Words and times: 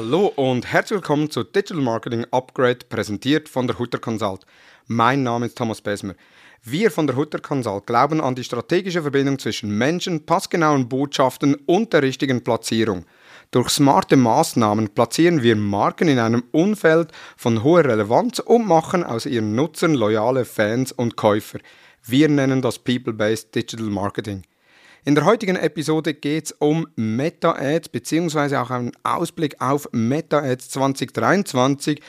Hallo 0.00 0.32
und 0.36 0.64
herzlich 0.64 0.98
willkommen 0.98 1.28
zu 1.28 1.42
Digital 1.42 1.82
Marketing 1.82 2.24
Upgrade, 2.30 2.86
präsentiert 2.88 3.48
von 3.48 3.66
der 3.66 3.80
Hutter 3.80 3.98
Consult. 3.98 4.46
Mein 4.86 5.24
Name 5.24 5.46
ist 5.46 5.58
Thomas 5.58 5.80
Besmer. 5.80 6.14
Wir 6.62 6.92
von 6.92 7.08
der 7.08 7.16
Hutter 7.16 7.40
Consult 7.40 7.88
glauben 7.88 8.20
an 8.20 8.36
die 8.36 8.44
strategische 8.44 9.02
Verbindung 9.02 9.40
zwischen 9.40 9.76
Menschen, 9.76 10.24
passgenauen 10.24 10.88
Botschaften 10.88 11.56
und 11.66 11.92
der 11.92 12.04
richtigen 12.04 12.44
Platzierung. 12.44 13.06
Durch 13.50 13.70
smarte 13.70 14.14
Maßnahmen 14.14 14.90
platzieren 14.90 15.42
wir 15.42 15.56
Marken 15.56 16.06
in 16.06 16.20
einem 16.20 16.44
Umfeld 16.52 17.10
von 17.36 17.64
hoher 17.64 17.84
Relevanz 17.84 18.38
und 18.38 18.68
machen 18.68 19.02
aus 19.02 19.26
ihren 19.26 19.56
Nutzern 19.56 19.94
loyale 19.94 20.44
Fans 20.44 20.92
und 20.92 21.16
Käufer. 21.16 21.58
Wir 22.04 22.28
nennen 22.28 22.62
das 22.62 22.78
People-Based 22.78 23.52
Digital 23.52 23.86
Marketing. 23.86 24.44
In 25.04 25.14
der 25.14 25.24
heutigen 25.24 25.56
Episode 25.56 26.12
geht 26.12 26.46
es 26.46 26.52
um 26.52 26.86
Meta-Ads 26.96 27.88
bzw. 27.90 28.56
auch 28.56 28.70
einen 28.70 28.92
Ausblick 29.04 29.60
auf 29.60 29.88
Meta-Ads 29.92 30.70
2023. 30.70 32.02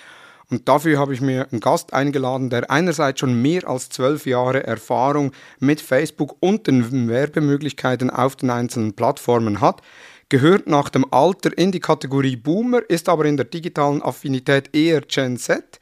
Und 0.49 0.67
dafür 0.67 0.97
habe 0.97 1.13
ich 1.13 1.21
mir 1.21 1.47
einen 1.51 1.61
Gast 1.61 1.93
eingeladen, 1.93 2.49
der 2.49 2.71
einerseits 2.71 3.19
schon 3.19 3.39
mehr 3.39 3.67
als 3.67 3.89
zwölf 3.89 4.25
Jahre 4.25 4.65
Erfahrung 4.65 5.31
mit 5.59 5.79
Facebook 5.81 6.35
und 6.39 6.65
den 6.65 7.07
Werbemöglichkeiten 7.07 8.09
auf 8.09 8.35
den 8.35 8.49
einzelnen 8.49 8.93
Plattformen 8.93 9.61
hat, 9.61 9.81
gehört 10.29 10.65
nach 10.65 10.89
dem 10.89 11.05
Alter 11.13 11.55
in 11.55 11.71
die 11.71 11.79
Kategorie 11.79 12.35
Boomer, 12.35 12.81
ist 12.89 13.07
aber 13.07 13.25
in 13.25 13.37
der 13.37 13.45
digitalen 13.45 14.01
Affinität 14.01 14.75
eher 14.75 15.01
Gen 15.01 15.37
Z 15.37 15.78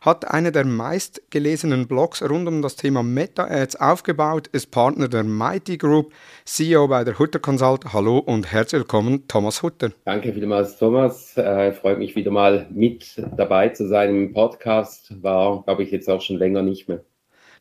hat 0.00 0.30
eine 0.30 0.52
der 0.52 0.64
meistgelesenen 0.64 1.86
Blogs 1.86 2.22
rund 2.22 2.48
um 2.48 2.62
das 2.62 2.76
Thema 2.76 3.02
Meta-Ads 3.02 3.76
aufgebaut, 3.76 4.48
ist 4.48 4.70
Partner 4.70 5.08
der 5.08 5.24
Mighty 5.24 5.76
Group, 5.76 6.12
CEO 6.44 6.88
bei 6.88 7.04
der 7.04 7.18
Hutter 7.18 7.38
Consult. 7.38 7.92
Hallo 7.92 8.18
und 8.18 8.52
herzlich 8.52 8.80
willkommen, 8.80 9.26
Thomas 9.28 9.62
Hutter. 9.62 9.90
Danke 10.04 10.32
vielmals, 10.32 10.78
Thomas. 10.78 11.36
Äh, 11.36 11.72
freut 11.72 11.98
mich 11.98 12.14
wieder 12.16 12.30
mal 12.30 12.66
mit 12.70 13.22
dabei 13.36 13.70
zu 13.70 13.88
sein 13.88 14.14
im 14.14 14.32
Podcast. 14.32 15.22
War, 15.22 15.62
glaube 15.64 15.82
ich, 15.82 15.90
jetzt 15.90 16.08
auch 16.08 16.20
schon 16.20 16.36
länger 16.36 16.62
nicht 16.62 16.88
mehr. 16.88 17.02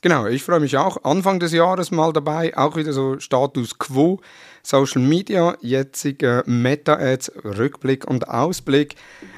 Genau, 0.02 0.28
ich 0.28 0.44
freue 0.44 0.60
mich 0.60 0.78
auch. 0.78 1.04
Anfang 1.04 1.40
des 1.40 1.54
Jahres 1.54 1.90
mal 1.90 2.14
dabei, 2.14 2.56
auch 2.56 2.76
wieder 2.76 2.94
so 2.94 3.18
Status 3.20 3.80
Quo, 3.80 4.20
Social 4.62 5.02
Media, 5.02 5.58
jetzige 5.62 6.44
Meta-Ads, 6.46 7.32
Rückblick 7.44 8.08
und 8.08 8.30
Ausblick. 8.30 8.96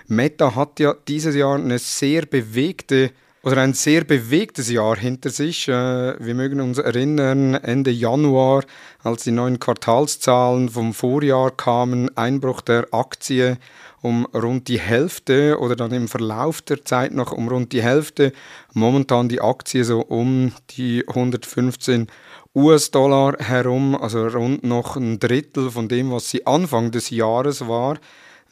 Meta 0.09 0.55
hat 0.55 0.79
ja 0.79 0.95
dieses 1.07 1.35
Jahr 1.35 1.55
eine 1.55 1.77
sehr 1.77 2.25
bewegte 2.25 3.11
oder 3.43 3.61
ein 3.61 3.73
sehr 3.73 4.03
bewegtes 4.03 4.69
Jahr 4.69 4.97
hinter 4.97 5.29
sich. 5.29 5.67
Äh, 5.67 5.71
wir 6.19 6.35
mögen 6.35 6.59
uns 6.59 6.77
erinnern, 6.77 7.53
Ende 7.53 7.91
Januar, 7.91 8.63
als 9.03 9.23
die 9.23 9.31
neuen 9.31 9.59
Quartalszahlen 9.59 10.69
vom 10.69 10.93
Vorjahr 10.93 11.52
kamen, 11.52 12.15
Einbruch 12.17 12.61
der 12.61 12.87
Aktie 12.91 13.57
um 14.02 14.25
rund 14.27 14.67
die 14.67 14.80
Hälfte 14.80 15.59
oder 15.59 15.75
dann 15.75 15.91
im 15.91 16.07
Verlauf 16.07 16.61
der 16.61 16.83
Zeit 16.85 17.13
noch 17.13 17.31
um 17.31 17.47
rund 17.47 17.71
die 17.73 17.83
Hälfte. 17.83 18.31
Momentan 18.73 19.30
die 19.30 19.41
Aktie 19.41 19.83
so 19.83 20.02
um 20.02 20.53
die 20.71 21.03
115 21.07 22.07
US-Dollar 22.55 23.37
herum, 23.39 23.95
also 23.95 24.25
rund 24.27 24.63
noch 24.63 24.95
ein 24.95 25.19
Drittel 25.19 25.69
von 25.69 25.87
dem, 25.87 26.11
was 26.11 26.30
sie 26.30 26.47
Anfang 26.47 26.91
des 26.91 27.09
Jahres 27.09 27.67
war. 27.67 27.99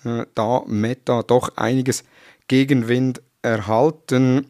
Äh, 0.08 0.26
da 0.36 0.64
Meta 0.68 1.24
doch 1.24 1.58
einiges 1.58 2.04
Gegenwind 2.48 3.22
erhalten. 3.42 4.48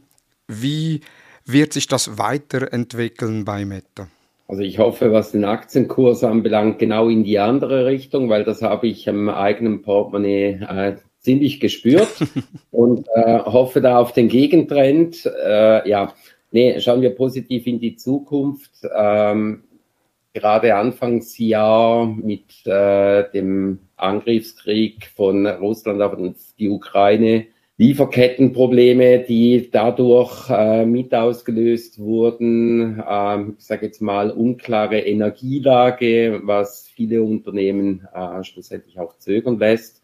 Wie 0.48 1.02
wird 1.46 1.74
sich 1.74 1.88
das 1.88 2.18
weiterentwickeln 2.18 3.46
bei 3.46 3.66
Meta? 3.66 4.08
Also 4.48 4.62
ich 4.62 4.80
hoffe, 4.80 5.12
was 5.12 5.32
den 5.32 5.44
Aktienkurs 5.44 6.24
anbelangt, 6.24 6.80
genau 6.80 7.10
in 7.10 7.24
die 7.24 7.40
andere 7.40 7.86
Richtung, 7.86 8.30
weil 8.30 8.46
das 8.46 8.62
habe 8.62 8.88
ich 8.88 9.10
am 9.10 9.28
eigenen 9.28 9.82
Portemonnaie 9.82 10.62
äh, 10.62 10.96
ziemlich 11.20 11.60
gespürt 11.60 12.08
und 12.72 13.08
äh, 13.14 13.40
hoffe 13.40 13.82
da 13.82 14.00
auf 14.00 14.14
den 14.14 14.30
Gegentrend. 14.30 15.26
Äh, 15.26 15.90
ja, 15.90 16.14
nee, 16.52 16.80
schauen 16.80 17.02
wir 17.02 17.14
positiv 17.14 17.68
in 17.68 17.80
die 17.80 17.98
Zukunft. 17.98 18.72
Ähm, 18.96 19.64
gerade 20.40 20.76
Anfangsjahr 20.76 22.06
mit 22.06 22.66
äh, 22.66 23.30
dem 23.32 23.80
Angriffskrieg 23.96 25.08
von 25.16 25.48
Russland 25.48 26.02
auf 26.02 26.16
die 26.60 26.70
Ukraine 26.70 27.48
Lieferkettenprobleme, 27.80 29.20
die 29.20 29.70
dadurch 29.72 30.50
äh, 30.50 30.84
mit 30.84 31.14
ausgelöst 31.14 32.00
wurden. 32.00 33.04
Ähm, 33.08 33.56
ich 33.60 33.66
sage 33.66 33.86
jetzt 33.86 34.02
mal 34.02 34.32
unklare 34.32 35.00
Energielage, 35.02 36.42
was 36.44 36.88
viele 36.88 37.22
Unternehmen 37.22 38.08
äh, 38.16 38.44
schlussendlich 38.44 39.00
auch 39.00 39.20
zögern 39.20 39.60
lässt. 39.60 40.02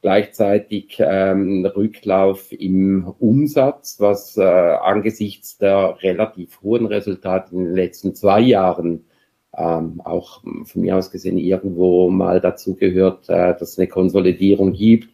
Gleichzeitig 0.00 0.96
ähm, 0.98 1.66
Rücklauf 1.66 2.52
im 2.52 3.12
Umsatz, 3.18 3.96
was 4.00 4.38
äh, 4.38 4.42
angesichts 4.42 5.58
der 5.58 5.98
relativ 6.00 6.62
hohen 6.62 6.86
Resultate 6.86 7.54
in 7.54 7.64
den 7.66 7.74
letzten 7.74 8.14
zwei 8.14 8.40
Jahren 8.40 9.04
ähm, 9.56 10.00
auch 10.04 10.42
von 10.42 10.82
mir 10.82 10.96
aus 10.96 11.10
gesehen 11.10 11.38
irgendwo 11.38 12.10
mal 12.10 12.40
dazu 12.40 12.74
gehört, 12.74 13.28
äh, 13.28 13.54
dass 13.58 13.72
es 13.72 13.78
eine 13.78 13.88
Konsolidierung 13.88 14.72
gibt 14.72 15.08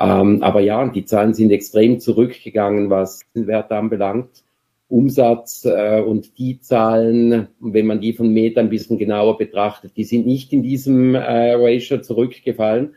ähm, 0.00 0.42
aber 0.42 0.60
ja, 0.60 0.88
die 0.88 1.04
Zahlen 1.04 1.34
sind 1.34 1.50
extrem 1.50 2.00
zurückgegangen, 2.00 2.88
was 2.88 3.20
den 3.34 3.46
Wert 3.46 3.70
anbelangt. 3.70 4.44
Umsatz 4.88 5.66
äh, 5.66 6.00
und 6.00 6.38
die 6.38 6.60
Zahlen, 6.60 7.48
wenn 7.60 7.86
man 7.86 8.00
die 8.00 8.14
von 8.14 8.32
Meta 8.32 8.60
ein 8.60 8.70
bisschen 8.70 8.98
genauer 8.98 9.36
betrachtet, 9.36 9.92
die 9.96 10.04
sind 10.04 10.26
nicht 10.26 10.52
in 10.52 10.62
diesem 10.62 11.14
äh, 11.14 11.52
Ratio 11.52 11.98
zurückgefallen. 12.00 12.94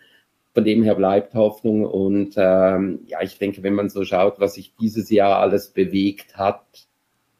Von 0.53 0.63
dem 0.63 0.81
her 0.83 0.95
bleibt 0.95 1.33
Hoffnung. 1.33 1.85
Und 1.85 2.35
ähm, 2.37 2.99
ja, 3.05 3.21
ich 3.21 3.37
denke, 3.37 3.63
wenn 3.63 3.73
man 3.73 3.89
so 3.89 4.05
schaut, 4.05 4.39
was 4.39 4.53
sich 4.53 4.73
dieses 4.79 5.09
Jahr 5.09 5.39
alles 5.39 5.69
bewegt 5.69 6.37
hat, 6.37 6.63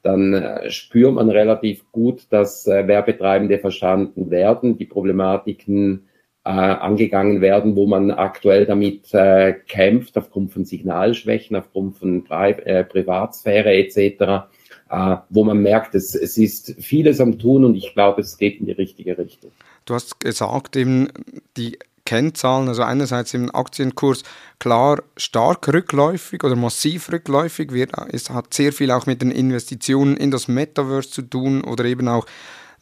dann 0.03 0.34
äh, 0.34 0.69
spürt 0.69 1.16
man 1.16 1.30
relativ 1.30 1.90
gut, 1.91 2.28
dass 2.30 2.68
äh, 2.68 2.88
Werbetreibende 2.88 3.58
verstanden 3.58 4.30
werden, 4.30 4.78
die 4.78 4.86
Problematiken 4.86 6.08
äh, 6.46 6.50
angegangen 6.50 7.40
werden, 7.40 7.75
wo 7.75 7.88
man 7.88 8.12
aktuell 8.12 8.66
damit 8.66 9.14
äh, 9.14 9.53
kämpft, 9.53 10.18
aufgrund 10.18 10.52
von 10.52 10.66
Signalschwächen, 10.66 11.56
aufgrund 11.56 11.97
von 11.97 12.25
Pri 12.25 12.52
äh, 12.52 12.84
Privatsphäre 12.84 13.74
etc., 13.74 14.46
äh, 14.90 15.16
wo 15.30 15.46
man 15.46 15.62
merkt, 15.62 15.96
es, 15.96 16.14
es 16.16 16.38
ist 16.38 16.75
vieles 16.80 17.22
am 17.22 17.40
Tun 17.40 17.64
und 17.64 17.75
ich 17.75 17.94
glaube, 17.94 18.22
es 18.22 18.38
geht 18.38 18.59
in 18.59 18.66
die 18.66 18.74
richtige 18.74 19.18
Richtung. 19.18 19.52
Du 19.85 19.94
hast 19.94 20.20
gesagt, 20.20 20.75
eben 20.75 21.08
die 21.56 21.80
Kennzahlen, 22.06 22.68
also 22.68 22.84
einerseits 22.84 23.34
im 23.34 23.53
Aktienkurs 23.53 24.24
klar 24.59 25.02
stark 25.18 25.68
rückläufig 25.68 26.44
oder 26.44 26.56
massiv 26.56 27.12
rückläufig, 27.12 27.72
wird, 27.72 27.91
es 28.12 28.30
hat 28.30 28.53
sehr 28.53 28.74
viel 28.74 28.91
auch 28.91 29.06
mit 29.06 29.22
den 29.22 29.31
Investitionen 29.31 30.18
in 30.18 30.31
das 30.31 30.47
Metaverse 30.47 31.09
zu 31.09 31.22
tun 31.22 31.64
oder 31.64 31.86
eben 31.86 32.08
auch 32.08 32.25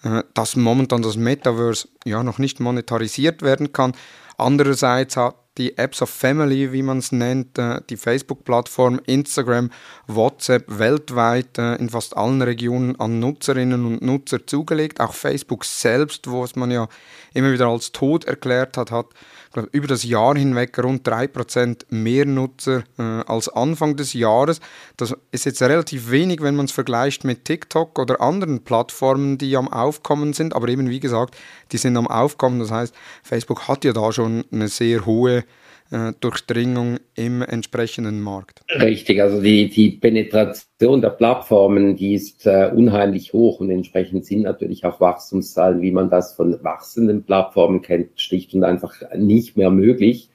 äh, 0.04 0.24
dass 0.34 0.56
momentan 0.56 1.04
das 1.04 1.16
Metaverse 1.16 1.88
ja 2.06 2.24
noch 2.24 2.40
nicht 2.40 2.60
monetarisiert 2.60 3.44
werden 3.44 3.72
kann. 3.72 3.94
Andererseits 4.38 5.16
hat 5.18 5.36
die 5.58 5.78
Apps 5.78 6.02
of 6.02 6.10
Family, 6.10 6.72
wie 6.72 6.82
man 6.82 7.00
es 7.00 7.12
nennt, 7.12 7.58
äh, 7.58 7.82
die 7.90 7.98
Facebook-Plattform, 7.98 9.02
Instagram, 9.06 9.70
WhatsApp 10.08 10.66
weltweit 10.68 11.58
äh, 11.58 11.76
in 11.76 11.90
fast 11.90 12.16
allen 12.16 12.42
Regionen 12.42 13.00
an 13.00 13.20
Nutzerinnen 13.20 13.86
und 13.86 14.02
Nutzer 14.02 14.46
zugelegt. 14.48 15.02
Auch 15.02 15.14
Facebook 15.14 15.66
selbst, 15.66 16.30
wo 16.30 16.44
es 16.44 16.56
man 16.56 16.72
ja 16.72 16.88
immer 17.34 17.52
wieder 17.52 17.68
als 17.68 17.92
tot 17.92 18.26
erklärt 18.26 18.78
hat, 18.78 18.92
hat 18.92 19.08
über 19.72 19.88
das 19.88 20.04
Jahr 20.04 20.36
hinweg 20.36 20.78
rund 20.80 21.08
3% 21.08 21.86
mehr 21.90 22.26
Nutzer 22.26 22.84
äh, 22.98 23.02
als 23.02 23.50
Anfang 23.50 23.96
des 23.96 24.14
Jahres. 24.14 24.60
Das 24.98 25.14
ist 25.32 25.46
jetzt 25.46 25.62
relativ 25.62 26.10
wenig, 26.10 26.42
wenn 26.42 26.56
man 26.56 26.66
es 26.66 26.72
vergleicht 26.72 27.24
mit 27.24 27.46
TikTok 27.46 28.00
oder 28.00 28.22
anderen 28.22 28.64
Plattformen, 28.64 29.38
die 29.38 29.58
am 29.58 29.68
Aufkommen 29.68 30.34
sind. 30.34 30.56
Aber 30.56 30.70
eben 30.70 30.90
wie 30.90 31.00
gesagt, 31.00 31.36
die 31.72 31.78
sind 31.78 31.98
am 31.98 32.08
Aufkommen. 32.08 32.60
Das 32.60 32.72
heißt, 32.72 32.96
Facebook 33.24 33.68
hat 33.68 33.84
ja 33.84 33.94
da 33.94 34.12
schon 34.12 34.46
eine 34.52 34.68
sehr 34.68 35.06
hohe 35.06 35.44
äh, 35.92 36.14
Durchdringung 36.20 36.98
im 37.16 37.42
entsprechenden 37.42 38.22
Markt. 38.22 38.62
Richtig, 38.70 39.22
also 39.22 39.42
die, 39.42 39.70
die 39.70 39.92
Penetration 39.92 41.02
der 41.02 41.10
Plattformen, 41.10 41.96
die 41.96 42.16
ist 42.16 42.46
äh, 42.48 42.72
unheimlich 42.74 43.34
hoch 43.34 43.60
und 43.60 43.70
entsprechend 43.70 44.26
sind 44.26 44.42
natürlich 44.44 44.86
auch 44.86 45.00
Wachstumszahlen, 45.00 45.82
wie 45.82 45.92
man 45.92 46.10
das 46.10 46.34
von 46.34 46.64
wachsenden 46.64 47.24
Plattformen 47.24 47.82
kennt, 47.82 48.20
schlicht 48.20 48.54
und 48.54 48.64
einfach 48.64 48.96
nicht 49.16 49.58
mehr 49.58 49.70
möglich. 49.70 50.30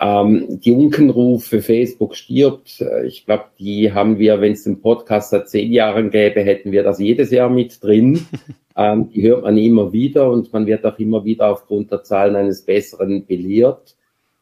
Ähm, 0.00 0.60
die 0.60 0.70
Unkenrufe, 0.70 1.60
Facebook 1.60 2.14
stirbt, 2.14 2.80
äh, 2.80 3.06
ich 3.06 3.26
glaube, 3.26 3.46
die 3.58 3.92
haben 3.92 4.18
wir, 4.18 4.40
wenn 4.40 4.52
es 4.52 4.62
den 4.62 4.80
Podcast 4.80 5.30
seit 5.30 5.48
zehn 5.48 5.72
Jahren 5.72 6.10
gäbe, 6.10 6.40
hätten 6.40 6.70
wir 6.70 6.84
das 6.84 7.00
jedes 7.00 7.32
Jahr 7.32 7.50
mit 7.50 7.82
drin. 7.82 8.26
ähm, 8.76 9.10
die 9.10 9.22
hört 9.22 9.42
man 9.42 9.58
immer 9.58 9.92
wieder 9.92 10.30
und 10.30 10.52
man 10.52 10.66
wird 10.66 10.86
auch 10.86 10.98
immer 11.00 11.24
wieder 11.24 11.50
aufgrund 11.50 11.90
der 11.90 12.04
Zahlen 12.04 12.36
eines 12.36 12.62
Besseren 12.62 13.26
belehrt. 13.26 13.96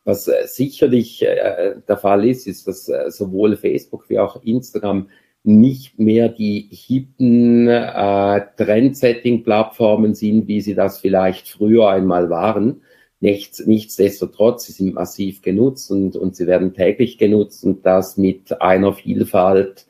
Was 0.06 0.28
äh, 0.28 0.46
sicherlich 0.46 1.22
äh, 1.26 1.74
der 1.86 1.96
Fall 1.96 2.24
ist, 2.24 2.46
ist, 2.46 2.66
dass 2.68 2.88
äh, 2.88 3.10
sowohl 3.10 3.56
Facebook 3.56 4.08
wie 4.08 4.20
auch 4.20 4.40
Instagram 4.42 5.08
nicht 5.42 5.98
mehr 5.98 6.28
die 6.28 6.68
hippen 6.70 7.66
äh, 7.68 8.40
Trendsetting-Plattformen 8.56 10.14
sind, 10.14 10.46
wie 10.46 10.60
sie 10.60 10.74
das 10.74 10.98
vielleicht 10.98 11.48
früher 11.48 11.88
einmal 11.88 12.30
waren. 12.30 12.82
Nichts, 13.18 13.66
nichtsdestotrotz, 13.66 14.66
sie 14.66 14.72
sind 14.72 14.94
massiv 14.94 15.42
genutzt 15.42 15.90
und, 15.90 16.14
und 16.14 16.36
sie 16.36 16.46
werden 16.46 16.72
täglich 16.72 17.18
genutzt 17.18 17.64
und 17.64 17.84
das 17.84 18.16
mit 18.16 18.60
einer 18.62 18.92
Vielfalt, 18.92 19.86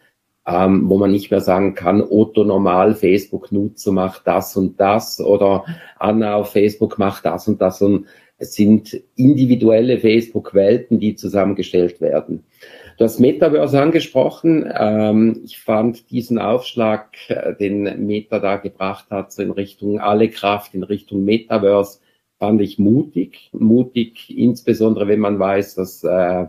ähm, 0.47 0.89
wo 0.89 0.97
man 0.97 1.11
nicht 1.11 1.31
mehr 1.31 1.43
sagen 1.43 1.75
kann, 1.75 2.03
Otto 2.03 2.45
normal 2.45 2.95
Facebook-Nutzer 2.95 3.93
macht 3.93 4.27
das 4.27 4.57
und 4.57 4.81
das 4.81 5.21
oder 5.21 5.67
Anna 5.99 6.37
auf 6.37 6.53
Facebook 6.53 6.99
macht 6.99 7.27
das 7.27 7.49
und 7.49 7.61
das 7.61 7.83
und 7.83 8.07
es 8.39 8.55
sind 8.55 9.01
individuelle 9.17 9.99
Facebook-Welten, 9.99 11.01
die 11.01 11.17
zusammengestellt 11.17 12.01
werden. 12.01 12.45
Du 12.99 13.05
hast 13.05 13.19
Metaverse 13.19 13.81
angesprochen. 13.81 14.71
Ähm, 14.79 15.43
ich 15.45 15.59
fand 15.59 16.11
diesen 16.11 16.39
Aufschlag, 16.39 17.17
äh, 17.29 17.55
den 17.55 18.07
Meta 18.07 18.39
da 18.39 18.57
gebracht 18.57 19.07
hat, 19.11 19.33
so 19.33 19.43
in 19.43 19.51
Richtung 19.51 20.01
alle 20.01 20.29
Kraft, 20.29 20.75
in 20.75 20.83
Richtung 20.83 21.25
Metaverse, 21.25 22.01
fand 22.39 22.61
ich 22.61 22.79
mutig. 22.79 23.51
Mutig, 23.53 24.37
insbesondere 24.37 25.09
wenn 25.09 25.21
man 25.21 25.39
weiß, 25.39 25.75
dass 25.75 26.05
äh, 26.05 26.47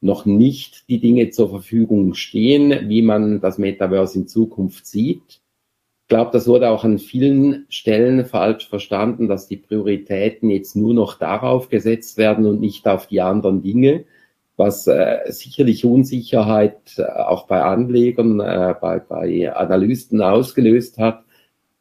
noch 0.00 0.26
nicht 0.26 0.88
die 0.88 0.98
Dinge 0.98 1.30
zur 1.30 1.48
Verfügung 1.48 2.14
stehen, 2.14 2.88
wie 2.88 3.02
man 3.02 3.40
das 3.40 3.58
Metaverse 3.58 4.18
in 4.18 4.26
Zukunft 4.28 4.86
sieht. 4.86 5.40
Ich 6.12 6.14
glaube, 6.14 6.30
das 6.30 6.46
wurde 6.46 6.68
auch 6.68 6.84
an 6.84 6.98
vielen 6.98 7.64
Stellen 7.70 8.26
falsch 8.26 8.68
verstanden, 8.68 9.28
dass 9.28 9.48
die 9.48 9.56
Prioritäten 9.56 10.50
jetzt 10.50 10.76
nur 10.76 10.92
noch 10.92 11.18
darauf 11.18 11.70
gesetzt 11.70 12.18
werden 12.18 12.44
und 12.44 12.60
nicht 12.60 12.86
auf 12.86 13.06
die 13.06 13.22
anderen 13.22 13.62
Dinge 13.62 14.04
was 14.56 14.86
äh, 14.86 15.20
sicherlich 15.28 15.86
Unsicherheit 15.86 16.98
äh, 16.98 17.04
auch 17.04 17.46
bei 17.46 17.62
Anlegern, 17.62 18.40
äh, 18.40 18.74
bei, 18.78 18.98
bei 18.98 19.50
Analysten 19.56 20.20
ausgelöst 20.20 20.98
hat. 20.98 21.24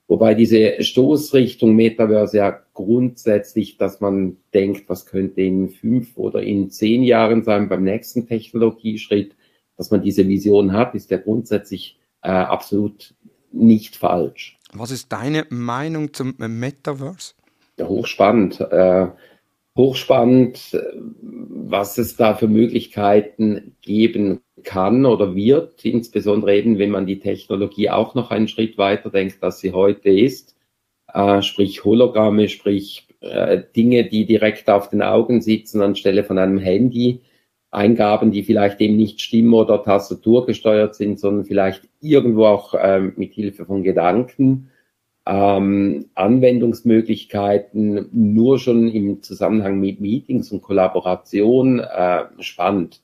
Wobei 0.08 0.34
diese 0.34 0.82
Stoßrichtung 0.82 1.76
Metaverse 1.76 2.38
ja 2.38 2.58
grundsätzlich, 2.74 3.76
dass 3.76 4.00
man 4.00 4.38
denkt, 4.54 4.88
was 4.88 5.06
könnte 5.06 5.42
in 5.42 5.68
fünf 5.70 6.18
oder 6.18 6.42
in 6.42 6.70
zehn 6.70 7.04
Jahren 7.04 7.44
sein 7.44 7.68
beim 7.68 7.84
nächsten 7.84 8.28
Technologieschritt, 8.28 9.36
dass 9.76 9.92
man 9.92 10.02
diese 10.02 10.26
Vision 10.28 10.72
hat, 10.72 10.96
ist 10.96 11.12
ja 11.12 11.18
grundsätzlich 11.18 12.00
äh, 12.24 12.30
absolut 12.30 13.14
nicht 13.52 13.96
falsch. 13.96 14.58
Was 14.74 14.92
ist 14.92 15.12
deine 15.12 15.46
Meinung 15.50 16.14
zum 16.14 16.36
Metaverse? 16.38 17.34
Ja, 17.78 17.88
hochspannend. 17.88 18.62
Äh, 18.62 19.08
hochspannend, 19.76 20.78
was 21.22 21.98
es 21.98 22.16
da 22.16 22.36
für 22.36 22.48
Möglichkeiten 22.48 23.76
geben 23.82 24.42
kann 24.64 25.06
oder 25.06 25.36
wird, 25.36 25.84
insbesondere 25.86 26.56
eben, 26.56 26.78
wenn 26.78 26.92
man 26.92 27.06
die 27.06 27.20
Technologie 27.20 27.90
auch 27.90 28.16
noch 28.16 28.32
einen 28.32 28.48
Schritt 28.48 28.78
weiter 28.78 29.10
denkt, 29.10 29.42
als 29.42 29.60
sie 29.60 29.72
heute 29.72 30.10
ist, 30.10 30.56
äh, 31.14 31.42
sprich 31.42 31.84
Hologramme, 31.84 32.50
sprich 32.50 33.08
äh, 33.22 33.64
Dinge, 33.76 34.08
die 34.08 34.26
direkt 34.26 34.70
auf 34.70 34.90
den 34.90 35.02
Augen 35.02 35.42
sitzen 35.42 35.82
anstelle 35.82 36.24
von 36.24 36.38
einem 36.38 36.60
Handy, 36.60 37.22
Eingaben, 37.72 38.32
die 38.32 38.44
vielleicht 38.44 38.82
eben 38.82 38.98
nicht 38.98 39.22
Stimme 39.22 39.56
oder 39.56 39.82
Tastatur 39.82 40.46
gesteuert 40.46 40.96
sind, 40.96 41.20
sondern 41.20 41.46
vielleicht 41.46 41.88
irgendwo 42.02 42.46
auch 42.46 42.74
äh, 42.74 43.00
mit 43.00 43.34
Hilfe 43.34 43.66
von 43.66 43.84
Gedanken 43.84 44.70
ähm, 45.26 46.10
Anwendungsmöglichkeiten 46.16 48.10
nur 48.12 48.60
schon 48.60 48.90
im 48.90 49.22
Zusammenhang 49.22 49.80
mit 49.80 50.02
Meetings 50.02 50.52
und 50.52 50.62
Kollaboration 50.62 51.80
äh, 51.80 52.24
spannend. 52.40 53.02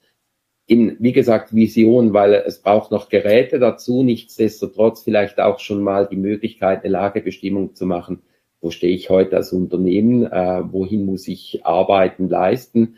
In, 0.66 0.98
wie 1.00 1.14
gesagt, 1.14 1.56
Vision, 1.56 2.14
weil 2.14 2.34
es 2.34 2.62
braucht 2.62 2.92
noch 2.92 3.08
Geräte 3.08 3.60
dazu, 3.60 4.04
nichtsdestotrotz 4.04 5.04
vielleicht 5.04 5.40
auch 5.40 5.60
schon 5.60 5.82
mal 5.82 6.08
die 6.08 6.18
Möglichkeit, 6.18 6.84
eine 6.84 6.92
Lagebestimmung 6.92 7.76
zu 7.76 7.86
machen. 7.86 8.22
Wo 8.60 8.72
stehe 8.72 8.94
ich 8.94 9.10
heute 9.10 9.38
als 9.38 9.54
Unternehmen? 9.54 10.26
Äh, 10.26 10.64
wohin 10.72 11.06
muss 11.06 11.28
ich 11.28 11.62
arbeiten, 11.66 12.28
leisten? 12.28 12.98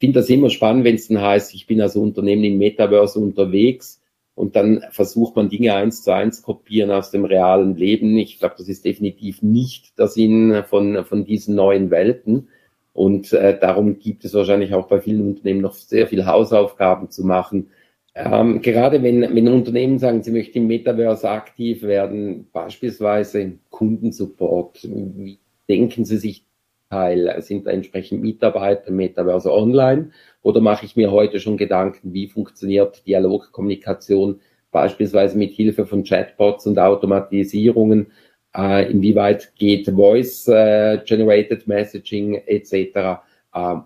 Finde 0.00 0.20
das 0.20 0.30
immer 0.30 0.48
spannend, 0.48 0.84
wenn 0.84 0.94
es 0.94 1.08
dann 1.08 1.20
heißt, 1.20 1.54
ich 1.54 1.66
bin 1.66 1.80
als 1.82 1.94
Unternehmen 1.94 2.42
im 2.42 2.56
Metaverse 2.56 3.18
unterwegs 3.20 4.00
und 4.34 4.56
dann 4.56 4.82
versucht 4.90 5.36
man 5.36 5.50
Dinge 5.50 5.74
eins 5.74 6.02
zu 6.02 6.14
eins 6.14 6.40
kopieren 6.40 6.90
aus 6.90 7.10
dem 7.10 7.26
realen 7.26 7.76
Leben. 7.76 8.16
Ich 8.16 8.38
glaube, 8.38 8.54
das 8.56 8.68
ist 8.68 8.86
definitiv 8.86 9.42
nicht 9.42 9.98
der 9.98 10.08
Sinn 10.08 10.64
von, 10.66 11.04
von 11.04 11.26
diesen 11.26 11.54
neuen 11.54 11.90
Welten. 11.90 12.48
Und 12.94 13.34
äh, 13.34 13.58
darum 13.58 13.98
gibt 13.98 14.24
es 14.24 14.32
wahrscheinlich 14.32 14.72
auch 14.72 14.88
bei 14.88 15.00
vielen 15.00 15.20
Unternehmen 15.20 15.60
noch 15.60 15.74
sehr 15.74 16.06
viel 16.06 16.24
Hausaufgaben 16.24 17.10
zu 17.10 17.26
machen. 17.26 17.68
Ähm, 18.14 18.62
gerade 18.62 19.02
wenn, 19.02 19.20
wenn 19.34 19.48
Unternehmen 19.48 19.98
sagen, 19.98 20.22
sie 20.22 20.32
möchten 20.32 20.58
im 20.58 20.66
Metaverse 20.66 21.28
aktiv 21.28 21.82
werden, 21.82 22.48
beispielsweise 22.52 23.58
Kundensupport, 23.68 24.80
wie 24.82 25.38
denken 25.68 26.06
sie 26.06 26.16
sich 26.16 26.44
Teil? 26.90 27.34
Sind 27.40 27.66
da 27.66 27.70
entsprechend 27.70 28.20
Mitarbeiter 28.20 28.90
Metaverse 28.90 29.52
online? 29.52 30.10
Oder 30.42 30.60
mache 30.60 30.84
ich 30.84 30.96
mir 30.96 31.10
heute 31.10 31.40
schon 31.40 31.56
Gedanken, 31.56 32.12
wie 32.12 32.26
funktioniert 32.26 33.06
Dialogkommunikation 33.06 34.40
beispielsweise 34.70 35.38
mit 35.38 35.52
Hilfe 35.52 35.86
von 35.86 36.04
Chatbots 36.04 36.66
und 36.66 36.78
Automatisierungen? 36.78 38.08
Äh, 38.56 38.90
inwieweit 38.90 39.54
geht 39.56 39.88
Voice-Generated 39.88 41.62
äh, 41.62 41.64
Messaging 41.66 42.34
etc., 42.34 42.72
äh, 42.74 43.18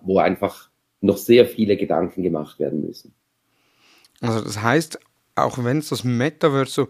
wo 0.03 0.17
einfach 0.17 0.69
noch 1.01 1.17
sehr 1.17 1.45
viele 1.45 1.77
Gedanken 1.77 2.23
gemacht 2.23 2.59
werden 2.59 2.85
müssen. 2.85 3.13
Also 4.21 4.41
das 4.41 4.61
heißt, 4.61 4.99
auch 5.35 5.63
wenn 5.63 5.77
es 5.77 5.89
das 5.89 6.03
Metaverse 6.03 6.71
so 6.71 6.87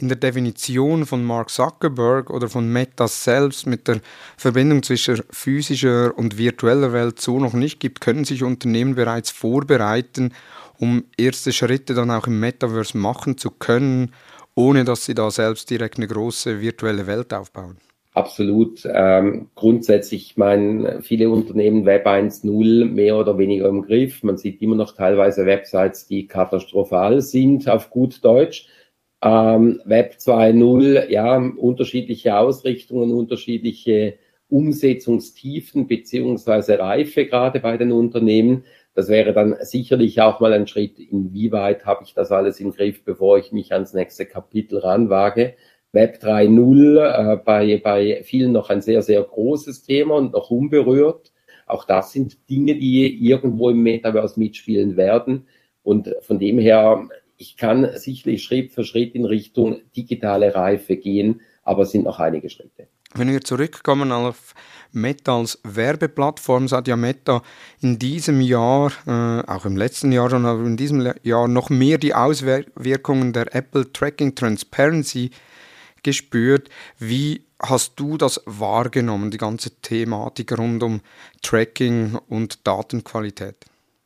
in 0.00 0.08
der 0.08 0.16
Definition 0.16 1.06
von 1.06 1.24
Mark 1.24 1.50
Zuckerberg 1.50 2.30
oder 2.30 2.48
von 2.48 2.72
Meta 2.72 3.08
selbst 3.08 3.66
mit 3.66 3.88
der 3.88 4.00
Verbindung 4.36 4.84
zwischen 4.84 5.22
physischer 5.30 6.16
und 6.16 6.38
virtueller 6.38 6.92
Welt 6.92 7.20
so 7.20 7.40
noch 7.40 7.52
nicht 7.52 7.80
gibt, 7.80 8.00
können 8.00 8.24
sich 8.24 8.44
Unternehmen 8.44 8.94
bereits 8.94 9.32
vorbereiten, 9.32 10.32
um 10.78 11.04
erste 11.16 11.52
Schritte 11.52 11.94
dann 11.94 12.12
auch 12.12 12.28
im 12.28 12.38
Metaverse 12.38 12.96
machen 12.96 13.38
zu 13.38 13.50
können, 13.50 14.12
ohne 14.54 14.84
dass 14.84 15.04
sie 15.04 15.14
da 15.14 15.32
selbst 15.32 15.68
direkt 15.68 15.96
eine 15.96 16.06
große 16.06 16.60
virtuelle 16.60 17.08
Welt 17.08 17.34
aufbauen. 17.34 17.78
Absolut. 18.14 18.88
Ähm, 18.92 19.48
grundsätzlich, 19.54 20.30
ich 20.30 20.36
meine, 20.36 21.02
viele 21.02 21.30
Unternehmen 21.30 21.86
Web 21.86 22.06
1.0 22.06 22.84
mehr 22.84 23.16
oder 23.16 23.38
weniger 23.38 23.68
im 23.68 23.82
Griff. 23.82 24.22
Man 24.22 24.36
sieht 24.36 24.60
immer 24.62 24.74
noch 24.74 24.94
teilweise 24.94 25.46
Websites, 25.46 26.06
die 26.06 26.26
katastrophal 26.26 27.20
sind, 27.20 27.68
auf 27.68 27.90
gut 27.90 28.24
Deutsch. 28.24 28.66
Ähm, 29.20 29.80
Web 29.84 30.16
2.0, 30.18 31.08
ja, 31.08 31.36
unterschiedliche 31.36 32.36
Ausrichtungen, 32.38 33.12
unterschiedliche 33.12 34.18
Umsetzungstiefen 34.48 35.86
beziehungsweise 35.86 36.78
Reife 36.78 37.26
gerade 37.26 37.60
bei 37.60 37.76
den 37.76 37.92
Unternehmen. 37.92 38.64
Das 38.94 39.08
wäre 39.08 39.32
dann 39.32 39.56
sicherlich 39.60 40.20
auch 40.20 40.40
mal 40.40 40.52
ein 40.52 40.66
Schritt, 40.66 40.98
inwieweit 40.98 41.84
habe 41.84 42.04
ich 42.04 42.14
das 42.14 42.32
alles 42.32 42.58
im 42.60 42.72
Griff, 42.72 43.04
bevor 43.04 43.38
ich 43.38 43.52
mich 43.52 43.72
ans 43.72 43.92
nächste 43.92 44.26
Kapitel 44.26 44.78
ranwage. 44.78 45.54
Web 45.92 46.18
3.0 46.22 47.32
äh, 47.32 47.36
bei, 47.36 47.80
bei 47.82 48.22
vielen 48.22 48.52
noch 48.52 48.70
ein 48.70 48.82
sehr, 48.82 49.02
sehr 49.02 49.22
großes 49.22 49.82
Thema 49.82 50.16
und 50.16 50.32
noch 50.32 50.50
unberührt. 50.50 51.32
Auch 51.66 51.84
das 51.84 52.12
sind 52.12 52.48
Dinge, 52.48 52.74
die 52.74 53.24
irgendwo 53.24 53.70
im 53.70 53.82
Metaverse 53.82 54.38
mitspielen 54.38 54.96
werden. 54.96 55.46
Und 55.82 56.14
von 56.20 56.38
dem 56.38 56.58
her 56.58 57.08
ich 57.38 57.56
kann 57.56 57.88
sicherlich 57.94 58.42
Schritt 58.42 58.72
für 58.72 58.84
Schritt 58.84 59.14
in 59.14 59.24
Richtung 59.24 59.80
digitale 59.96 60.54
Reife 60.54 60.96
gehen, 60.96 61.40
aber 61.62 61.84
es 61.84 61.92
sind 61.92 62.04
noch 62.04 62.18
einige 62.18 62.50
Schritte. 62.50 62.88
Wenn 63.14 63.30
wir 63.30 63.40
zurückkommen 63.40 64.12
auf 64.12 64.54
Meta 64.92 65.38
als 65.38 65.58
Werbeplattform, 65.64 66.68
hat 66.70 66.88
ja 66.88 66.96
Meta 66.96 67.42
in 67.80 67.98
diesem 67.98 68.40
Jahr, 68.40 68.92
äh, 69.06 69.50
auch 69.50 69.64
im 69.64 69.76
letzten 69.76 70.12
Jahr 70.12 70.28
schon, 70.28 70.44
aber 70.44 70.64
in 70.64 70.76
diesem 70.76 71.10
Jahr 71.22 71.48
noch 71.48 71.70
mehr 71.70 71.96
die 71.96 72.14
Auswirkungen 72.14 73.32
der 73.32 73.54
Apple 73.54 73.90
Tracking 73.92 74.34
Transparency 74.34 75.30
gespürt. 76.02 76.68
Wie 76.98 77.44
hast 77.62 77.94
du 77.96 78.18
das 78.18 78.42
wahrgenommen, 78.44 79.30
die 79.30 79.38
ganze 79.38 79.70
Thematik 79.80 80.56
rund 80.58 80.82
um 80.82 81.00
Tracking 81.42 82.18
und 82.28 82.66
Datenqualität? 82.66 83.56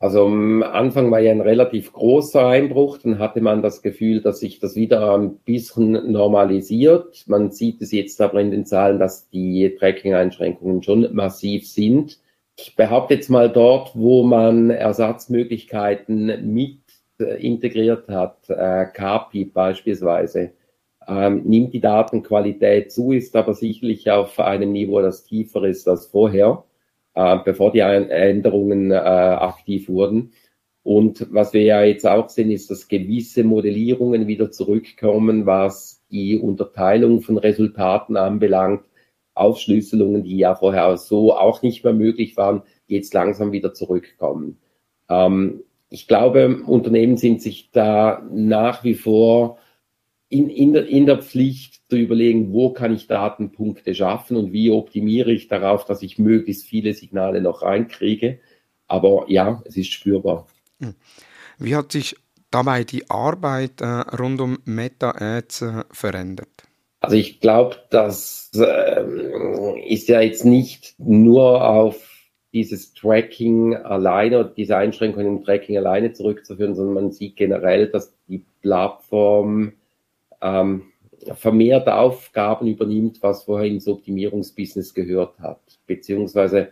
Also 0.03 0.25
am 0.25 0.63
Anfang 0.63 1.11
war 1.11 1.21
ja 1.21 1.31
ein 1.31 1.39
relativ 1.39 1.93
großer 1.93 2.45
Einbruch, 2.45 2.97
dann 2.97 3.19
hatte 3.19 3.39
man 3.39 3.61
das 3.61 3.81
Gefühl, 3.81 4.19
dass 4.19 4.41
sich 4.41 4.59
das 4.59 4.75
wieder 4.75 5.17
ein 5.17 5.37
bisschen 5.37 6.11
normalisiert. 6.11 7.23
Man 7.27 7.51
sieht 7.51 7.81
es 7.81 7.93
jetzt 7.93 8.19
aber 8.19 8.41
in 8.41 8.51
den 8.51 8.65
Zahlen, 8.65 8.99
dass 8.99 9.29
die 9.29 9.73
Tracking-Einschränkungen 9.79 10.83
schon 10.83 11.07
massiv 11.15 11.69
sind. 11.69 12.19
Ich 12.59 12.75
behaupte 12.75 13.13
jetzt 13.13 13.29
mal 13.29 13.49
dort, 13.49 13.91
wo 13.95 14.23
man 14.23 14.71
Ersatzmöglichkeiten 14.71 16.53
mit 16.53 16.79
äh, 17.21 17.41
integriert 17.41 18.09
hat, 18.09 18.49
äh, 18.49 18.83
KPI 18.87 19.45
beispielsweise, 19.45 20.51
ähm, 21.07 21.43
nimmt 21.45 21.73
die 21.73 21.79
Datenqualität 21.79 22.91
zu, 22.91 23.13
ist 23.13 23.37
aber 23.37 23.53
sicherlich 23.53 24.11
auf 24.11 24.37
einem 24.37 24.73
Niveau, 24.73 25.01
das 25.01 25.23
tiefer 25.23 25.63
ist 25.63 25.87
als 25.87 26.07
vorher 26.07 26.65
äh, 27.15 27.37
bevor 27.43 27.71
die 27.71 27.79
Änderungen 27.79 28.91
äh, 28.91 28.95
aktiv 28.95 29.89
wurden. 29.89 30.31
Und 30.83 31.27
was 31.31 31.53
wir 31.53 31.63
ja 31.63 31.83
jetzt 31.83 32.05
auch 32.05 32.27
sehen, 32.29 32.51
ist, 32.51 32.69
dass 32.69 32.89
gewisse 32.89 33.43
Modellierungen 33.43 34.27
wieder 34.27 34.51
zurückkommen, 34.51 35.45
was 35.45 36.03
die 36.11 36.37
Unterteilung 36.37 37.21
von 37.21 37.37
Resultaten 37.37 38.17
anbelangt. 38.17 38.83
Aufschlüsselungen, 39.35 40.23
die 40.23 40.37
ja 40.37 40.53
vorher 40.53 40.95
so 40.97 41.35
auch 41.35 41.63
nicht 41.63 41.83
mehr 41.83 41.93
möglich 41.93 42.37
waren, 42.37 42.61
jetzt 42.85 43.13
langsam 43.13 43.51
wieder 43.51 43.73
zurückkommen. 43.73 44.59
Ähm, 45.09 45.63
ich 45.89 46.07
glaube, 46.07 46.61
Unternehmen 46.65 47.17
sind 47.17 47.41
sich 47.41 47.71
da 47.71 48.27
nach 48.31 48.83
wie 48.83 48.93
vor 48.93 49.57
in, 50.33 50.49
in, 50.49 50.73
der, 50.73 50.87
in 50.87 51.05
der 51.05 51.21
Pflicht 51.21 51.81
zu 51.89 51.95
überlegen, 51.95 52.51
wo 52.51 52.71
kann 52.71 52.93
ich 52.93 53.05
Datenpunkte 53.05 53.93
schaffen 53.93 54.35
und 54.35 54.51
wie 54.51 54.71
optimiere 54.71 55.31
ich 55.31 55.47
darauf, 55.47 55.85
dass 55.85 56.01
ich 56.01 56.17
möglichst 56.17 56.65
viele 56.65 56.93
Signale 56.93 57.39
noch 57.39 57.61
reinkriege. 57.61 58.39
Aber 58.87 59.25
ja, 59.27 59.61
es 59.65 59.77
ist 59.77 59.91
spürbar. 59.91 60.47
Hm. 60.79 60.95
Wie 61.59 61.75
hat 61.75 61.91
sich 61.91 62.15
dabei 62.49 62.83
die 62.83 63.09
Arbeit 63.11 63.81
äh, 63.81 63.85
rund 63.85 64.41
um 64.41 64.57
Meta-Ads 64.65 65.61
äh, 65.61 65.83
verändert? 65.91 66.63
Also 66.99 67.15
ich 67.15 67.39
glaube, 67.39 67.75
das 67.91 68.49
äh, 68.55 69.03
ist 69.87 70.07
ja 70.07 70.21
jetzt 70.21 70.45
nicht 70.45 70.95
nur 70.97 71.67
auf 71.67 72.09
dieses 72.53 72.93
Tracking 72.95 73.75
alleine 73.75 74.39
oder 74.39 74.49
diese 74.49 74.77
Einschränkungen 74.77 75.27
im 75.27 75.43
Tracking 75.43 75.77
alleine 75.77 76.13
zurückzuführen, 76.13 76.73
sondern 76.73 76.95
man 76.95 77.11
sieht 77.11 77.35
generell, 77.35 77.87
dass 77.87 78.15
die 78.27 78.45
Plattform 78.61 79.73
ähm, 80.43 80.83
vermehrt 81.35 81.87
Aufgaben 81.87 82.67
übernimmt, 82.67 83.23
was 83.23 83.43
vorher 83.43 83.67
ins 83.67 83.87
Optimierungsbusiness 83.87 84.93
gehört 84.93 85.39
hat. 85.39 85.61
Beziehungsweise 85.87 86.69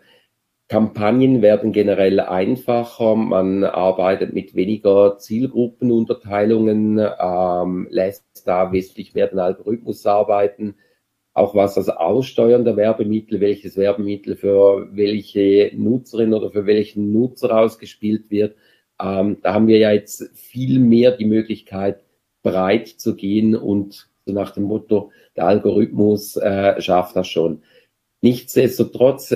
Kampagnen 0.68 1.42
werden 1.42 1.72
generell 1.72 2.20
einfacher, 2.20 3.16
man 3.16 3.64
arbeitet 3.64 4.34
mit 4.34 4.56
weniger 4.56 5.18
Zielgruppenunterteilungen, 5.18 7.00
ähm, 7.20 7.88
lässt 7.90 8.44
da 8.46 8.72
wesentlich 8.72 9.16
mehr 9.16 9.28
den 9.28 9.40
Algorithmus 9.40 10.06
arbeiten 10.06 10.76
auch 11.34 11.56
was 11.56 11.76
das 11.76 11.90
Aussteuern 11.90 12.66
der 12.66 12.76
Werbemittel, 12.76 13.40
welches 13.40 13.78
Werbemittel 13.78 14.36
für 14.36 14.90
welche 14.92 15.72
Nutzerin 15.76 16.34
oder 16.34 16.52
für 16.52 16.66
welchen 16.66 17.14
Nutzer 17.14 17.58
ausgespielt 17.58 18.30
wird. 18.30 18.56
Ähm, 19.02 19.38
da 19.42 19.54
haben 19.54 19.68
wir 19.68 19.78
ja 19.78 19.92
jetzt 19.92 20.30
viel 20.34 20.80
mehr 20.80 21.12
die 21.12 21.26
Möglichkeit, 21.26 22.04
breit 22.44 22.88
zu 22.88 23.16
gehen 23.16 23.56
und 23.56 24.10
so 24.26 24.34
nach 24.34 24.52
dem 24.52 24.64
Motto, 24.64 25.12
der 25.36 25.46
Algorithmus 25.46 26.36
äh, 26.38 26.80
schafft 26.82 27.16
das 27.16 27.28
schon. 27.28 27.64
Nichtsdestotrotz 28.22 29.36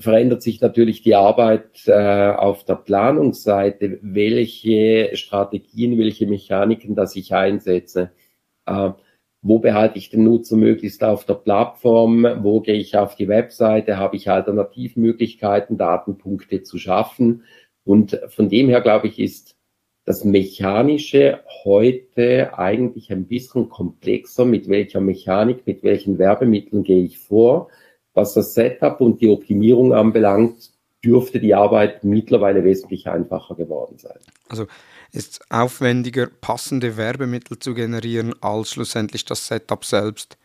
verändert 0.00 0.42
sich 0.42 0.60
natürlich 0.60 1.02
die 1.02 1.14
Arbeit 1.14 1.86
äh, 1.86 2.32
auf 2.32 2.64
der 2.64 2.74
Planungsseite, 2.74 4.00
welche 4.02 5.10
Strategien, 5.14 5.98
welche 5.98 6.26
Mechaniken 6.26 6.96
dass 6.96 7.14
ich 7.14 7.32
einsetze. 7.32 8.10
Äh, 8.66 8.90
wo 9.46 9.58
behalte 9.58 9.98
ich 9.98 10.08
den 10.08 10.24
Nutzer 10.24 10.56
möglichst 10.56 11.04
auf 11.04 11.26
der 11.26 11.34
Plattform, 11.34 12.26
wo 12.42 12.60
gehe 12.60 12.76
ich 12.76 12.96
auf 12.96 13.14
die 13.14 13.28
Webseite, 13.28 13.98
habe 13.98 14.16
ich 14.16 14.30
Alternativmöglichkeiten, 14.30 15.76
Datenpunkte 15.76 16.62
zu 16.62 16.78
schaffen. 16.78 17.44
Und 17.84 18.18
von 18.28 18.48
dem 18.48 18.70
her, 18.70 18.80
glaube 18.80 19.06
ich, 19.06 19.20
ist 19.20 19.53
das 20.04 20.24
Mechanische 20.24 21.40
heute 21.64 22.58
eigentlich 22.58 23.10
ein 23.10 23.26
bisschen 23.26 23.68
komplexer, 23.68 24.44
mit 24.44 24.68
welcher 24.68 25.00
Mechanik, 25.00 25.66
mit 25.66 25.82
welchen 25.82 26.18
Werbemitteln 26.18 26.84
gehe 26.84 27.04
ich 27.04 27.18
vor. 27.18 27.68
Was 28.12 28.34
das 28.34 28.54
Setup 28.54 29.00
und 29.00 29.20
die 29.20 29.28
Optimierung 29.28 29.94
anbelangt, 29.94 30.70
dürfte 31.04 31.40
die 31.40 31.54
Arbeit 31.54 32.04
mittlerweile 32.04 32.64
wesentlich 32.64 33.08
einfacher 33.08 33.54
geworden 33.54 33.98
sein. 33.98 34.18
Also 34.48 34.66
ist 35.12 35.40
aufwendiger, 35.50 36.28
passende 36.40 36.96
Werbemittel 36.96 37.58
zu 37.58 37.74
generieren, 37.74 38.34
als 38.40 38.70
schlussendlich 38.70 39.24
das 39.24 39.46
Setup 39.46 39.84
selbst 39.84 40.36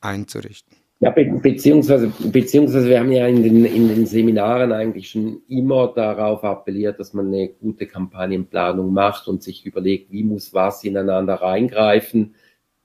einzurichten. 0.00 0.76
Ja, 1.04 1.10
be 1.10 1.26
beziehungsweise, 1.42 2.10
beziehungsweise 2.32 2.88
wir 2.88 2.98
haben 2.98 3.12
ja 3.12 3.26
in 3.26 3.42
den, 3.42 3.66
in 3.66 3.88
den 3.88 4.06
Seminaren 4.06 4.72
eigentlich 4.72 5.10
schon 5.10 5.42
immer 5.48 5.88
darauf 5.88 6.42
appelliert, 6.44 6.98
dass 6.98 7.12
man 7.12 7.26
eine 7.26 7.48
gute 7.48 7.86
Kampagnenplanung 7.86 8.90
macht 8.90 9.28
und 9.28 9.42
sich 9.42 9.66
überlegt, 9.66 10.10
wie 10.10 10.24
muss 10.24 10.54
was 10.54 10.82
ineinander 10.82 11.34
reingreifen. 11.34 12.36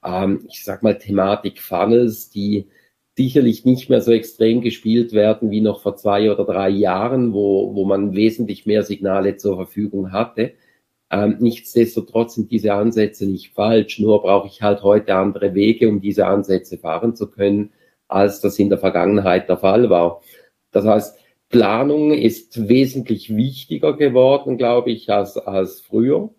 Ähm, 0.04 0.42
ich 0.50 0.66
sag 0.66 0.84
mal 0.84 0.98
Thematik 0.98 1.60
Funnels, 1.60 2.30
die 2.30 2.68
sicherlich 3.16 3.64
nicht 3.64 3.90
mehr 3.90 4.02
so 4.02 4.12
extrem 4.12 4.60
gespielt 4.60 5.14
werden 5.14 5.50
wie 5.50 5.62
noch 5.62 5.82
vor 5.82 5.96
zwei 5.96 6.30
oder 6.30 6.44
drei 6.44 6.68
Jahren, 6.68 7.32
wo, 7.32 7.74
wo 7.74 7.86
man 7.86 8.16
wesentlich 8.16 8.66
mehr 8.66 8.84
Signale 8.84 9.38
zur 9.38 9.56
Verfügung 9.56 10.12
hatte. 10.12 10.56
Ähm, 11.10 11.38
nichtsdestotrotz 11.40 12.36
sind 12.36 12.52
diese 12.52 12.74
Ansätze 12.74 13.26
nicht 13.26 13.54
falsch, 13.54 13.98
nur 14.00 14.22
brauche 14.22 14.48
ich 14.50 14.62
halt 14.62 14.84
heute 14.84 15.16
andere 15.16 15.54
Wege, 15.54 15.88
um 15.88 16.02
diese 16.02 16.28
Ansätze 16.28 16.78
fahren 16.78 17.16
zu 17.16 17.32
können, 17.32 17.72
als 18.10 18.42
das 18.42 18.60
in 18.60 18.70
der 18.70 18.78
Vergangenheit 18.78 19.48
der 19.48 19.58
Fall 19.58 19.90
war. 19.90 20.22
Das 20.72 20.86
heißt, 20.86 21.18
Planung 21.50 22.14
ist 22.14 22.68
wesentlich 22.70 23.36
wichtiger 23.36 23.96
geworden, 23.96 24.58
glaube 24.58 24.92
ich, 24.92 25.10
als, 25.10 25.38
als 25.38 25.82
früher. 25.82 26.30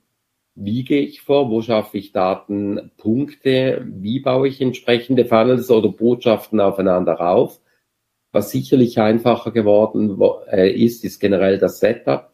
Wie 0.54 0.84
gehe 0.84 1.02
ich 1.02 1.22
vor? 1.22 1.50
Wo 1.50 1.62
schaffe 1.62 1.98
ich 1.98 2.12
Datenpunkte? 2.12 3.86
Wie 3.88 4.20
baue 4.20 4.48
ich 4.48 4.60
entsprechende 4.60 5.24
Funnels 5.24 5.70
oder 5.70 5.88
Botschaften 5.88 6.60
aufeinander 6.60 7.20
auf? 7.20 7.60
Was 8.32 8.50
sicherlich 8.50 8.98
einfacher 9.00 9.50
geworden 9.50 10.20
äh, 10.52 10.70
ist, 10.70 11.04
ist 11.04 11.18
generell 11.18 11.58
das 11.58 11.80
Setup. 11.80 12.30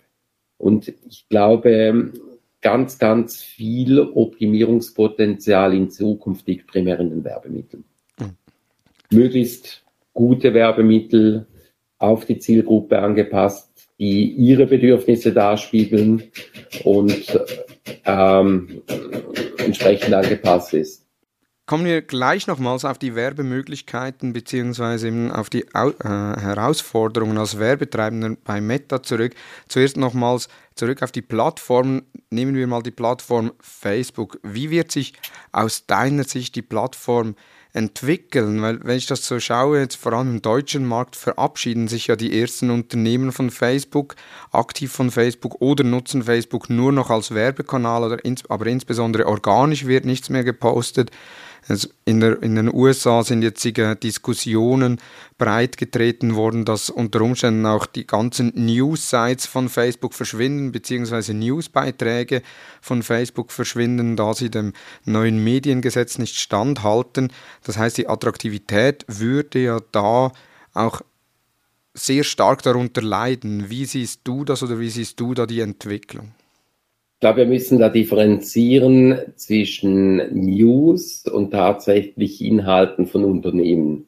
Und 0.58 0.92
ich 1.08 1.28
glaube, 1.28 2.12
ganz, 2.60 2.98
ganz 2.98 3.42
viel 3.42 4.00
Optimierungspotenzial 4.00 5.72
in 5.72 5.90
Zukunft 5.90 6.46
liegt 6.46 6.66
primär 6.66 7.00
in 7.00 7.10
den 7.10 7.24
Werbemitteln. 7.24 7.84
Möglichst 9.10 9.84
gute 10.12 10.54
Werbemittel 10.54 11.46
auf 11.98 12.24
die 12.24 12.38
Zielgruppe 12.38 12.98
angepasst, 12.98 13.70
die 13.98 14.30
ihre 14.32 14.66
Bedürfnisse 14.66 15.32
darspiegeln 15.32 16.22
und 16.84 17.40
ähm, 18.04 18.82
entsprechend 19.58 20.14
angepasst 20.14 20.74
ist. 20.74 21.06
Kommen 21.68 21.84
wir 21.84 22.00
gleich 22.02 22.46
nochmals 22.46 22.84
auf 22.84 22.96
die 22.96 23.16
Werbemöglichkeiten 23.16 24.32
bzw. 24.32 25.30
auf 25.32 25.50
die 25.50 25.62
äh, 25.62 25.92
Herausforderungen 26.04 27.38
als 27.38 27.58
Werbetreibender 27.58 28.36
bei 28.44 28.60
Meta 28.60 29.02
zurück. 29.02 29.34
Zuerst 29.66 29.96
nochmals 29.96 30.48
zurück 30.76 31.02
auf 31.02 31.10
die 31.10 31.22
Plattform. 31.22 32.02
Nehmen 32.30 32.54
wir 32.54 32.68
mal 32.68 32.84
die 32.84 32.92
Plattform 32.92 33.52
Facebook. 33.58 34.38
Wie 34.44 34.70
wird 34.70 34.92
sich 34.92 35.14
aus 35.50 35.86
deiner 35.86 36.22
Sicht 36.22 36.54
die 36.54 36.62
Plattform 36.62 37.34
entwickeln? 37.76 38.62
Weil 38.62 38.82
wenn 38.82 38.96
ich 38.96 39.06
das 39.06 39.26
so 39.26 39.38
schaue, 39.38 39.80
jetzt 39.80 39.96
vor 39.96 40.12
allem 40.12 40.30
im 40.36 40.42
deutschen 40.42 40.86
Markt 40.86 41.14
verabschieden 41.14 41.88
sich 41.88 42.06
ja 42.06 42.16
die 42.16 42.40
ersten 42.40 42.70
Unternehmen 42.70 43.32
von 43.32 43.50
Facebook, 43.50 44.16
aktiv 44.50 44.90
von 44.90 45.10
Facebook 45.10 45.60
oder 45.60 45.84
nutzen 45.84 46.24
Facebook 46.24 46.70
nur 46.70 46.92
noch 46.92 47.10
als 47.10 47.34
Werbekanal, 47.34 48.04
oder 48.04 48.24
ins, 48.24 48.48
aber 48.48 48.66
insbesondere 48.66 49.26
organisch 49.26 49.86
wird 49.86 50.04
nichts 50.04 50.30
mehr 50.30 50.44
gepostet. 50.44 51.10
In, 52.04 52.20
der, 52.20 52.42
in, 52.44 52.54
den 52.54 52.72
USA 52.72 53.24
sind 53.24 53.42
jetzt 53.42 53.64
Diskussionen 53.64 55.00
breitgetreten 55.36 56.36
worden, 56.36 56.64
dass 56.64 56.90
unter 56.90 57.20
Umständen 57.22 57.66
auch 57.66 57.86
die 57.86 58.06
ganzen 58.06 58.52
News-Sites 58.54 59.46
von 59.46 59.68
Facebook 59.68 60.14
verschwinden, 60.14 60.70
beziehungsweise 60.70 61.34
Newsbeiträge 61.34 62.42
von 62.80 63.02
Facebook 63.02 63.50
verschwinden, 63.50 64.14
da 64.14 64.32
sie 64.32 64.48
dem 64.48 64.74
neuen 65.04 65.42
Mediengesetz 65.42 66.18
nicht 66.18 66.36
standhalten. 66.36 67.32
Das 67.64 67.76
heißt, 67.76 67.98
die 67.98 68.08
Attraktivität 68.08 69.04
würde 69.08 69.58
ja 69.58 69.80
da 69.90 70.30
auch 70.72 71.02
sehr 71.94 72.22
stark 72.22 72.62
darunter 72.62 73.02
leiden. 73.02 73.70
Wie 73.70 73.86
siehst 73.86 74.20
du 74.22 74.44
das 74.44 74.62
oder 74.62 74.78
wie 74.78 74.90
siehst 74.90 75.18
du 75.18 75.34
da 75.34 75.46
die 75.46 75.60
Entwicklung? 75.60 76.32
Ich 77.16 77.20
glaube, 77.20 77.38
wir 77.38 77.46
müssen 77.46 77.78
da 77.78 77.88
differenzieren 77.88 79.18
zwischen 79.36 80.16
News 80.34 81.26
und 81.26 81.50
tatsächlich 81.50 82.44
Inhalten 82.44 83.06
von 83.06 83.24
Unternehmen. 83.24 84.06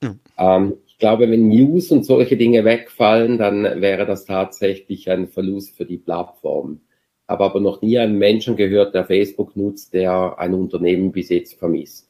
Mhm. 0.00 0.20
Ähm, 0.38 0.74
ich 0.86 0.96
glaube, 0.96 1.28
wenn 1.28 1.48
News 1.48 1.90
und 1.90 2.06
solche 2.06 2.36
Dinge 2.36 2.64
wegfallen, 2.64 3.36
dann 3.36 3.64
wäre 3.82 4.06
das 4.06 4.26
tatsächlich 4.26 5.10
ein 5.10 5.26
Verlust 5.26 5.76
für 5.76 5.86
die 5.86 5.96
Plattform. 5.96 6.82
Habe 7.26 7.44
aber 7.44 7.58
noch 7.58 7.82
nie 7.82 7.98
einen 7.98 8.16
Menschen 8.16 8.54
gehört, 8.54 8.94
der 8.94 9.04
Facebook 9.04 9.56
nutzt, 9.56 9.92
der 9.92 10.38
ein 10.38 10.54
Unternehmen 10.54 11.10
bis 11.10 11.30
jetzt 11.30 11.58
vermisst. 11.58 12.08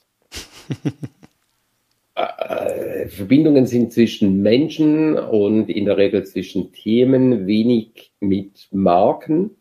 äh, 2.14 3.08
Verbindungen 3.08 3.64
sind 3.64 3.90
zwischen 3.90 4.42
Menschen 4.42 5.16
und 5.16 5.70
in 5.70 5.86
der 5.86 5.96
Regel 5.96 6.26
zwischen 6.26 6.74
Themen, 6.74 7.46
wenig 7.46 8.12
mit 8.20 8.68
Marken. 8.70 9.52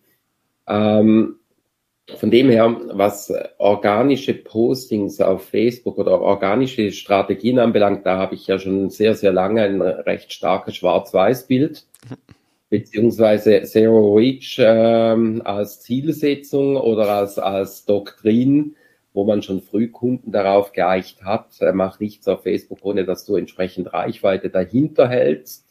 Ähm, 0.67 1.39
von 2.17 2.29
dem 2.29 2.49
her, 2.49 2.77
was 2.91 3.33
organische 3.57 4.35
Postings 4.35 5.19
auf 5.21 5.45
Facebook 5.45 5.97
oder 5.97 6.21
organische 6.21 6.91
Strategien 6.91 7.57
anbelangt, 7.57 8.05
da 8.05 8.17
habe 8.17 8.35
ich 8.35 8.45
ja 8.45 8.59
schon 8.59 8.91
sehr, 8.91 9.15
sehr 9.15 9.33
lange 9.33 9.63
ein 9.63 9.81
recht 9.81 10.31
starkes 10.31 10.75
Schwarz-Weiß-Bild, 10.75 11.85
beziehungsweise 12.69 13.63
Zero 13.63 14.15
Reach 14.15 14.57
ähm, 14.59 15.41
als 15.45 15.81
Zielsetzung 15.81 16.77
oder 16.77 17.09
als, 17.09 17.39
als 17.39 17.85
Doktrin. 17.85 18.75
wo 19.13 19.23
man 19.23 19.41
schon 19.41 19.61
früh 19.61 19.87
Kunden 19.87 20.33
darauf 20.33 20.73
geeicht 20.73 21.23
hat, 21.23 21.61
äh, 21.61 21.71
mach 21.71 22.01
nichts 22.01 22.27
auf 22.27 22.43
Facebook, 22.43 22.79
ohne 22.83 23.05
dass 23.05 23.25
du 23.25 23.37
entsprechend 23.37 23.93
Reichweite 23.93 24.49
dahinter 24.49 25.07
hältst. 25.07 25.65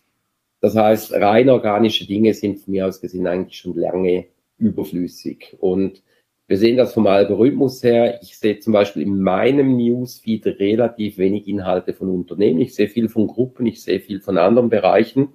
Das 0.61 0.75
heißt, 0.75 1.13
rein 1.13 1.51
organische 1.51 2.07
Dinge 2.07 2.33
sind 2.33 2.59
von 2.61 2.73
mir 2.73 2.87
aus 2.87 3.03
gesehen 3.03 3.27
eigentlich 3.27 3.59
schon 3.59 3.77
lange 3.77 4.27
überflüssig. 4.59 5.57
Und 5.59 6.03
wir 6.47 6.59
sehen 6.59 6.77
das 6.77 6.93
vom 6.93 7.07
Algorithmus 7.07 7.83
her. 7.83 8.19
Ich 8.23 8.39
sehe 8.39 8.59
zum 8.59 8.73
Beispiel 8.73 9.03
in 9.03 9.21
meinem 9.21 9.77
Newsfeed 9.77 10.47
relativ 10.47 11.17
wenig 11.17 11.49
Inhalte 11.49 11.95
von 11.95 12.11
Unternehmen. 12.11 12.61
Ich 12.61 12.75
sehe 12.75 12.89
viel 12.89 13.09
von 13.09 13.27
Gruppen, 13.27 13.67
ich 13.67 13.83
sehe 13.83 14.01
viel 14.01 14.21
von 14.21 14.37
anderen 14.37 14.69
Bereichen. 14.69 15.29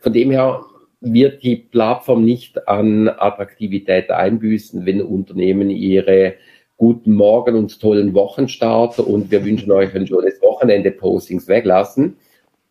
Von 0.00 0.12
dem 0.12 0.30
her 0.30 0.64
wird 1.00 1.42
die 1.42 1.56
Plattform 1.56 2.24
nicht 2.24 2.68
an 2.68 3.08
Attraktivität 3.08 4.10
einbüßen, 4.10 4.86
wenn 4.86 5.02
Unternehmen 5.02 5.70
ihre 5.70 6.34
guten 6.76 7.14
Morgen 7.14 7.56
und 7.56 7.80
tollen 7.80 8.14
Wochenstart 8.14 8.98
und 8.98 9.30
wir 9.30 9.44
wünschen 9.44 9.70
euch 9.70 9.94
ein 9.94 10.06
schönes 10.06 10.40
Wochenende 10.42 10.90
Postings 10.90 11.46
weglassen. 11.46 12.16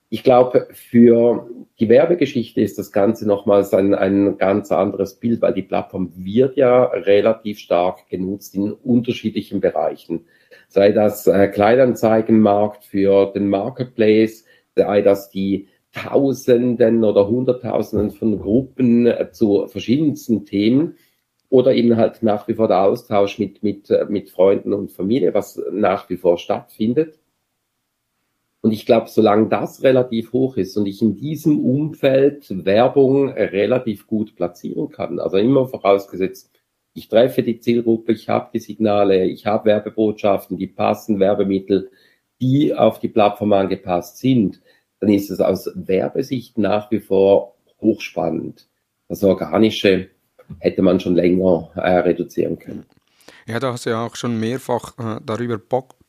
Ich 0.10 0.24
glaube, 0.24 0.68
für 0.72 1.50
die 1.80 1.90
Werbegeschichte 1.90 2.62
ist 2.62 2.78
das 2.78 2.92
Ganze 2.92 3.28
nochmals 3.28 3.74
ein, 3.74 3.96
ein 3.96 4.38
ganz 4.38 4.72
anderes 4.72 5.16
Bild, 5.16 5.42
weil 5.42 5.54
die 5.54 5.64
Plattform 5.64 6.12
wird 6.16 6.56
ja 6.56 6.84
relativ 6.86 7.60
stark 7.60 8.08
genutzt 8.10 8.54
in 8.54 8.72
unterschiedlichen 8.72 9.60
Bereichen. 9.60 10.26
Sei 10.68 10.92
das 10.92 11.26
äh, 11.26 11.48
Kleinanzeigenmarkt 11.48 12.86
für 12.86 13.32
den 13.34 13.50
Marketplace, 13.50 14.46
sei 14.76 15.02
das 15.02 15.30
die 15.30 15.68
Tausenden 15.94 17.04
oder 17.04 17.28
Hunderttausenden 17.28 18.12
von 18.12 18.40
Gruppen 18.40 19.08
äh, 19.08 19.32
zu 19.32 19.68
verschiedensten 19.68 20.46
Themen 20.46 20.98
oder 21.50 21.74
eben 21.74 21.98
halt 21.98 22.24
nach 22.24 22.48
wie 22.48 22.56
vor 22.56 22.68
der 22.68 22.82
Austausch 22.82 23.40
mit, 23.40 23.64
mit, 23.64 23.90
äh, 23.90 24.06
mit 24.10 24.30
Freunden 24.30 24.74
und 24.74 24.92
Familie, 24.92 25.34
was 25.34 25.62
nach 25.72 26.10
wie 26.10 26.18
vor 26.18 26.38
stattfindet. 26.38 27.20
Und 28.64 28.72
ich 28.72 28.86
glaube, 28.86 29.10
solange 29.10 29.50
das 29.50 29.84
relativ 29.84 30.32
hoch 30.32 30.56
ist 30.56 30.78
und 30.78 30.86
ich 30.86 31.02
in 31.02 31.18
diesem 31.18 31.60
Umfeld 31.66 32.46
Werbung 32.66 33.28
relativ 33.28 34.08
gut 34.08 34.38
platzieren 34.38 34.90
kann, 34.90 35.20
also 35.20 35.36
immer 35.36 35.68
vorausgesetzt, 35.68 36.50
ich 36.94 37.10
treffe 37.10 37.44
die 37.44 37.60
Zielgruppe, 37.60 38.14
ich 38.14 38.30
habe 38.30 38.52
die 38.54 38.60
Signale, 38.60 39.26
ich 39.26 39.46
habe 39.46 39.66
Werbebotschaften, 39.66 40.58
die 40.58 40.68
passen, 40.68 41.20
Werbemittel, 41.20 41.92
die 42.40 42.74
auf 42.74 43.02
die 43.02 43.10
Plattform 43.10 43.52
angepasst 43.52 44.20
sind, 44.20 44.62
dann 45.02 45.10
ist 45.10 45.30
es 45.30 45.42
aus 45.42 45.70
Werbesicht 45.76 46.58
nach 46.58 46.90
wie 46.90 47.02
vor 47.02 47.56
hochspannend. 47.82 48.70
Das 49.10 49.26
Organische 49.26 50.08
hätte 50.60 50.82
man 50.82 51.02
schon 51.02 51.16
länger 51.16 51.70
äh, 51.76 51.98
reduzieren 51.98 52.58
können. 52.58 52.86
Ja, 53.46 53.60
da 53.60 53.74
hast 53.74 53.84
ja 53.86 54.06
auch 54.06 54.16
schon 54.16 54.40
mehrfach 54.40 54.98
äh, 54.98 55.20
darüber 55.26 55.58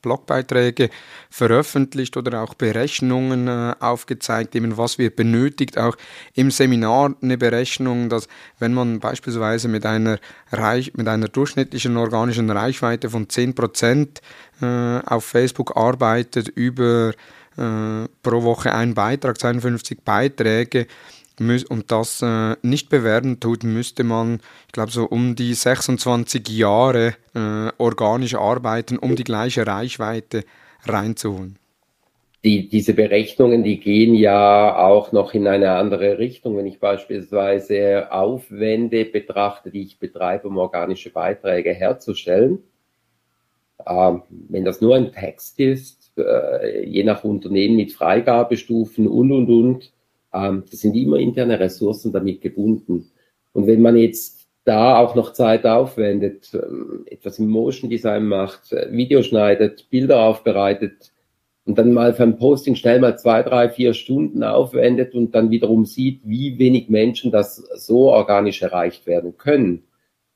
Blogbeiträge 0.04 0.90
veröffentlicht 1.30 2.16
oder 2.16 2.42
auch 2.42 2.54
Berechnungen 2.54 3.49
äh, 3.49 3.75
aufgezeigt, 3.80 4.54
eben 4.54 4.76
was 4.76 4.99
wir 4.99 5.14
benötigt. 5.14 5.78
Auch 5.78 5.96
im 6.34 6.50
Seminar 6.50 7.14
eine 7.20 7.37
Berechnung, 7.37 8.08
dass 8.08 8.28
wenn 8.58 8.73
man 8.73 9.00
beispielsweise 9.00 9.68
mit 9.68 9.84
einer, 9.84 10.18
Reich, 10.52 10.92
mit 10.94 11.08
einer 11.08 11.28
durchschnittlichen 11.28 11.96
organischen 11.96 12.50
Reichweite 12.50 13.11
von 13.11 13.26
10% 13.26 14.20
äh, 14.61 15.00
auf 15.06 15.25
Facebook 15.25 15.76
arbeitet, 15.76 16.49
über 16.49 17.12
äh, 17.56 18.08
pro 18.23 18.42
Woche 18.42 18.73
ein 18.75 18.94
Beitrag, 18.94 19.38
52 19.38 20.02
Beiträge, 20.04 20.87
und 21.41 21.91
das 21.91 22.23
äh, 22.23 22.57
nicht 22.62 22.88
bewerben 22.88 23.41
tut, 23.41 23.64
müsste 23.64 24.05
man, 24.05 24.41
ich 24.67 24.73
glaube, 24.73 24.91
so 24.91 25.05
um 25.05 25.35
die 25.35 25.55
26 25.55 26.49
Jahre 26.49 27.14
äh, 27.35 27.71
organisch 27.79 28.35
arbeiten, 28.35 28.99
um 28.99 29.17
die 29.17 29.25
gleiche 29.25 29.67
Reichweite 29.67 30.45
reinzuholen. 30.85 31.59
Die, 32.45 32.69
diese 32.69 32.93
Berechnungen, 32.93 33.63
die 33.63 33.80
gehen 33.80 34.15
ja 34.15 34.76
auch 34.76 35.13
noch 35.13 35.32
in 35.32 35.47
eine 35.47 35.73
andere 35.73 36.19
Richtung. 36.19 36.58
Wenn 36.58 36.67
ich 36.67 36.78
beispielsweise 36.78 38.13
Aufwände 38.13 39.06
betrachte, 39.06 39.71
die 39.71 39.82
ich 39.82 39.99
betreibe, 39.99 40.49
um 40.49 40.58
organische 40.58 41.11
Beiträge 41.11 41.73
herzustellen, 41.73 42.58
äh, 43.85 44.13
wenn 44.30 44.65
das 44.65 44.80
nur 44.80 44.95
ein 44.95 45.13
Text 45.13 45.58
ist, 45.58 46.13
äh, 46.19 46.85
je 46.87 47.02
nach 47.02 47.25
Unternehmen 47.25 47.76
mit 47.76 47.93
Freigabestufen 47.93 49.08
und, 49.08 49.32
und, 49.32 49.49
und, 49.49 49.93
ähm, 50.34 50.64
das 50.70 50.80
sind 50.80 50.94
immer 50.97 51.18
interne 51.18 51.58
Ressourcen 51.58 52.12
damit 52.12 52.40
gebunden. 52.40 53.10
Und 53.52 53.66
wenn 53.66 53.80
man 53.80 53.97
jetzt 53.97 54.47
da 54.64 54.99
auch 54.99 55.14
noch 55.14 55.32
Zeit 55.32 55.64
aufwendet, 55.66 56.50
ähm, 56.54 57.04
etwas 57.06 57.38
im 57.38 57.49
Motion 57.49 57.90
Design 57.90 58.26
macht, 58.26 58.73
äh, 58.73 58.90
Video 58.90 59.23
schneidet, 59.23 59.88
Bilder 59.90 60.23
aufbereitet 60.23 61.12
und 61.64 61.78
dann 61.78 61.92
mal 61.92 62.14
für 62.14 62.25
ein 62.25 62.38
Posting 62.38 62.75
schnell 62.75 63.00
mal 63.00 63.16
zwei, 63.18 63.42
drei, 63.42 63.68
vier 63.68 63.94
Stunden 63.94 64.42
aufwendet 64.42 65.14
und 65.14 65.34
dann 65.34 65.50
wiederum 65.50 65.84
sieht, 65.84 66.20
wie 66.25 66.58
wenig 66.58 66.88
Menschen 66.88 67.30
das 67.30 67.56
so 67.56 68.10
organisch 68.10 68.62
erreicht 68.62 69.06
werden 69.06 69.36
können. 69.36 69.84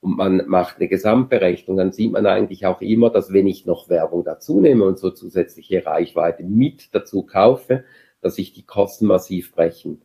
Und 0.00 0.16
man 0.16 0.46
macht 0.46 0.76
eine 0.76 0.88
Gesamtberechnung, 0.88 1.76
dann 1.76 1.92
sieht 1.92 2.12
man 2.12 2.24
eigentlich 2.24 2.66
auch 2.66 2.80
immer, 2.80 3.10
dass 3.10 3.32
wenn 3.32 3.48
ich 3.48 3.66
noch 3.66 3.88
Werbung 3.88 4.24
dazu 4.24 4.60
nehme 4.60 4.84
und 4.84 4.98
so 4.98 5.10
zusätzliche 5.10 5.84
Reichweite 5.84 6.44
mit 6.44 6.94
dazu 6.94 7.22
kaufe, 7.22 7.84
dass 8.20 8.36
sich 8.36 8.52
die 8.52 8.64
Kosten 8.64 9.06
massiv 9.06 9.52
brechen. 9.52 10.02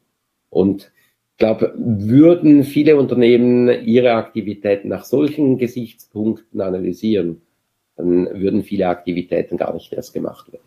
Und 0.50 0.92
ich 1.32 1.38
glaube, 1.38 1.74
würden 1.76 2.64
viele 2.64 2.96
Unternehmen 2.96 3.86
ihre 3.86 4.14
Aktivitäten 4.14 4.90
nach 4.90 5.04
solchen 5.04 5.58
Gesichtspunkten 5.58 6.62
analysieren, 6.62 7.42
dann 7.96 8.28
würden 8.40 8.64
viele 8.64 8.88
Aktivitäten 8.88 9.58
gar 9.58 9.74
nicht 9.74 9.92
erst 9.94 10.14
gemacht 10.14 10.52
werden. 10.52 10.64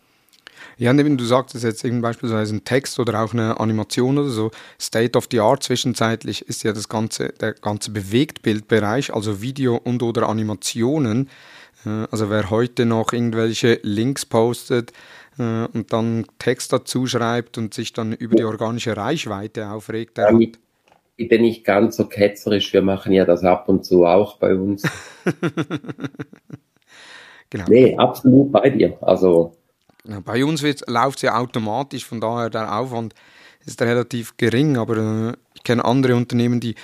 Ja, 0.77 0.91
und 0.91 0.99
eben, 0.99 1.17
du 1.17 1.23
sagtest 1.23 1.63
jetzt 1.63 1.83
eben 1.85 2.01
beispielsweise 2.01 2.55
ein 2.55 2.63
Text 2.63 2.99
oder 2.99 3.23
auch 3.23 3.33
eine 3.33 3.59
Animation 3.59 4.17
oder 4.17 4.29
so. 4.29 4.51
State 4.79 5.17
of 5.17 5.27
the 5.31 5.39
Art 5.39 5.63
zwischenzeitlich 5.63 6.43
ist 6.43 6.63
ja 6.63 6.71
das 6.71 6.87
ganze, 6.87 7.29
der 7.29 7.53
ganze 7.53 7.91
Bewegtbildbereich, 7.91 9.13
also 9.13 9.41
Video 9.41 9.75
und 9.75 10.03
oder 10.03 10.29
Animationen. 10.29 11.29
Äh, 11.85 12.05
also 12.11 12.29
wer 12.29 12.49
heute 12.49 12.85
noch 12.85 13.13
irgendwelche 13.13 13.79
Links 13.81 14.25
postet, 14.25 14.93
äh, 15.37 15.67
und 15.73 15.93
dann 15.93 16.25
Text 16.39 16.73
dazu 16.73 17.07
schreibt 17.07 17.57
und 17.57 17.73
sich 17.73 17.93
dann 17.93 18.13
über 18.13 18.35
die 18.35 18.43
organische 18.43 18.95
Reichweite 18.95 19.69
aufregt. 19.69 20.17
Ja, 20.17 20.31
bitte 21.17 21.39
nicht 21.39 21.65
ganz 21.65 21.97
so 21.97 22.05
ketzerisch, 22.05 22.71
wir 22.73 22.81
machen 22.81 23.11
ja 23.11 23.25
das 23.25 23.43
ab 23.43 23.67
und 23.67 23.83
zu 23.83 24.05
auch 24.05 24.37
bei 24.37 24.55
uns. 24.55 24.83
genau. 27.49 27.65
Nee, 27.67 27.97
absolut 27.97 28.51
bei 28.51 28.69
dir. 28.69 28.97
Also 29.01 29.55
genau, 30.03 30.21
bei 30.21 30.45
uns 30.45 30.61
läuft 30.61 31.17
es 31.17 31.21
ja 31.23 31.37
automatisch, 31.37 32.05
von 32.05 32.21
daher 32.21 32.49
der 32.49 32.77
Aufwand 32.79 33.15
ist 33.65 33.81
relativ 33.81 34.37
gering, 34.37 34.77
aber 34.77 34.97
äh, 34.97 35.33
ich 35.55 35.63
kenne 35.63 35.83
andere 35.83 36.15
Unternehmen, 36.15 36.59
die 36.59 36.75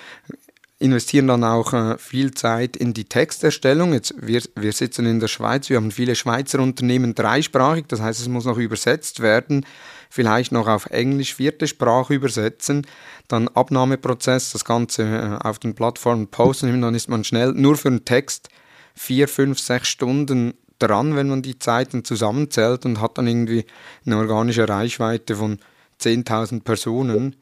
investieren 0.83 1.27
dann 1.27 1.45
auch 1.45 1.71
äh, 1.71 1.97
viel 1.97 2.31
Zeit 2.31 2.75
in 2.75 2.93
die 2.93 3.05
Texterstellung. 3.05 3.93
Jetzt, 3.93 4.13
wir, 4.19 4.41
wir 4.55 4.73
sitzen 4.73 5.05
in 5.05 5.21
der 5.21 5.29
Schweiz, 5.29 5.69
wir 5.69 5.77
haben 5.77 5.91
viele 5.91 6.13
Schweizer 6.13 6.59
Unternehmen 6.59 7.15
dreisprachig, 7.15 7.85
das 7.87 8.01
heißt, 8.01 8.19
es 8.19 8.27
muss 8.27 8.43
noch 8.43 8.57
übersetzt 8.57 9.21
werden, 9.21 9.65
vielleicht 10.09 10.51
noch 10.51 10.67
auf 10.67 10.87
Englisch 10.87 11.35
vierte 11.35 11.67
Sprache 11.67 12.13
übersetzen, 12.13 12.85
dann 13.29 13.47
Abnahmeprozess, 13.47 14.51
das 14.51 14.65
Ganze 14.65 15.03
äh, 15.03 15.47
auf 15.47 15.57
den 15.57 15.73
Plattformen 15.73 16.27
posten, 16.27 16.81
dann 16.81 16.95
ist 16.95 17.07
man 17.07 17.23
schnell 17.23 17.53
nur 17.53 17.77
für 17.77 17.87
einen 17.87 18.03
Text 18.03 18.49
vier, 18.93 19.29
fünf, 19.29 19.59
sechs 19.59 19.87
Stunden 19.87 20.53
dran, 20.79 21.15
wenn 21.15 21.29
man 21.29 21.41
die 21.41 21.57
Zeiten 21.59 22.03
zusammenzählt 22.03 22.85
und 22.85 22.99
hat 22.99 23.17
dann 23.17 23.27
irgendwie 23.27 23.65
eine 24.05 24.17
organische 24.17 24.67
Reichweite 24.67 25.37
von 25.37 25.59
10.000 26.01 26.63
Personen. 26.63 27.37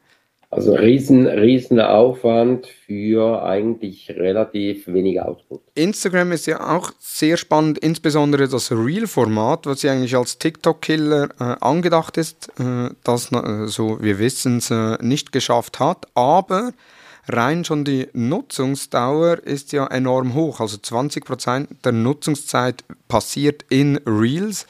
Also 0.52 0.74
riesen, 0.74 1.26
riesen 1.26 1.80
Aufwand 1.80 2.66
für 2.66 3.42
eigentlich 3.42 4.10
relativ 4.10 4.86
wenig 4.86 5.18
Output. 5.18 5.62
Instagram 5.74 6.32
ist 6.32 6.44
ja 6.44 6.76
auch 6.76 6.92
sehr 6.98 7.38
spannend, 7.38 7.78
insbesondere 7.78 8.46
das 8.46 8.70
Reel-Format, 8.70 9.64
was 9.64 9.82
ja 9.82 9.92
eigentlich 9.92 10.14
als 10.14 10.36
TikTok-Killer 10.36 11.30
äh, 11.40 11.56
angedacht 11.62 12.18
ist, 12.18 12.50
äh, 12.60 12.90
das, 13.02 13.32
äh, 13.32 13.66
so 13.66 14.02
wir 14.02 14.18
wissen 14.18 14.58
es, 14.58 14.70
äh, 14.70 14.98
nicht 15.00 15.32
geschafft 15.32 15.80
hat. 15.80 16.06
Aber 16.14 16.72
rein 17.28 17.64
schon 17.64 17.86
die 17.86 18.08
Nutzungsdauer 18.12 19.38
ist 19.38 19.72
ja 19.72 19.86
enorm 19.86 20.34
hoch. 20.34 20.60
Also 20.60 20.76
20% 20.76 21.68
der 21.82 21.92
Nutzungszeit 21.92 22.84
passiert 23.08 23.64
in 23.70 23.96
Reels 24.04 24.66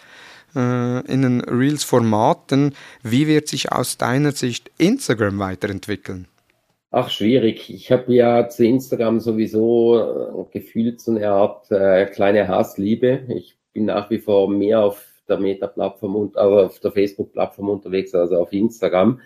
in 0.55 1.23
den 1.23 1.41
Reels-Formaten. 1.41 2.75
Wie 3.03 3.27
wird 3.27 3.49
sich 3.49 3.73
aus 3.73 3.97
deiner 3.99 4.33
Sicht 4.33 4.71
Instagram 4.79 5.39
weiterentwickeln? 5.39 6.27
Ach, 6.95 7.09
schwierig. 7.09 7.73
Ich 7.73 7.91
habe 7.91 8.13
ja 8.13 8.51
zu 8.51 8.67
Instagram 8.67 9.19
sowieso 9.19 9.99
äh, 9.99 10.45
gefühlt 10.53 11.01
so 11.01 11.13
eine 11.13 11.31
Art 11.31 11.71
äh, 11.71 12.05
kleine 12.05 12.47
Hassliebe. 12.49 13.23
Ich 13.29 13.57
bin 13.73 13.87
nach 13.87 14.11
wie 14.11 14.19
vor 14.19 14.51
mehr 14.51 14.85
auf 14.85 15.03
der 15.27 15.39
Meta-Plattform 15.39 16.17
und 16.17 16.37
aber 16.37 16.67
auf 16.67 16.81
der 16.81 16.93
Facebook-Plattform 16.93 17.71
unterwegs, 17.71 18.15
also 18.15 18.37
auf 18.37 18.53
Instagram. 18.53 19.21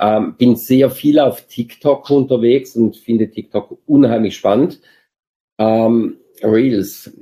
Ähm, 0.00 0.36
bin 0.38 0.56
sehr 0.56 0.90
viel 0.90 1.18
auf 1.18 1.46
TikTok 1.48 2.08
unterwegs 2.08 2.76
und 2.76 2.96
finde 2.96 3.30
TikTok 3.30 3.78
unheimlich 3.86 4.36
spannend. 4.36 4.80
Ähm, 5.58 6.16
Reels 6.42 7.12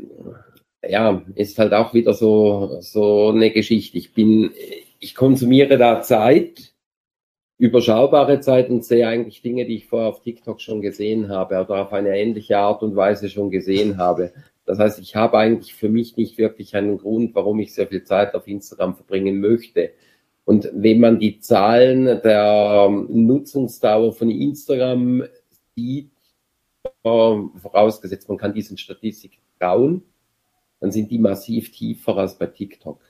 ja, 0.87 1.23
ist 1.35 1.59
halt 1.59 1.73
auch 1.73 1.95
wieder 1.95 2.15
so, 2.15 2.79
so 2.81 3.29
eine 3.29 3.51
Geschichte. 3.51 3.99
Ich 3.99 4.15
bin, 4.15 4.51
ich 4.99 5.15
konsumiere 5.15 5.79
da 5.79 6.03
Zeit, 6.03 6.73
überschaubare 7.59 8.41
Zeit 8.41 8.71
und 8.71 8.85
sehe 8.85 9.07
eigentlich 9.07 9.43
Dinge, 9.43 9.67
die 9.67 9.77
ich 9.77 9.87
vorher 9.87 10.09
auf 10.09 10.23
TikTok 10.23 10.61
schon 10.61 10.81
gesehen 10.81 11.29
habe 11.29 11.61
oder 11.61 11.83
auf 11.83 11.93
eine 11.93 12.19
ähnliche 12.19 12.59
Art 12.59 12.83
und 12.83 12.97
Weise 12.97 13.29
schon 13.29 13.51
gesehen 13.51 13.99
habe. 13.99 14.33
Das 14.65 14.79
heißt, 14.79 14.99
ich 15.01 15.17
habe 15.17 15.37
eigentlich 15.37 15.75
für 15.75 15.89
mich 15.89 16.17
nicht 16.17 16.39
wirklich 16.39 16.75
einen 16.75 16.97
Grund, 16.97 17.35
warum 17.35 17.59
ich 17.59 17.75
sehr 17.75 17.89
viel 17.89 18.05
Zeit 18.05 18.35
auf 18.35 18.47
Instagram 18.47 18.95
verbringen 18.95 19.41
möchte. 19.41 19.91
Und 20.45 20.71
wenn 20.73 21.01
man 21.01 21.19
die 21.19 21.41
Zahlen 21.41 22.05
der 22.23 22.89
Nutzungsdauer 22.89 24.13
von 24.13 24.31
Instagram 24.31 25.25
sieht, 25.77 26.13
vorausgesetzt 27.03 28.29
man 28.29 28.39
kann 28.39 28.55
diesen 28.55 28.79
Statistik 28.79 29.39
trauen, 29.59 30.03
dann 30.81 30.93
sind 30.93 31.11
die 31.11 31.19
massiv 31.19 31.71
tiefer 31.71 32.17
als 32.17 32.39
bei 32.39 32.47
TikTok. 32.47 33.01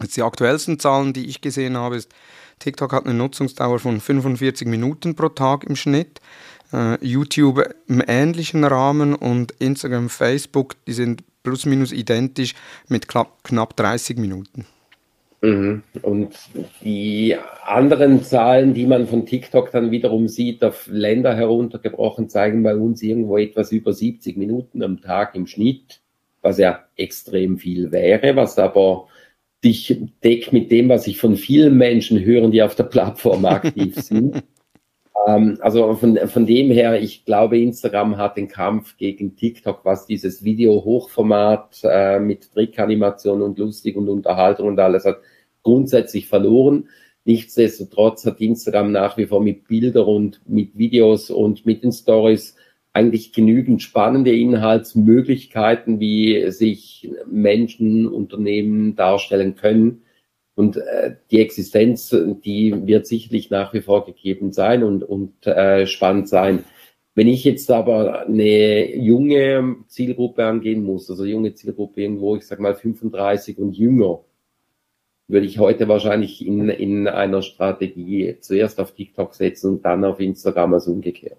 Jetzt 0.00 0.16
die 0.16 0.22
aktuellsten 0.22 0.78
Zahlen, 0.78 1.12
die 1.12 1.26
ich 1.26 1.40
gesehen 1.40 1.76
habe, 1.76 1.96
ist, 1.96 2.12
TikTok 2.60 2.92
hat 2.92 3.04
eine 3.04 3.14
Nutzungsdauer 3.14 3.78
von 3.78 4.00
45 4.00 4.66
Minuten 4.66 5.14
pro 5.14 5.28
Tag 5.28 5.64
im 5.64 5.76
Schnitt. 5.76 6.20
Uh, 6.70 6.96
YouTube 7.00 7.62
im 7.86 8.02
ähnlichen 8.06 8.62
Rahmen 8.62 9.14
und 9.14 9.52
Instagram, 9.52 10.10
Facebook, 10.10 10.76
die 10.86 10.92
sind 10.92 11.24
plus 11.42 11.64
minus 11.64 11.92
identisch 11.92 12.54
mit 12.88 13.08
knapp 13.08 13.74
30 13.74 14.18
Minuten. 14.18 14.66
Mhm. 15.40 15.82
Und 16.02 16.36
die 16.82 17.36
anderen 17.64 18.22
Zahlen, 18.22 18.74
die 18.74 18.86
man 18.86 19.06
von 19.06 19.24
TikTok 19.24 19.70
dann 19.70 19.90
wiederum 19.90 20.28
sieht, 20.28 20.62
auf 20.62 20.86
Länder 20.90 21.34
heruntergebrochen, 21.34 22.28
zeigen 22.28 22.62
bei 22.62 22.76
uns 22.76 23.02
irgendwo 23.02 23.38
etwas 23.38 23.72
über 23.72 23.94
70 23.94 24.36
Minuten 24.36 24.82
am 24.82 25.00
Tag 25.00 25.34
im 25.34 25.46
Schnitt 25.46 26.00
was 26.42 26.58
ja 26.58 26.84
extrem 26.96 27.58
viel 27.58 27.92
wäre, 27.92 28.36
was 28.36 28.58
aber 28.58 29.08
dich 29.64 30.00
deckt 30.22 30.52
mit 30.52 30.70
dem, 30.70 30.88
was 30.88 31.06
ich 31.06 31.18
von 31.18 31.36
vielen 31.36 31.76
Menschen 31.76 32.24
höre, 32.24 32.48
die 32.50 32.62
auf 32.62 32.74
der 32.74 32.84
Plattform 32.84 33.44
aktiv 33.44 33.96
sind. 34.00 34.42
ähm, 35.26 35.58
also 35.60 35.94
von, 35.94 36.16
von 36.28 36.46
dem 36.46 36.70
her, 36.70 37.00
ich 37.00 37.24
glaube, 37.24 37.58
Instagram 37.58 38.16
hat 38.18 38.36
den 38.36 38.48
Kampf 38.48 38.96
gegen 38.96 39.36
TikTok, 39.36 39.84
was 39.84 40.06
dieses 40.06 40.44
Video-Hochformat 40.44 41.80
äh, 41.82 42.20
mit 42.20 42.52
Trickanimation 42.52 43.42
und 43.42 43.58
lustig 43.58 43.96
und 43.96 44.08
Unterhaltung 44.08 44.68
und 44.68 44.78
alles 44.78 45.04
hat, 45.04 45.18
grundsätzlich 45.62 46.28
verloren. 46.28 46.88
Nichtsdestotrotz 47.24 48.24
hat 48.24 48.40
Instagram 48.40 48.92
nach 48.92 49.18
wie 49.18 49.26
vor 49.26 49.42
mit 49.42 49.66
Bildern 49.68 50.06
und 50.06 50.40
mit 50.48 50.78
Videos 50.78 51.30
und 51.30 51.66
mit 51.66 51.82
den 51.82 51.92
Stories 51.92 52.56
eigentlich 52.98 53.32
genügend 53.32 53.80
spannende 53.80 54.34
Inhaltsmöglichkeiten, 54.34 56.00
wie 56.00 56.50
sich 56.50 57.10
Menschen, 57.26 58.08
Unternehmen 58.08 58.96
darstellen 58.96 59.54
können. 59.54 60.02
Und 60.56 60.76
äh, 60.78 61.14
die 61.30 61.40
Existenz, 61.40 62.10
die 62.44 62.74
wird 62.86 63.06
sicherlich 63.06 63.50
nach 63.50 63.72
wie 63.72 63.80
vor 63.80 64.04
gegeben 64.04 64.52
sein 64.52 64.82
und, 64.82 65.04
und 65.04 65.46
äh, 65.46 65.86
spannend 65.86 66.28
sein. 66.28 66.64
Wenn 67.14 67.28
ich 67.28 67.44
jetzt 67.44 67.70
aber 67.70 68.26
eine 68.26 68.96
junge 68.96 69.76
Zielgruppe 69.86 70.44
angehen 70.44 70.82
muss, 70.82 71.08
also 71.08 71.24
junge 71.24 71.54
Zielgruppe 71.54 72.02
irgendwo, 72.02 72.34
ich 72.34 72.46
sag 72.46 72.58
mal 72.58 72.74
35 72.74 73.58
und 73.58 73.76
jünger, 73.76 74.24
würde 75.28 75.46
ich 75.46 75.58
heute 75.58 75.86
wahrscheinlich 75.86 76.44
in, 76.44 76.68
in 76.68 77.06
einer 77.06 77.42
Strategie 77.42 78.38
zuerst 78.40 78.80
auf 78.80 78.92
TikTok 78.92 79.34
setzen 79.34 79.74
und 79.74 79.84
dann 79.84 80.04
auf 80.04 80.18
Instagram 80.18 80.74
als 80.74 80.88
umgekehrt. 80.88 81.38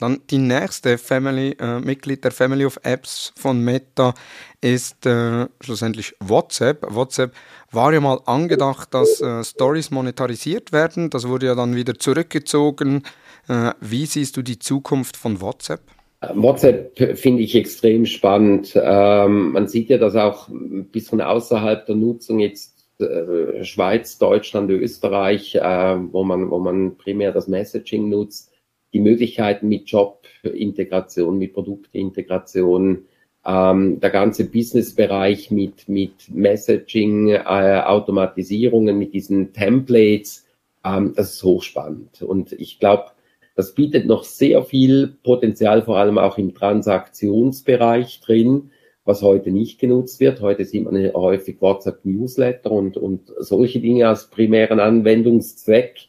Dann 0.00 0.22
die 0.30 0.38
nächste 0.38 0.96
Family, 0.96 1.56
äh, 1.60 1.78
Mitglied 1.78 2.24
der 2.24 2.32
Family 2.32 2.64
of 2.64 2.80
Apps 2.82 3.32
von 3.36 3.62
Meta 3.62 4.14
ist 4.62 5.04
äh, 5.04 5.46
schlussendlich 5.60 6.14
WhatsApp. 6.20 6.86
WhatsApp 6.88 7.32
war 7.70 7.92
ja 7.92 8.00
mal 8.00 8.18
angedacht, 8.24 8.94
dass 8.94 9.20
äh, 9.20 9.44
Stories 9.44 9.90
monetarisiert 9.90 10.72
werden. 10.72 11.10
Das 11.10 11.28
wurde 11.28 11.46
ja 11.46 11.54
dann 11.54 11.76
wieder 11.76 11.94
zurückgezogen. 11.94 13.02
Äh, 13.48 13.72
wie 13.80 14.06
siehst 14.06 14.36
du 14.38 14.42
die 14.42 14.58
Zukunft 14.58 15.18
von 15.18 15.40
WhatsApp? 15.40 15.82
WhatsApp 16.34 17.18
finde 17.18 17.42
ich 17.42 17.54
extrem 17.54 18.04
spannend. 18.06 18.72
Ähm, 18.74 19.52
man 19.52 19.68
sieht 19.68 19.88
ja, 19.88 19.98
dass 19.98 20.16
auch 20.16 20.48
bis 20.50 21.08
von 21.08 21.20
außerhalb 21.20 21.86
der 21.86 21.96
Nutzung 21.96 22.40
jetzt 22.40 22.80
äh, 23.00 23.64
Schweiz, 23.64 24.18
Deutschland, 24.18 24.70
Österreich, 24.70 25.54
äh, 25.54 25.60
wo 26.12 26.24
man, 26.24 26.50
wo 26.50 26.58
man 26.58 26.96
primär 26.96 27.32
das 27.32 27.48
Messaging 27.48 28.08
nutzt, 28.08 28.49
die 28.92 29.00
Möglichkeiten 29.00 29.68
mit 29.68 29.88
Jobintegration, 29.88 31.38
mit 31.38 31.52
Produktintegration, 31.52 33.04
ähm, 33.46 34.00
der 34.00 34.10
ganze 34.10 34.44
Businessbereich 34.44 35.50
mit, 35.50 35.88
mit 35.88 36.28
Messaging, 36.28 37.28
äh, 37.28 37.82
Automatisierungen, 37.84 38.98
mit 38.98 39.14
diesen 39.14 39.52
Templates, 39.52 40.46
ähm, 40.84 41.14
das 41.16 41.34
ist 41.34 41.44
hochspannend. 41.44 42.22
Und 42.22 42.52
ich 42.52 42.78
glaube, 42.78 43.06
das 43.56 43.74
bietet 43.74 44.06
noch 44.06 44.24
sehr 44.24 44.62
viel 44.62 45.16
Potenzial, 45.22 45.82
vor 45.82 45.98
allem 45.98 46.18
auch 46.18 46.38
im 46.38 46.54
Transaktionsbereich 46.54 48.20
drin, 48.20 48.70
was 49.04 49.22
heute 49.22 49.50
nicht 49.50 49.80
genutzt 49.80 50.20
wird. 50.20 50.40
Heute 50.40 50.64
sieht 50.64 50.84
man 50.84 51.12
häufig 51.14 51.60
WhatsApp-Newsletter 51.60 52.70
und, 52.70 52.96
und 52.96 53.32
solche 53.38 53.80
Dinge 53.80 54.08
als 54.08 54.28
primären 54.30 54.80
Anwendungszweck. 54.80 56.08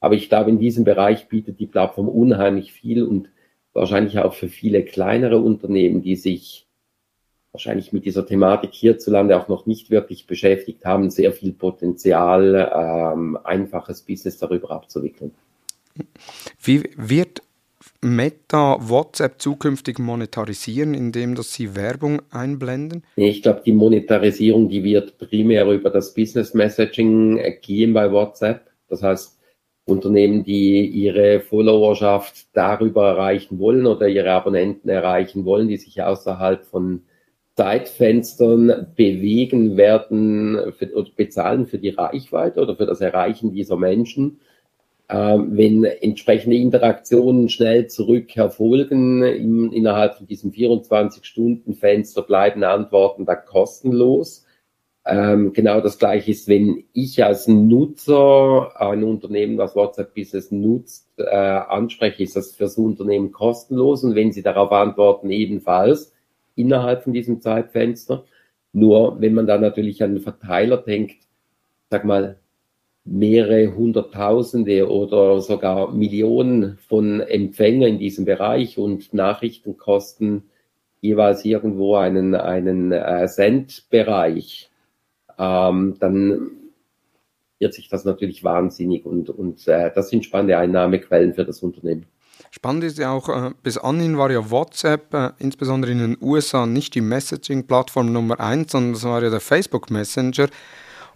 Aber 0.00 0.14
ich 0.14 0.28
glaube, 0.28 0.50
in 0.50 0.58
diesem 0.58 0.84
Bereich 0.84 1.28
bietet 1.28 1.60
die 1.60 1.66
Plattform 1.66 2.08
unheimlich 2.08 2.72
viel 2.72 3.02
und 3.02 3.30
wahrscheinlich 3.72 4.18
auch 4.18 4.34
für 4.34 4.48
viele 4.48 4.84
kleinere 4.84 5.38
Unternehmen, 5.38 6.02
die 6.02 6.16
sich 6.16 6.66
wahrscheinlich 7.52 7.92
mit 7.92 8.04
dieser 8.04 8.26
Thematik 8.26 8.72
hierzulande 8.72 9.36
auch 9.36 9.48
noch 9.48 9.66
nicht 9.66 9.90
wirklich 9.90 10.26
beschäftigt 10.26 10.84
haben, 10.84 11.10
sehr 11.10 11.32
viel 11.32 11.52
Potenzial, 11.52 12.70
ähm, 12.74 13.38
einfaches 13.44 14.02
Business 14.02 14.38
darüber 14.38 14.70
abzuwickeln. 14.70 15.32
Wie 16.62 16.84
wird 16.96 17.42
Meta 18.00 18.76
WhatsApp 18.80 19.40
zukünftig 19.40 19.98
monetarisieren, 19.98 20.94
indem 20.94 21.34
dass 21.34 21.52
sie 21.52 21.74
Werbung 21.74 22.22
einblenden? 22.30 23.02
Ich 23.16 23.42
glaube, 23.42 23.62
die 23.64 23.72
Monetarisierung, 23.72 24.68
die 24.68 24.84
wird 24.84 25.18
primär 25.18 25.66
über 25.66 25.90
das 25.90 26.14
Business 26.14 26.54
Messaging 26.54 27.40
gehen 27.62 27.92
bei 27.92 28.10
WhatsApp. 28.10 28.70
Das 28.88 29.02
heißt, 29.02 29.39
Unternehmen, 29.90 30.44
die 30.44 30.86
ihre 30.86 31.40
Followerschaft 31.40 32.46
darüber 32.52 33.08
erreichen 33.08 33.58
wollen 33.58 33.86
oder 33.86 34.08
ihre 34.08 34.30
Abonnenten 34.30 34.88
erreichen 34.88 35.44
wollen, 35.44 35.68
die 35.68 35.76
sich 35.76 36.02
außerhalb 36.02 36.64
von 36.64 37.02
Zeitfenstern 37.56 38.86
bewegen 38.96 39.76
werden 39.76 40.72
für, 40.78 40.94
oder 40.94 41.10
bezahlen 41.14 41.66
für 41.66 41.78
die 41.78 41.90
Reichweite 41.90 42.60
oder 42.60 42.76
für 42.76 42.86
das 42.86 43.00
Erreichen 43.00 43.52
dieser 43.52 43.76
Menschen. 43.76 44.40
Ähm, 45.10 45.56
wenn 45.56 45.84
entsprechende 45.84 46.56
Interaktionen 46.56 47.48
schnell 47.48 47.88
zurück 47.88 48.36
erfolgen, 48.36 49.24
in, 49.24 49.72
innerhalb 49.72 50.14
von 50.14 50.26
diesem 50.26 50.52
24-Stunden-Fenster 50.52 52.22
bleiben 52.22 52.62
Antworten 52.62 53.26
da 53.26 53.34
kostenlos. 53.34 54.46
Ähm, 55.06 55.52
genau 55.54 55.80
das 55.80 55.98
gleiche 55.98 56.30
ist, 56.30 56.46
wenn 56.46 56.84
ich 56.92 57.24
als 57.24 57.48
Nutzer 57.48 58.72
ein 58.80 59.02
Unternehmen, 59.02 59.56
das 59.56 59.74
WhatsApp 59.74 60.14
Business 60.14 60.50
nutzt, 60.50 61.08
äh, 61.18 61.24
anspreche, 61.24 62.22
ist 62.22 62.36
das 62.36 62.54
für 62.54 62.64
das 62.64 62.76
Unternehmen 62.76 63.32
kostenlos 63.32 64.04
und 64.04 64.14
wenn 64.14 64.32
sie 64.32 64.42
darauf 64.42 64.70
antworten, 64.72 65.30
ebenfalls 65.30 66.12
innerhalb 66.54 67.04
von 67.04 67.12
diesem 67.14 67.40
Zeitfenster. 67.40 68.24
Nur 68.72 69.20
wenn 69.20 69.34
man 69.34 69.46
da 69.46 69.58
natürlich 69.58 70.02
an 70.02 70.14
den 70.14 70.22
Verteiler 70.22 70.76
denkt, 70.76 71.16
sag 71.90 72.04
mal, 72.04 72.38
mehrere 73.04 73.74
Hunderttausende 73.74 74.88
oder 74.88 75.40
sogar 75.40 75.92
Millionen 75.92 76.78
von 76.88 77.20
Empfängern 77.20 77.94
in 77.94 77.98
diesem 77.98 78.24
Bereich 78.26 78.78
und 78.78 79.14
Nachrichten 79.14 79.76
kosten 79.76 80.44
jeweils 81.00 81.44
irgendwo 81.44 81.96
einen, 81.96 82.34
einen 82.34 82.92
äh, 82.92 83.26
Cent-Bereich 83.26 84.69
ähm, 85.40 85.96
dann 85.98 86.50
wird 87.58 87.74
sich 87.74 87.88
das 87.88 88.04
natürlich 88.04 88.44
wahnsinnig 88.44 89.06
und, 89.06 89.30
und 89.30 89.66
äh, 89.66 89.90
das 89.94 90.10
sind 90.10 90.24
spannende 90.24 90.58
Einnahmequellen 90.58 91.34
für 91.34 91.44
das 91.44 91.62
Unternehmen. 91.62 92.06
Spannend 92.50 92.84
ist 92.84 92.98
ja 92.98 93.12
auch, 93.12 93.28
äh, 93.28 93.50
bis 93.62 93.78
anhin 93.78 94.18
war 94.18 94.30
ja 94.30 94.50
WhatsApp, 94.50 95.14
äh, 95.14 95.30
insbesondere 95.38 95.92
in 95.92 95.98
den 95.98 96.18
USA, 96.20 96.66
nicht 96.66 96.94
die 96.94 97.00
Messaging-Plattform 97.00 98.12
Nummer 98.12 98.40
eins, 98.40 98.72
sondern 98.72 98.94
das 98.94 99.04
war 99.04 99.22
ja 99.22 99.30
der 99.30 99.40
Facebook 99.40 99.90
Messenger. 99.90 100.48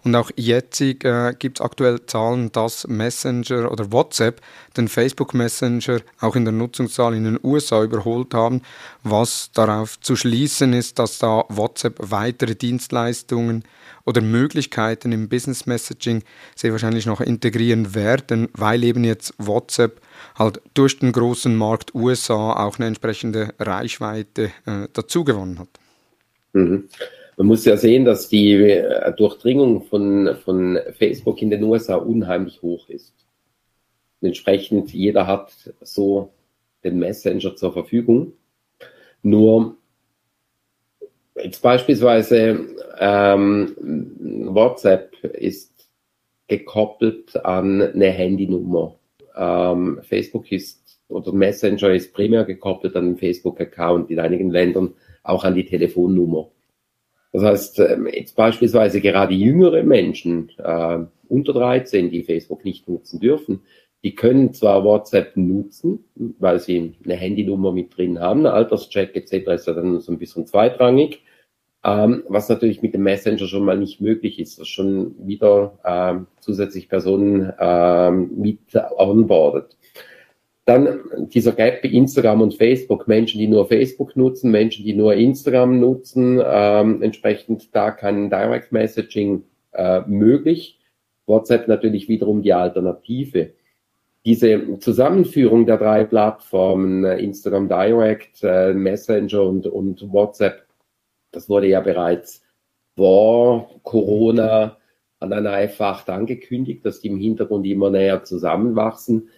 Und 0.05 0.15
auch 0.15 0.29
jetzt 0.35 0.79
äh, 0.81 1.33
gibt 1.37 1.59
es 1.59 1.65
aktuell 1.65 2.05
Zahlen, 2.05 2.51
dass 2.51 2.87
Messenger 2.87 3.71
oder 3.71 3.91
WhatsApp 3.91 4.39
den 4.77 4.87
Facebook 4.87 5.33
Messenger 5.33 5.99
auch 6.21 6.35
in 6.35 6.45
der 6.45 6.51
Nutzungszahl 6.51 7.15
in 7.15 7.23
den 7.23 7.39
USA 7.43 7.83
überholt 7.83 8.35
haben, 8.35 8.61
was 9.01 9.49
darauf 9.53 9.99
zu 9.99 10.15
schließen 10.15 10.73
ist, 10.73 10.99
dass 10.99 11.17
da 11.17 11.45
WhatsApp 11.49 11.95
weitere 11.99 12.53
Dienstleistungen 12.53 13.63
oder 14.05 14.21
Möglichkeiten 14.21 15.11
im 15.11 15.27
Business 15.27 15.65
Messaging 15.65 16.21
sehr 16.55 16.71
wahrscheinlich 16.71 17.07
noch 17.07 17.19
integrieren 17.19 17.95
werden, 17.95 18.49
weil 18.53 18.83
eben 18.83 19.03
jetzt 19.03 19.33
WhatsApp 19.39 20.01
halt 20.37 20.61
durch 20.75 20.99
den 20.99 21.13
großen 21.13 21.55
Markt 21.55 21.95
USA 21.95 22.53
auch 22.63 22.77
eine 22.77 22.85
entsprechende 22.85 23.55
Reichweite 23.57 24.51
äh, 24.67 24.87
dazu 24.93 25.23
gewonnen 25.23 25.57
hat. 25.57 25.69
Mhm. 26.53 26.89
Man 27.37 27.47
muss 27.47 27.65
ja 27.65 27.75
sehen, 27.75 28.05
dass 28.05 28.29
die 28.29 28.53
äh, 28.53 29.13
Durchdringung 29.13 29.83
von, 29.83 30.35
von 30.43 30.79
Facebook 30.93 31.41
in 31.41 31.49
den 31.49 31.63
USA 31.63 31.95
unheimlich 31.95 32.61
hoch 32.61 32.87
ist. 32.89 33.13
Entsprechend, 34.21 34.93
jeder 34.93 35.27
hat 35.27 35.51
so 35.81 36.31
den 36.83 36.99
Messenger 36.99 37.55
zur 37.55 37.73
Verfügung. 37.73 38.33
Nur 39.21 39.75
jetzt 41.35 41.61
beispielsweise 41.61 42.67
ähm, 42.99 43.75
WhatsApp 44.53 45.15
ist 45.23 45.89
gekoppelt 46.47 47.35
an 47.43 47.81
eine 47.81 48.11
Handynummer. 48.11 48.95
Ähm, 49.35 49.99
Facebook 50.03 50.51
ist 50.51 50.99
oder 51.07 51.33
Messenger 51.33 51.93
ist 51.93 52.13
primär 52.13 52.45
gekoppelt 52.45 52.95
an 52.95 53.05
den 53.05 53.17
Facebook-Account 53.17 54.09
in 54.09 54.19
einigen 54.19 54.49
Ländern 54.49 54.93
auch 55.23 55.43
an 55.43 55.55
die 55.55 55.65
Telefonnummer. 55.65 56.49
Das 57.35 57.43
heißt, 57.43 57.79
ähm, 57.79 58.07
jetzt 58.07 58.37
beispielsweise 58.37 59.01
gerade 59.01 59.33
jüngere 59.33 59.83
Menschen 59.83 60.51
äh, 60.57 60.99
unter 61.27 61.51
13, 61.51 62.09
die 62.09 62.23
Facebook 62.23 62.63
nicht 62.63 62.87
nutzen 62.87 63.19
dürfen, 63.19 63.61
die 64.05 64.15
können 64.15 64.53
zwar 64.53 64.85
WhatsApp 64.85 65.35
nutzen, 65.35 66.05
weil 66.15 66.61
sie 66.61 66.93
eine 67.03 67.15
Handynummer 67.15 67.73
mit 67.73 67.97
drin 67.97 68.21
haben, 68.21 68.45
Alterscheck 68.45 69.17
etc. 69.17 69.47
ist 69.49 69.67
ja 69.67 69.73
dann 69.73 69.99
so 69.99 70.13
ein 70.13 70.17
bisschen 70.17 70.47
zweitrangig, 70.47 71.23
ähm, 71.83 72.23
was 72.29 72.47
natürlich 72.47 72.81
mit 72.81 72.93
dem 72.93 73.03
Messenger 73.03 73.47
schon 73.47 73.65
mal 73.65 73.77
nicht 73.77 73.99
möglich 73.99 74.39
ist, 74.39 74.57
dass 74.57 74.69
schon 74.69 75.15
wieder 75.27 75.77
ähm, 75.83 76.27
zusätzlich 76.39 76.87
Personen 76.87 77.51
ähm, 77.59 78.31
mit 78.37 78.59
onboardet. 78.97 79.75
Dann 80.65 81.29
dieser 81.29 81.51
Gap 81.51 81.83
bei 81.83 81.89
Instagram 81.89 82.41
und 82.41 82.55
Facebook, 82.55 83.07
Menschen, 83.07 83.39
die 83.39 83.47
nur 83.47 83.67
Facebook 83.67 84.15
nutzen, 84.15 84.49
Menschen, 84.49 84.83
die 84.83 84.95
nur 84.95 85.13
Instagram 85.13 85.79
nutzen, 85.79 86.41
ähm, 86.43 87.03
entsprechend 87.03 87.75
da 87.75 87.91
kein 87.91 88.31
Direct 88.31 88.71
Messaging 88.71 89.43
äh, 89.73 90.01
möglich. 90.07 90.79
WhatsApp 91.27 91.67
natürlich 91.67 92.09
wiederum 92.09 92.41
die 92.41 92.53
Alternative. 92.53 93.53
Diese 94.25 94.79
Zusammenführung 94.79 95.67
der 95.67 95.77
drei 95.77 96.03
Plattformen, 96.03 97.05
äh, 97.05 97.19
Instagram 97.19 97.69
Direct, 97.69 98.43
äh, 98.43 98.73
Messenger 98.73 99.43
und, 99.43 99.67
und 99.67 100.11
WhatsApp, 100.11 100.65
das 101.31 101.47
wurde 101.47 101.67
ja 101.67 101.79
bereits 101.79 102.41
vor 102.95 103.69
Corona 103.83 104.77
an 105.19 105.31
einer 105.31 105.51
F8 105.51 106.09
angekündigt, 106.09 106.85
dass 106.85 107.01
die 107.01 107.09
im 107.09 107.17
Hintergrund 107.17 107.67
immer 107.67 107.91
näher 107.91 108.23
zusammenwachsen. 108.23 109.29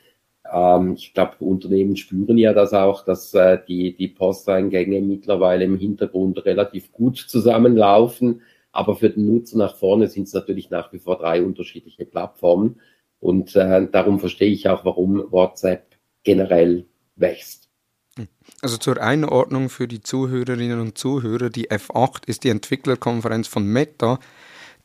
Ähm, 0.52 0.94
ich 0.94 1.14
glaube, 1.14 1.36
Unternehmen 1.40 1.96
spüren 1.96 2.38
ja 2.38 2.54
das 2.54 2.74
auch, 2.74 3.04
dass 3.04 3.34
äh, 3.34 3.60
die, 3.68 3.96
die 3.96 4.08
Posteingänge 4.08 5.02
mittlerweile 5.02 5.66
im 5.66 5.78
Hintergrund 5.78 6.46
relativ 6.46 6.92
gut 6.92 7.18
zusammenlaufen. 7.18 8.42
Aber 8.72 8.96
für 8.96 9.10
den 9.10 9.26
Nutzer 9.28 9.58
nach 9.58 9.76
vorne 9.76 10.08
sind 10.08 10.28
es 10.28 10.34
natürlich 10.34 10.70
nach 10.70 10.94
wie 10.94 11.00
vor 11.00 11.18
drei 11.18 11.44
unterschiedliche 11.44 12.06
Plattformen. 12.06 12.80
Und 13.20 13.56
äh, 13.56 13.88
darum 13.92 14.20
verstehe 14.20 14.52
ich 14.52 14.70
auch, 14.70 14.86
warum 14.86 15.32
WhatsApp 15.32 15.98
generell 16.24 16.86
wächst. 17.16 17.68
Also 18.62 18.78
zur 18.78 19.02
Einordnung 19.02 19.70
für 19.70 19.88
die 19.88 20.02
Zuhörerinnen 20.02 20.80
und 20.80 20.98
Zuhörer, 20.98 21.50
die 21.50 21.70
F8 21.70 22.28
ist 22.28 22.44
die 22.44 22.50
Entwicklerkonferenz 22.50 23.48
von 23.48 23.66
Meta 23.66 24.20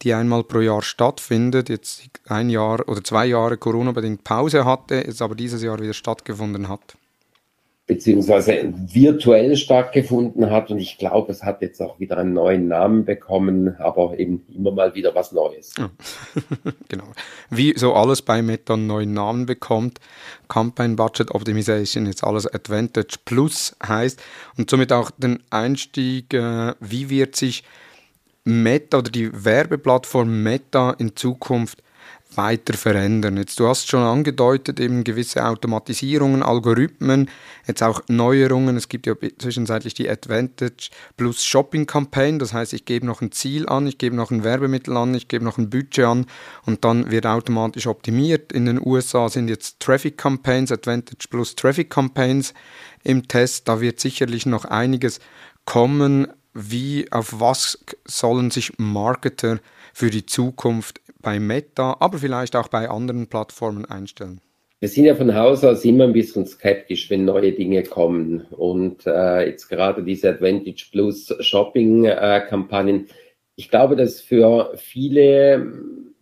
die 0.02 0.12
einmal 0.14 0.44
pro 0.44 0.60
Jahr 0.60 0.82
stattfindet, 0.82 1.68
jetzt 1.68 2.02
ein 2.26 2.50
Jahr 2.50 2.88
oder 2.88 3.04
zwei 3.04 3.26
Jahre 3.26 3.56
Corona-bedingt 3.56 4.24
Pause 4.24 4.64
hatte, 4.64 4.96
jetzt 4.96 5.22
aber 5.22 5.34
dieses 5.34 5.62
Jahr 5.62 5.78
wieder 5.80 5.94
stattgefunden 5.94 6.68
hat. 6.68 6.96
Beziehungsweise 7.86 8.72
virtuell 8.74 9.56
stattgefunden 9.56 10.50
hat 10.50 10.70
und 10.70 10.78
ich 10.78 10.98
glaube, 10.98 11.32
es 11.32 11.42
hat 11.42 11.62
jetzt 11.62 11.80
auch 11.82 11.98
wieder 11.98 12.16
einen 12.16 12.32
neuen 12.32 12.68
Namen 12.68 13.04
bekommen, 13.04 13.76
aber 13.78 14.18
eben 14.18 14.44
immer 14.54 14.70
mal 14.70 14.94
wieder 14.94 15.14
was 15.14 15.32
Neues. 15.32 15.74
Ja. 15.76 15.90
genau. 16.88 17.08
Wie 17.50 17.74
so 17.76 17.92
alles 17.92 18.22
bei 18.22 18.40
Meta 18.40 18.74
einen 18.74 18.86
neuen 18.86 19.12
Namen 19.12 19.46
bekommt, 19.46 19.98
Campaign 20.48 20.96
Budget 20.96 21.32
Optimization, 21.32 22.06
jetzt 22.06 22.24
alles 22.24 22.46
Advantage 22.46 23.18
Plus 23.24 23.76
heißt 23.86 24.22
und 24.56 24.70
somit 24.70 24.92
auch 24.92 25.10
den 25.10 25.42
Einstieg, 25.50 26.32
äh, 26.34 26.74
wie 26.80 27.10
wird 27.10 27.34
sich 27.34 27.64
Meta 28.44 28.98
oder 28.98 29.10
die 29.10 29.30
Werbeplattform 29.32 30.42
Meta 30.42 30.90
in 30.98 31.16
Zukunft 31.16 31.82
weiter 32.36 32.74
verändern. 32.74 33.36
Jetzt, 33.36 33.58
du 33.60 33.68
hast 33.68 33.88
schon 33.88 34.02
angedeutet, 34.02 34.80
eben 34.80 35.04
gewisse 35.04 35.44
Automatisierungen, 35.44 36.42
Algorithmen, 36.42 37.28
jetzt 37.66 37.82
auch 37.82 38.02
Neuerungen. 38.08 38.76
Es 38.76 38.88
gibt 38.88 39.06
ja 39.06 39.14
zwischenzeitlich 39.38 39.94
die 39.94 40.08
Advantage 40.08 40.90
plus 41.16 41.44
Shopping 41.44 41.86
Campaign. 41.86 42.38
Das 42.38 42.52
heißt, 42.52 42.72
ich 42.72 42.84
gebe 42.84 43.06
noch 43.06 43.20
ein 43.20 43.32
Ziel 43.32 43.68
an, 43.68 43.86
ich 43.86 43.98
gebe 43.98 44.16
noch 44.16 44.30
ein 44.30 44.44
Werbemittel 44.44 44.96
an, 44.96 45.14
ich 45.14 45.28
gebe 45.28 45.44
noch 45.44 45.58
ein 45.58 45.70
Budget 45.70 46.04
an 46.04 46.26
und 46.64 46.84
dann 46.84 47.10
wird 47.10 47.26
automatisch 47.26 47.86
optimiert. 47.86 48.52
In 48.52 48.66
den 48.66 48.84
USA 48.84 49.28
sind 49.28 49.48
jetzt 49.48 49.80
Traffic 49.80 50.16
Campaigns, 50.16 50.72
Advantage 50.72 51.28
plus 51.28 51.54
Traffic 51.54 51.90
Campaigns 51.90 52.54
im 53.04 53.28
Test. 53.28 53.68
Da 53.68 53.80
wird 53.80 54.00
sicherlich 54.00 54.46
noch 54.46 54.64
einiges 54.64 55.20
kommen 55.64 56.26
wie, 56.54 57.06
auf 57.10 57.40
was 57.40 57.84
sollen 58.04 58.50
sich 58.50 58.72
Marketer 58.78 59.60
für 59.92 60.10
die 60.10 60.26
Zukunft 60.26 61.00
bei 61.20 61.38
Meta, 61.40 61.96
aber 62.00 62.18
vielleicht 62.18 62.56
auch 62.56 62.68
bei 62.68 62.88
anderen 62.88 63.26
Plattformen 63.28 63.84
einstellen? 63.84 64.40
Wir 64.80 64.88
sind 64.88 65.04
ja 65.04 65.14
von 65.14 65.32
Haus 65.34 65.62
aus 65.62 65.84
immer 65.84 66.04
ein 66.04 66.12
bisschen 66.12 66.44
skeptisch, 66.44 67.08
wenn 67.08 67.24
neue 67.24 67.52
Dinge 67.52 67.84
kommen. 67.84 68.40
Und 68.50 69.06
äh, 69.06 69.46
jetzt 69.48 69.68
gerade 69.68 70.02
diese 70.02 70.30
Advantage 70.30 70.86
Plus 70.90 71.32
Shopping-Kampagnen. 71.38 73.06
Äh, 73.06 73.12
ich 73.54 73.70
glaube, 73.70 73.94
dass 73.94 74.20
für 74.20 74.72
viele 74.76 75.72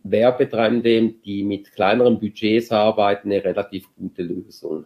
Werbetreibende, 0.03 1.13
die 1.25 1.43
mit 1.43 1.71
kleineren 1.71 2.19
Budgets 2.19 2.71
arbeiten, 2.71 3.31
eine 3.31 3.43
relativ 3.43 3.87
gute 3.95 4.21
Lösung 4.21 4.85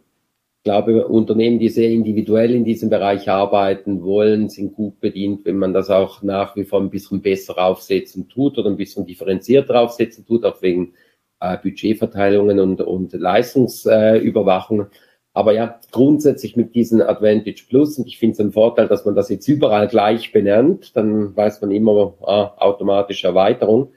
glaube, 0.65 1.07
Unternehmen, 1.07 1.59
die 1.59 1.69
sehr 1.69 1.89
individuell 1.91 2.53
in 2.53 2.65
diesem 2.65 2.89
Bereich 2.89 3.29
arbeiten 3.29 4.03
wollen, 4.03 4.49
sind 4.49 4.73
gut 4.73 4.99
bedient, 4.99 5.45
wenn 5.45 5.57
man 5.57 5.73
das 5.73 5.89
auch 5.89 6.23
nach 6.23 6.57
wie 6.57 6.65
vor 6.65 6.81
ein 6.81 6.89
bisschen 6.89 7.21
besser 7.21 7.57
aufsetzen 7.57 8.27
tut 8.27 8.57
oder 8.57 8.69
ein 8.69 8.75
bisschen 8.75 9.05
differenziert 9.05 9.71
aufsetzen 9.71 10.25
tut, 10.25 10.43
auch 10.43 10.61
wegen 10.61 10.93
äh, 11.39 11.57
Budgetverteilungen 11.57 12.59
und, 12.59 12.81
und 12.81 13.13
Leistungsüberwachung. 13.13 14.81
Äh, 14.81 14.85
Aber 15.33 15.53
ja, 15.53 15.79
grundsätzlich 15.91 16.55
mit 16.55 16.73
diesen 16.73 17.01
Advantage 17.01 17.65
Plus, 17.69 17.99
und 17.99 18.07
ich 18.07 18.17
finde 18.17 18.33
es 18.33 18.39
ein 18.39 18.51
Vorteil, 18.51 18.87
dass 18.87 19.05
man 19.05 19.15
das 19.15 19.29
jetzt 19.29 19.47
überall 19.47 19.87
gleich 19.87 20.31
benennt, 20.31 20.95
dann 20.95 21.35
weiß 21.35 21.61
man 21.61 21.71
immer 21.71 22.15
äh, 22.21 22.61
automatisch 22.63 23.23
Erweiterung. 23.23 23.91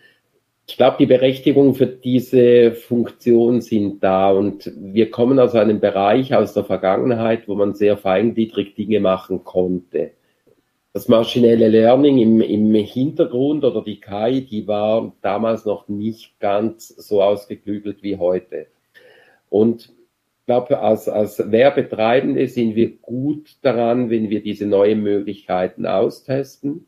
Ich 0.71 0.77
glaube, 0.77 0.99
die 0.99 1.07
Berechtigungen 1.07 1.75
für 1.75 1.87
diese 1.87 2.73
Funktion 2.73 3.63
sind 3.63 4.05
da 4.05 4.31
und 4.31 4.71
wir 4.77 5.11
kommen 5.11 5.41
aus 5.41 5.55
einem 5.55 5.81
Bereich 5.81 6.35
aus 6.35 6.53
der 6.53 6.65
Vergangenheit, 6.65 7.49
wo 7.49 7.55
man 7.55 7.75
sehr 7.75 7.97
feingliedrig 7.97 8.75
Dinge 8.75 9.01
machen 9.01 9.45
konnte. 9.45 10.11
Das 10.93 11.09
maschinelle 11.09 11.69
Learning 11.69 12.19
im, 12.19 12.41
im 12.43 12.75
Hintergrund 12.75 13.65
oder 13.65 13.83
die 13.83 13.99
KI, 13.99 14.43
die 14.43 14.69
war 14.69 15.15
damals 15.23 15.65
noch 15.65 15.89
nicht 15.89 16.39
ganz 16.39 16.89
so 16.89 17.23
ausgeklügelt 17.23 18.03
wie 18.03 18.19
heute. 18.19 18.67
Und 19.49 19.87
ich 19.89 20.47
glaube, 20.47 20.81
als, 20.81 21.09
als 21.09 21.51
Werbetreibende 21.51 22.47
sind 22.47 22.77
wir 22.77 22.95
gut 22.99 23.57
daran, 23.63 24.11
wenn 24.11 24.29
wir 24.29 24.43
diese 24.43 24.67
neuen 24.67 25.03
Möglichkeiten 25.03 25.87
austesten 25.87 26.87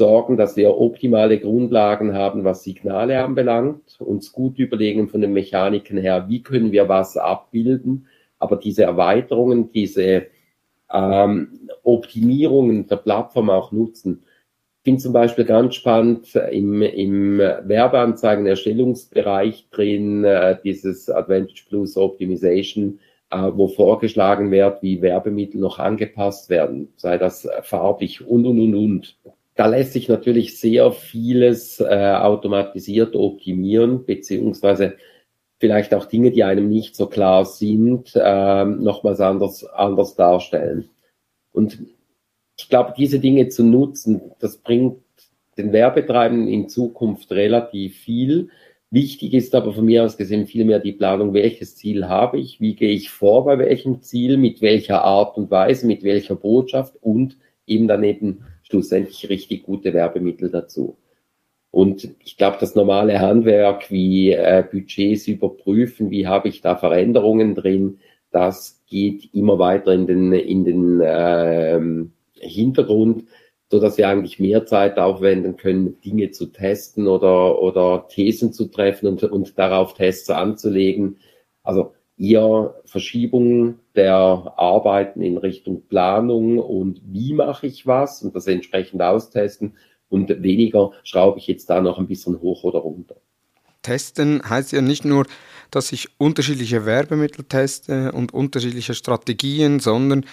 sorgen, 0.00 0.36
dass 0.38 0.56
wir 0.56 0.78
optimale 0.78 1.38
Grundlagen 1.38 2.14
haben, 2.14 2.42
was 2.42 2.64
Signale 2.64 3.22
anbelangt, 3.22 4.00
uns 4.00 4.32
gut 4.32 4.58
überlegen 4.58 5.10
von 5.10 5.20
den 5.20 5.34
Mechaniken 5.34 5.98
her, 5.98 6.24
wie 6.26 6.42
können 6.42 6.72
wir 6.72 6.88
was 6.88 7.18
abbilden, 7.18 8.06
aber 8.38 8.56
diese 8.56 8.84
Erweiterungen, 8.84 9.70
diese 9.72 10.28
ähm, 10.90 11.68
Optimierungen 11.82 12.86
der 12.86 12.96
Plattform 12.96 13.50
auch 13.50 13.72
nutzen. 13.72 14.22
Ich 14.78 14.84
finde 14.84 15.02
zum 15.02 15.12
Beispiel 15.12 15.44
ganz 15.44 15.74
spannend 15.74 16.34
im, 16.34 16.80
im 16.80 17.38
Werbeanzeigen-Erstellungsbereich 17.38 19.68
drin 19.70 20.24
äh, 20.24 20.56
dieses 20.64 21.10
Advantage 21.10 21.66
Plus 21.68 21.98
Optimization, 21.98 23.00
äh, 23.30 23.50
wo 23.52 23.68
vorgeschlagen 23.68 24.50
wird, 24.50 24.82
wie 24.82 25.02
Werbemittel 25.02 25.60
noch 25.60 25.78
angepasst 25.78 26.48
werden, 26.48 26.88
sei 26.96 27.18
das 27.18 27.46
farbig 27.60 28.26
und 28.26 28.46
und 28.46 28.58
und 28.58 28.74
und 28.74 29.18
da 29.60 29.66
lässt 29.66 29.92
sich 29.92 30.08
natürlich 30.08 30.58
sehr 30.58 30.90
vieles 30.90 31.80
äh, 31.80 31.84
automatisiert 31.84 33.14
optimieren, 33.14 34.06
beziehungsweise 34.06 34.94
vielleicht 35.58 35.92
auch 35.92 36.06
Dinge, 36.06 36.30
die 36.30 36.44
einem 36.44 36.70
nicht 36.70 36.96
so 36.96 37.08
klar 37.08 37.44
sind, 37.44 38.10
äh, 38.14 38.64
nochmals 38.64 39.20
anders, 39.20 39.64
anders 39.64 40.16
darstellen. 40.16 40.88
Und 41.52 41.78
ich 42.58 42.70
glaube, 42.70 42.94
diese 42.96 43.18
Dinge 43.18 43.48
zu 43.48 43.62
nutzen, 43.62 44.32
das 44.38 44.56
bringt 44.56 45.02
den 45.58 45.74
Werbetreibenden 45.74 46.48
in 46.48 46.70
Zukunft 46.70 47.30
relativ 47.30 47.98
viel. 47.98 48.48
Wichtig 48.90 49.34
ist 49.34 49.54
aber 49.54 49.74
von 49.74 49.84
mir 49.84 50.06
aus 50.06 50.16
gesehen 50.16 50.46
vielmehr 50.46 50.78
die 50.78 50.92
Planung, 50.92 51.34
welches 51.34 51.76
Ziel 51.76 52.08
habe 52.08 52.38
ich, 52.38 52.62
wie 52.62 52.76
gehe 52.76 52.92
ich 52.92 53.10
vor 53.10 53.44
bei 53.44 53.58
welchem 53.58 54.00
Ziel, 54.00 54.38
mit 54.38 54.62
welcher 54.62 55.04
Art 55.04 55.36
und 55.36 55.50
Weise, 55.50 55.86
mit 55.86 56.02
welcher 56.02 56.34
Botschaft 56.34 56.96
und 57.02 57.36
eben 57.66 57.88
daneben 57.88 58.46
schlussendlich 58.70 59.28
richtig 59.28 59.64
gute 59.64 59.92
Werbemittel 59.92 60.50
dazu. 60.50 60.96
Und 61.72 62.16
ich 62.24 62.36
glaube, 62.36 62.56
das 62.58 62.74
normale 62.74 63.20
Handwerk 63.20 63.90
wie 63.90 64.32
äh, 64.32 64.64
Budgets 64.68 65.28
überprüfen, 65.28 66.10
wie 66.10 66.26
habe 66.26 66.48
ich 66.48 66.62
da 66.62 66.76
Veränderungen 66.76 67.54
drin, 67.54 67.98
das 68.32 68.82
geht 68.86 69.34
immer 69.34 69.58
weiter 69.58 69.92
in 69.92 70.06
den, 70.06 70.32
in 70.32 70.64
den 70.64 71.00
ähm, 71.04 72.12
Hintergrund, 72.34 73.24
so 73.70 73.80
dass 73.80 73.98
wir 73.98 74.08
eigentlich 74.08 74.40
mehr 74.40 74.66
Zeit 74.66 74.98
aufwenden 74.98 75.56
können, 75.56 76.00
Dinge 76.00 76.30
zu 76.30 76.46
testen 76.46 77.06
oder, 77.06 77.60
oder 77.60 78.08
Thesen 78.08 78.52
zu 78.52 78.66
treffen 78.66 79.06
und, 79.06 79.22
und 79.22 79.58
darauf 79.58 79.94
Tests 79.94 80.30
anzulegen. 80.30 81.18
Also 81.62 81.92
eher 82.20 82.74
Verschiebung 82.84 83.78
der 83.96 84.52
Arbeiten 84.56 85.22
in 85.22 85.38
Richtung 85.38 85.82
Planung 85.88 86.58
und 86.58 87.00
wie 87.04 87.32
mache 87.32 87.66
ich 87.66 87.86
was 87.86 88.22
und 88.22 88.36
das 88.36 88.46
entsprechend 88.46 89.00
austesten 89.00 89.74
und 90.10 90.42
weniger 90.42 90.90
schraube 91.02 91.38
ich 91.38 91.46
jetzt 91.46 91.70
da 91.70 91.80
noch 91.80 91.98
ein 91.98 92.06
bisschen 92.06 92.40
hoch 92.40 92.64
oder 92.64 92.80
runter. 92.80 93.16
Testen 93.82 94.42
heißt 94.46 94.72
ja 94.72 94.82
nicht 94.82 95.06
nur, 95.06 95.24
dass 95.70 95.92
ich 95.92 96.08
unterschiedliche 96.18 96.84
Werbemittel 96.84 97.44
teste 97.44 98.12
und 98.12 98.34
unterschiedliche 98.34 98.92
Strategien, 98.92 99.80
sondern 99.80 100.26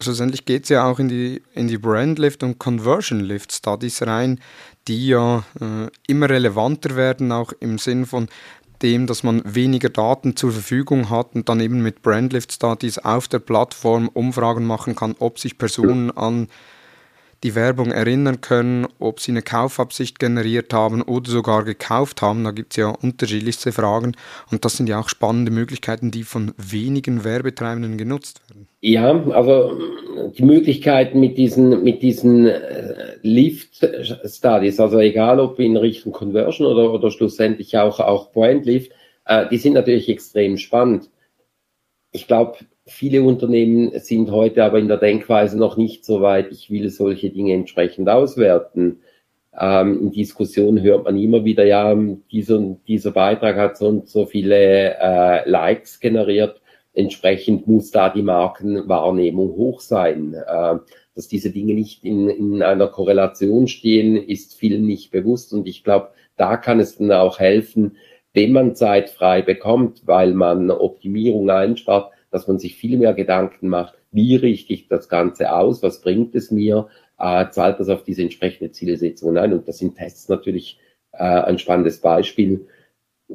schlussendlich 0.00 0.44
geht 0.44 0.64
es 0.64 0.68
ja 0.68 0.88
auch 0.88 1.00
in 1.00 1.08
die, 1.08 1.42
in 1.54 1.66
die 1.66 1.78
Brandlift 1.78 2.44
und 2.44 2.58
Conversion 2.58 3.20
Lift 3.20 3.52
Studies 3.52 4.06
rein, 4.06 4.38
die 4.86 5.08
ja 5.08 5.38
äh, 5.60 5.88
immer 6.06 6.30
relevanter 6.30 6.94
werden, 6.94 7.32
auch 7.32 7.52
im 7.58 7.78
Sinn 7.78 8.06
von 8.06 8.28
dem, 8.82 9.06
dass 9.06 9.22
man 9.22 9.42
weniger 9.44 9.88
Daten 9.88 10.36
zur 10.36 10.52
Verfügung 10.52 11.10
hat 11.10 11.34
und 11.34 11.48
dann 11.48 11.60
eben 11.60 11.82
mit 11.82 12.02
Brandlift 12.02 12.52
Studies 12.52 12.98
auf 12.98 13.28
der 13.28 13.38
Plattform 13.38 14.08
Umfragen 14.08 14.66
machen 14.66 14.94
kann, 14.94 15.14
ob 15.18 15.38
sich 15.38 15.58
Personen 15.58 16.10
an 16.10 16.48
die 17.46 17.54
Werbung 17.54 17.92
erinnern 17.92 18.40
können, 18.40 18.88
ob 18.98 19.20
sie 19.20 19.30
eine 19.30 19.42
Kaufabsicht 19.42 20.18
generiert 20.18 20.72
haben 20.72 21.00
oder 21.00 21.30
sogar 21.30 21.62
gekauft 21.62 22.20
haben. 22.20 22.42
Da 22.42 22.50
gibt 22.50 22.72
es 22.72 22.76
ja 22.78 22.88
unterschiedlichste 22.88 23.70
Fragen 23.70 24.16
und 24.50 24.64
das 24.64 24.76
sind 24.76 24.88
ja 24.88 24.98
auch 24.98 25.08
spannende 25.08 25.52
Möglichkeiten, 25.52 26.10
die 26.10 26.24
von 26.24 26.52
wenigen 26.58 27.22
Werbetreibenden 27.22 27.98
genutzt 27.98 28.40
werden. 28.48 28.66
Ja, 28.80 29.24
also 29.30 29.78
die 30.36 30.42
Möglichkeiten 30.42 31.20
mit 31.20 31.38
diesen, 31.38 31.84
mit 31.84 32.02
diesen 32.02 32.46
äh, 32.46 33.16
Lift-Studies, 33.22 34.80
also 34.80 34.98
egal 34.98 35.38
ob 35.38 35.60
in 35.60 35.76
Richtung 35.76 36.12
Conversion 36.12 36.66
oder, 36.66 36.92
oder 36.92 37.12
schlussendlich 37.12 37.78
auch, 37.78 38.00
auch 38.00 38.32
Brand 38.32 38.66
Lift, 38.66 38.90
äh, 39.24 39.48
die 39.48 39.58
sind 39.58 39.74
natürlich 39.74 40.08
extrem 40.08 40.56
spannend. 40.56 41.10
Ich 42.10 42.26
glaube, 42.26 42.58
Viele 42.88 43.22
Unternehmen 43.22 43.98
sind 43.98 44.30
heute 44.30 44.62
aber 44.62 44.78
in 44.78 44.86
der 44.86 44.98
Denkweise 44.98 45.58
noch 45.58 45.76
nicht 45.76 46.04
so 46.04 46.20
weit, 46.20 46.52
ich 46.52 46.70
will 46.70 46.88
solche 46.88 47.30
Dinge 47.30 47.52
entsprechend 47.52 48.08
auswerten. 48.08 49.00
Ähm, 49.58 50.00
in 50.02 50.10
Diskussionen 50.12 50.80
hört 50.82 51.04
man 51.04 51.18
immer 51.18 51.44
wieder, 51.44 51.64
ja, 51.64 51.96
dieser, 52.30 52.76
dieser 52.86 53.10
Beitrag 53.10 53.56
hat 53.56 53.76
so 53.76 53.88
und 53.88 54.08
so 54.08 54.26
viele 54.26 54.96
äh, 55.00 55.48
Likes 55.48 55.98
generiert. 55.98 56.60
Entsprechend 56.94 57.66
muss 57.66 57.90
da 57.90 58.08
die 58.08 58.22
Markenwahrnehmung 58.22 59.56
hoch 59.56 59.80
sein. 59.80 60.34
Äh, 60.34 60.76
dass 61.16 61.26
diese 61.26 61.50
Dinge 61.50 61.74
nicht 61.74 62.04
in, 62.04 62.28
in 62.28 62.62
einer 62.62 62.86
Korrelation 62.86 63.66
stehen, 63.66 64.16
ist 64.16 64.54
vielen 64.54 64.86
nicht 64.86 65.10
bewusst. 65.10 65.52
Und 65.52 65.66
ich 65.66 65.82
glaube, 65.82 66.10
da 66.36 66.56
kann 66.56 66.78
es 66.78 66.98
dann 66.98 67.10
auch 67.10 67.40
helfen, 67.40 67.96
wenn 68.32 68.52
man 68.52 68.76
Zeit 68.76 69.10
frei 69.10 69.42
bekommt, 69.42 70.02
weil 70.06 70.34
man 70.34 70.70
Optimierung 70.70 71.50
einspart, 71.50 72.12
dass 72.30 72.48
man 72.48 72.58
sich 72.58 72.76
viel 72.76 72.98
mehr 72.98 73.14
Gedanken 73.14 73.68
macht, 73.68 73.94
wie 74.12 74.36
richte 74.36 74.72
ich 74.72 74.88
das 74.88 75.08
Ganze 75.08 75.52
aus, 75.52 75.82
was 75.82 76.00
bringt 76.00 76.34
es 76.34 76.50
mir, 76.50 76.88
äh, 77.18 77.48
zahlt 77.50 77.80
das 77.80 77.88
auf 77.88 78.02
diese 78.02 78.22
entsprechende 78.22 78.72
Zielsetzung 78.72 79.36
ein. 79.36 79.52
Und 79.52 79.68
das 79.68 79.78
sind 79.78 79.96
Tests 79.96 80.28
natürlich 80.28 80.78
äh, 81.12 81.22
ein 81.22 81.58
spannendes 81.58 82.00
Beispiel. 82.00 82.66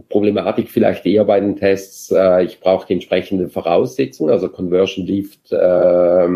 Problematik 0.08 0.70
vielleicht 0.70 1.06
eher 1.06 1.26
bei 1.26 1.40
den 1.40 1.58
Tests, 1.58 2.12
äh, 2.12 2.44
ich 2.44 2.60
brauche 2.60 2.88
die 2.88 2.94
entsprechenden 2.94 3.50
Voraussetzungen, 3.50 4.32
also 4.32 4.50
Conversion 4.50 5.06
Lift 5.06 5.52
äh, 5.52 6.28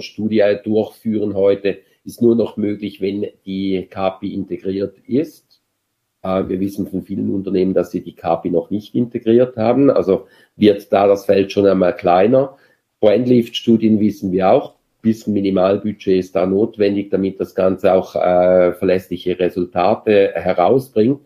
Studie 0.00 0.56
durchführen 0.64 1.34
heute 1.34 1.78
ist 2.06 2.22
nur 2.22 2.36
noch 2.36 2.56
möglich, 2.56 3.00
wenn 3.00 3.26
die 3.44 3.88
KPI 3.90 4.32
integriert 4.32 4.96
ist. 5.06 5.45
Äh, 6.26 6.48
wir 6.48 6.60
wissen 6.60 6.86
von 6.86 7.02
vielen 7.02 7.32
Unternehmen, 7.32 7.74
dass 7.74 7.90
sie 7.90 8.02
die 8.02 8.14
KPI 8.14 8.50
noch 8.50 8.70
nicht 8.70 8.94
integriert 8.94 9.56
haben. 9.56 9.90
Also 9.90 10.26
wird 10.56 10.92
da 10.92 11.06
das 11.06 11.26
Feld 11.26 11.52
schon 11.52 11.66
einmal 11.66 11.94
kleiner. 11.94 12.56
Brandlift-Studien 13.00 14.00
wissen 14.00 14.32
wir 14.32 14.50
auch. 14.50 14.74
Bisschen 15.02 15.34
Minimalbudget 15.34 16.18
ist 16.18 16.34
da 16.34 16.46
notwendig, 16.46 17.10
damit 17.10 17.38
das 17.38 17.54
Ganze 17.54 17.92
auch 17.92 18.16
äh, 18.16 18.72
verlässliche 18.72 19.38
Resultate 19.38 20.32
herausbringt. 20.34 21.20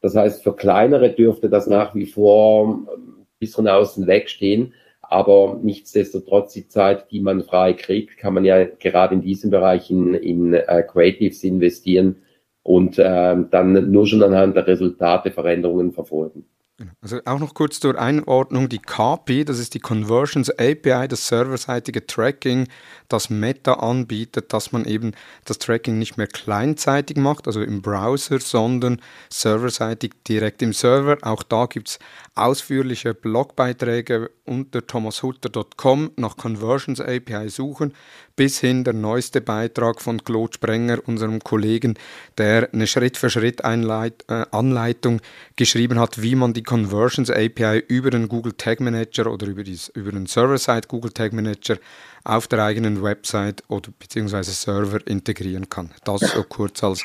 Das 0.00 0.14
heißt, 0.14 0.44
für 0.44 0.54
kleinere 0.54 1.10
dürfte 1.10 1.48
das 1.48 1.66
nach 1.66 1.94
wie 1.94 2.06
vor 2.06 2.68
ein 2.68 3.26
bisschen 3.40 3.66
außen 3.66 4.06
weg 4.06 4.28
stehen. 4.28 4.74
Aber 5.00 5.58
nichtsdestotrotz 5.62 6.52
die 6.52 6.68
Zeit, 6.68 7.10
die 7.10 7.20
man 7.20 7.42
frei 7.42 7.72
kriegt, 7.72 8.16
kann 8.18 8.34
man 8.34 8.44
ja 8.44 8.64
gerade 8.64 9.14
in 9.14 9.22
diesem 9.22 9.50
Bereich 9.50 9.90
in, 9.90 10.14
in 10.14 10.54
uh, 10.54 10.82
Creatives 10.86 11.42
investieren, 11.44 12.16
und 12.66 12.98
äh, 12.98 13.36
dann 13.50 13.92
nur 13.92 14.08
schon 14.08 14.24
anhand 14.24 14.56
der 14.56 14.66
Resultate 14.66 15.30
Veränderungen 15.30 15.92
verfolgen. 15.92 16.46
Genau. 16.78 16.92
Also 17.00 17.20
auch 17.24 17.38
noch 17.38 17.54
kurz 17.54 17.80
zur 17.80 17.98
Einordnung, 17.98 18.68
die 18.68 18.80
KPI, 18.80 19.46
das 19.46 19.58
ist 19.58 19.72
die 19.72 19.80
Conversions 19.80 20.50
API, 20.50 21.08
das 21.08 21.26
serverseitige 21.26 22.06
Tracking, 22.06 22.68
das 23.08 23.30
Meta 23.30 23.74
anbietet, 23.74 24.52
dass 24.52 24.72
man 24.72 24.84
eben 24.84 25.12
das 25.46 25.58
Tracking 25.58 25.98
nicht 25.98 26.18
mehr 26.18 26.26
kleinzeitig 26.26 27.16
macht, 27.16 27.46
also 27.46 27.62
im 27.62 27.80
Browser, 27.80 28.40
sondern 28.40 29.00
serverseitig 29.30 30.12
direkt 30.28 30.60
im 30.60 30.74
Server. 30.74 31.16
Auch 31.22 31.42
da 31.42 31.64
gibt 31.64 31.88
es 31.88 31.98
ausführliche 32.34 33.14
Blogbeiträge 33.14 34.30
unter 34.44 34.86
thomashutter.com 34.86 36.10
nach 36.16 36.36
Conversions 36.36 37.00
API 37.00 37.48
suchen, 37.48 37.94
bis 38.36 38.60
hin 38.60 38.84
der 38.84 38.92
neueste 38.92 39.40
Beitrag 39.40 40.02
von 40.02 40.22
Claude 40.22 40.52
Sprenger, 40.52 40.98
unserem 41.06 41.40
Kollegen, 41.40 41.94
der 42.36 42.68
eine 42.72 42.86
Schritt-für-Schritt-Anleitung 42.86 45.16
äh, 45.16 45.20
geschrieben 45.56 45.98
hat, 45.98 46.20
wie 46.20 46.34
man 46.34 46.52
die 46.52 46.65
Conversions 46.66 47.30
API 47.30 47.82
über 47.88 48.10
den 48.10 48.28
Google 48.28 48.52
Tag 48.52 48.80
Manager 48.80 49.32
oder 49.32 49.46
über, 49.46 49.64
dies, 49.64 49.88
über 49.94 50.12
den 50.12 50.26
Server-Side 50.26 50.88
Google 50.88 51.12
Tag 51.12 51.32
Manager 51.32 51.78
auf 52.24 52.46
der 52.48 52.62
eigenen 52.62 53.02
Website 53.02 53.62
oder 53.68 53.90
beziehungsweise 53.98 54.52
Server 54.52 54.98
integrieren 55.06 55.70
kann. 55.70 55.94
Das 56.04 56.20
so 56.20 56.42
kurz 56.42 56.84
als 56.84 57.02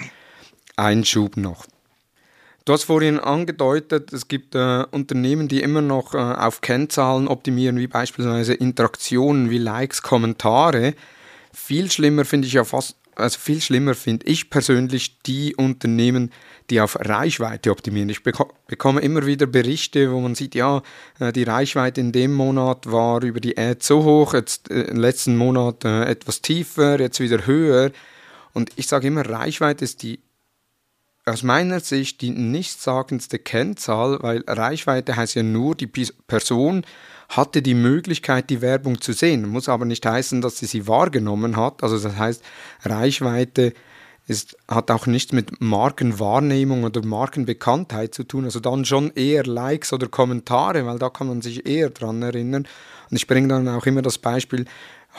Einschub 0.76 1.38
noch. 1.38 1.66
Du 2.66 2.74
hast 2.74 2.84
vorhin 2.84 3.20
angedeutet, 3.20 4.14
es 4.14 4.28
gibt 4.28 4.54
äh, 4.54 4.86
Unternehmen, 4.92 5.48
die 5.48 5.62
immer 5.62 5.82
noch 5.82 6.14
äh, 6.14 6.18
auf 6.18 6.62
Kennzahlen 6.62 7.28
optimieren, 7.28 7.78
wie 7.78 7.88
beispielsweise 7.88 8.54
Interaktionen, 8.54 9.50
wie 9.50 9.58
Likes, 9.58 10.04
Kommentare. 10.04 10.94
Viel 11.54 11.90
schlimmer 11.90 12.24
finde 12.24 12.48
ich 12.48 12.54
ja 12.54 12.64
fast, 12.64 12.98
also 13.22 13.40
viel 13.40 13.62
schlimmer 13.62 13.96
finde 13.96 14.26
ich 14.28 14.50
persönlich 14.50 15.20
die 15.20 15.56
Unternehmen, 15.56 16.32
die 16.70 16.82
auf 16.82 16.98
Reichweite 17.00 17.72
optimieren. 17.72 18.10
Ich 18.10 18.24
beko 18.24 18.52
bekomme 18.68 19.02
immer 19.02 19.26
wieder 19.26 19.46
Berichte, 19.46 20.12
wo 20.12 20.20
man 20.20 20.36
sieht, 20.36 20.56
ja, 20.56 20.82
äh, 21.20 21.32
die 21.32 21.44
Reichweite 21.44 22.02
in 22.02 22.12
dem 22.12 22.34
Monat 22.34 22.92
war 22.92 23.24
über 23.24 23.40
die 23.40 23.58
Ad 23.58 23.80
so 23.84 24.04
hoch, 24.04 24.34
jetzt 24.34 24.72
äh, 24.72 24.84
im 24.84 24.98
letzten 24.98 25.38
Monat 25.38 25.86
äh, 25.86 26.06
etwas 26.06 26.42
tiefer, 26.42 27.00
jetzt 27.00 27.20
wieder 27.20 27.46
höher. 27.46 27.92
Und 28.54 28.72
ich 28.76 28.88
sage 28.88 29.08
immer, 29.08 29.28
Reichweite 29.28 29.86
ist 29.86 30.04
die 30.04 30.20
aus 31.26 31.44
meiner 31.44 31.80
Sicht 31.80 32.22
die 32.22 32.32
nichtssagendste 32.32 33.40
Kennzahl, 33.40 34.18
weil 34.22 34.44
Reichweite 34.48 35.16
heißt 35.16 35.36
ja 35.36 35.44
nur, 35.44 35.76
die 35.76 35.88
Person 35.88 36.84
hatte 37.30 37.62
die 37.62 37.76
Möglichkeit, 37.76 38.50
die 38.50 38.62
Werbung 38.62 39.00
zu 39.00 39.14
sehen. 39.14 39.48
Muss 39.48 39.70
aber 39.70 39.86
nicht 39.86 40.06
heißen, 40.06 40.42
dass 40.42 40.58
sie 40.58 40.66
sie 40.66 40.88
wahrgenommen 40.88 41.56
hat. 41.56 41.84
Also 41.84 41.98
das 41.98 42.18
heißt, 42.18 42.44
Reichweite 42.84 43.74
ist, 44.28 44.58
hat 44.68 44.92
auch 44.92 45.08
nichts 45.08 45.32
mit 45.32 45.62
Markenwahrnehmung 45.62 46.84
oder 46.84 47.06
Markenbekanntheit 47.06 48.14
zu 48.14 48.24
tun. 48.24 48.46
Also 48.46 48.60
dann 48.60 48.86
schon 48.86 49.12
eher 49.12 49.44
Likes 49.46 49.94
oder 49.94 50.08
Kommentare, 50.08 50.86
weil 50.86 51.00
da 51.00 51.10
kann 51.10 51.28
man 51.28 51.42
sich 51.42 51.66
eher 51.66 51.90
dran 51.90 52.22
erinnern. 52.22 52.68
Und 53.10 53.18
ich 53.18 53.28
bringe 53.28 53.48
dann 53.48 53.68
auch 53.68 53.86
immer 53.86 54.02
das 54.02 54.18
Beispiel, 54.18 54.66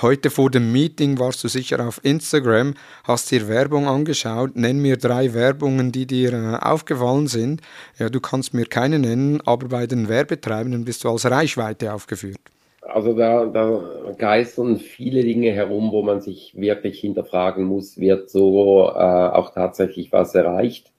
Heute 0.01 0.31
vor 0.31 0.51
dem 0.51 0.73
Meeting 0.73 1.19
warst 1.19 1.45
du 1.45 1.49
sicher 1.49 1.87
auf 1.87 2.01
Instagram, 2.03 2.75
hast 3.05 3.31
dir 3.31 3.47
Werbung 3.47 3.87
angeschaut. 3.87 4.57
Nenn 4.57 4.81
mir 4.81 4.97
drei 4.97 5.35
Werbungen, 5.35 5.93
die 5.93 6.07
dir 6.07 6.33
äh, 6.33 6.57
aufgefallen 6.57 7.27
sind. 7.27 7.61
Ja, 7.99 8.09
du 8.09 8.19
kannst 8.19 8.55
mir 8.55 8.65
keine 8.65 8.99
nennen, 8.99 9.43
aber 9.45 9.69
bei 9.69 9.87
den 9.87 10.09
Werbetreibenden 10.09 10.85
bist 10.85 11.05
du 11.05 11.11
als 11.11 11.31
Reichweite 11.31 11.93
aufgeführt. 11.93 12.41
Also 12.81 13.15
da, 13.15 13.47
da 13.47 14.13
geistern 14.19 14.79
viele 14.79 15.23
Dinge 15.23 15.53
herum, 15.53 15.93
wo 15.93 16.03
man 16.03 16.21
sich 16.21 16.55
wirklich 16.57 16.99
hinterfragen 16.99 17.65
muss, 17.65 17.99
wird 17.99 18.29
so 18.29 18.89
äh, 18.89 18.99
auch 18.99 19.53
tatsächlich 19.55 20.11
was 20.11 20.35
erreicht. 20.35 20.91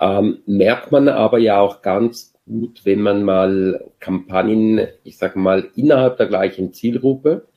Ähm, 0.00 0.38
merkt 0.46 0.92
man 0.92 1.08
aber 1.08 1.38
ja 1.38 1.60
auch 1.60 1.82
ganz 1.82 2.32
gut, 2.46 2.84
wenn 2.84 3.02
man 3.02 3.22
mal 3.22 3.84
Kampagnen, 3.98 4.88
ich 5.04 5.18
sage 5.18 5.38
mal, 5.38 5.68
innerhalb 5.74 6.16
der 6.16 6.26
gleichen 6.26 6.72
Zielgruppe 6.72 7.49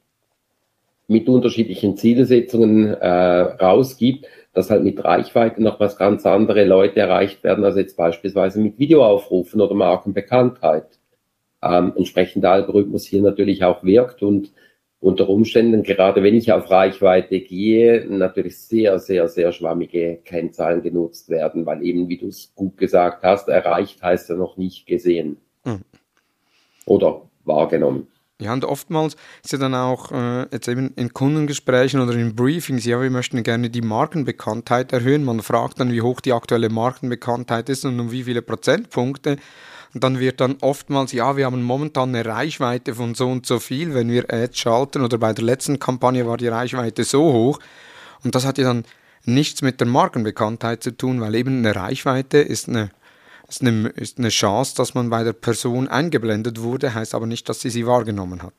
mit 1.07 1.27
unterschiedlichen 1.27 1.97
Zielsetzungen 1.97 2.93
äh, 2.93 3.07
rausgibt, 3.07 4.25
dass 4.53 4.69
halt 4.69 4.83
mit 4.83 5.03
Reichweite 5.03 5.61
noch 5.61 5.79
was 5.79 5.97
ganz 5.97 6.25
andere 6.25 6.63
Leute 6.63 6.99
erreicht 6.99 7.43
werden, 7.43 7.65
als 7.65 7.75
jetzt 7.75 7.97
beispielsweise 7.97 8.61
mit 8.61 8.77
Videoaufrufen 8.79 9.59
oder 9.61 9.73
Markenbekanntheit. 9.73 10.99
Ähm, 11.61 11.93
entsprechend 11.95 12.43
der 12.43 12.51
Algorithmus 12.51 13.05
hier 13.05 13.21
natürlich 13.21 13.63
auch 13.63 13.83
wirkt 13.83 14.21
und 14.21 14.51
unter 15.03 15.27
Umständen, 15.27 15.83
gerade 15.83 16.23
wenn 16.23 16.35
ich 16.35 16.53
auf 16.53 16.71
Reichweite 16.71 17.41
gehe, 17.41 18.05
natürlich 18.07 18.57
sehr, 18.57 18.99
sehr, 18.99 19.27
sehr 19.27 19.51
schwammige 19.51 20.19
Kennzahlen 20.23 20.81
genutzt 20.81 21.29
werden, 21.29 21.65
weil 21.65 21.83
eben, 21.83 22.07
wie 22.07 22.17
du 22.17 22.27
es 22.27 22.53
gut 22.55 22.77
gesagt 22.77 23.23
hast, 23.23 23.49
erreicht 23.49 24.01
heißt 24.01 24.29
ja 24.29 24.35
noch 24.35 24.55
nicht 24.55 24.87
gesehen. 24.87 25.37
Mhm. 25.65 25.81
Oder 26.85 27.23
wahrgenommen. 27.43 28.07
Ja, 28.41 28.51
und 28.51 28.65
oftmals 28.65 29.15
ist 29.43 29.53
ja 29.53 29.59
dann 29.59 29.75
auch 29.75 30.11
äh, 30.11 30.47
jetzt 30.51 30.67
eben 30.67 30.91
in 30.95 31.13
Kundengesprächen 31.13 32.01
oder 32.01 32.13
in 32.13 32.35
Briefings, 32.35 32.83
ja, 32.83 32.99
wir 32.99 33.11
möchten 33.11 33.43
gerne 33.43 33.69
die 33.69 33.81
Markenbekanntheit 33.81 34.91
erhöhen. 34.91 35.23
Man 35.23 35.41
fragt 35.41 35.79
dann, 35.79 35.91
wie 35.91 36.01
hoch 36.01 36.19
die 36.19 36.33
aktuelle 36.33 36.69
Markenbekanntheit 36.69 37.69
ist 37.69 37.85
und 37.85 37.99
um 37.99 38.11
wie 38.11 38.23
viele 38.23 38.41
Prozentpunkte. 38.41 39.37
Und 39.93 40.03
dann 40.03 40.19
wird 40.19 40.41
dann 40.41 40.57
oftmals, 40.61 41.11
ja, 41.11 41.37
wir 41.37 41.45
haben 41.45 41.61
momentan 41.61 42.09
eine 42.09 42.25
Reichweite 42.25 42.95
von 42.95 43.13
so 43.13 43.29
und 43.29 43.45
so 43.45 43.59
viel, 43.59 43.93
wenn 43.93 44.09
wir 44.09 44.33
Ads 44.33 44.57
schalten 44.57 45.03
oder 45.03 45.19
bei 45.19 45.31
der 45.33 45.45
letzten 45.45 45.77
Kampagne 45.77 46.25
war 46.25 46.37
die 46.37 46.47
Reichweite 46.47 47.03
so 47.03 47.31
hoch. 47.31 47.59
Und 48.23 48.33
das 48.33 48.45
hat 48.45 48.57
ja 48.57 48.63
dann 48.63 48.85
nichts 49.25 49.61
mit 49.61 49.79
der 49.79 49.87
Markenbekanntheit 49.87 50.81
zu 50.83 50.97
tun, 50.97 51.21
weil 51.21 51.35
eben 51.35 51.59
eine 51.59 51.75
Reichweite 51.75 52.39
ist 52.39 52.67
eine 52.67 52.89
ist 53.55 53.61
eine, 53.61 53.89
ist 53.89 54.17
eine 54.17 54.29
Chance, 54.29 54.75
dass 54.75 54.93
man 54.93 55.09
bei 55.09 55.23
der 55.23 55.33
Person 55.33 55.87
eingeblendet 55.87 56.61
wurde, 56.61 56.93
heißt 56.93 57.13
aber 57.15 57.27
nicht, 57.27 57.47
dass 57.49 57.61
sie 57.61 57.69
sie 57.69 57.85
wahrgenommen 57.85 58.43
hat. 58.43 58.53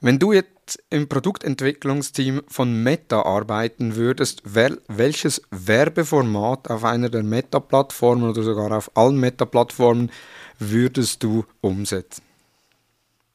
Wenn 0.00 0.18
du 0.18 0.32
jetzt 0.32 0.82
im 0.90 1.08
Produktentwicklungsteam 1.08 2.42
von 2.46 2.82
Meta 2.82 3.22
arbeiten 3.22 3.96
würdest, 3.96 4.42
wel 4.54 4.78
welches 4.88 5.40
Werbeformat 5.50 6.68
auf 6.70 6.84
einer 6.84 7.08
der 7.08 7.22
Meta-Plattformen 7.22 8.28
oder 8.28 8.42
sogar 8.42 8.70
auf 8.76 8.90
allen 8.96 9.18
Meta-Plattformen 9.18 10.10
würdest 10.58 11.22
du 11.22 11.44
umsetzen? 11.62 12.22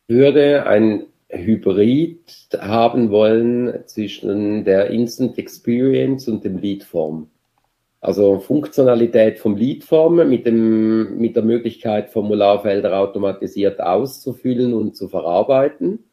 Würde 0.07 0.65
ein 0.67 1.05
Hybrid 1.29 2.19
haben 2.59 3.09
wollen 3.09 3.73
zwischen 3.85 4.63
der 4.63 4.89
Instant 4.89 5.37
Experience 5.37 6.27
und 6.27 6.43
dem 6.43 6.57
Lead-Form. 6.57 7.27
Also 8.01 8.39
Funktionalität 8.39 9.39
vom 9.39 9.57
Leadform 9.57 10.27
mit, 10.29 10.45
dem, 10.45 11.17
mit 11.17 11.35
der 11.35 11.43
Möglichkeit, 11.43 12.09
Formularfelder 12.09 12.97
automatisiert 12.97 13.81
auszufüllen 13.81 14.73
und 14.73 14.95
zu 14.95 15.09
verarbeiten, 15.09 16.05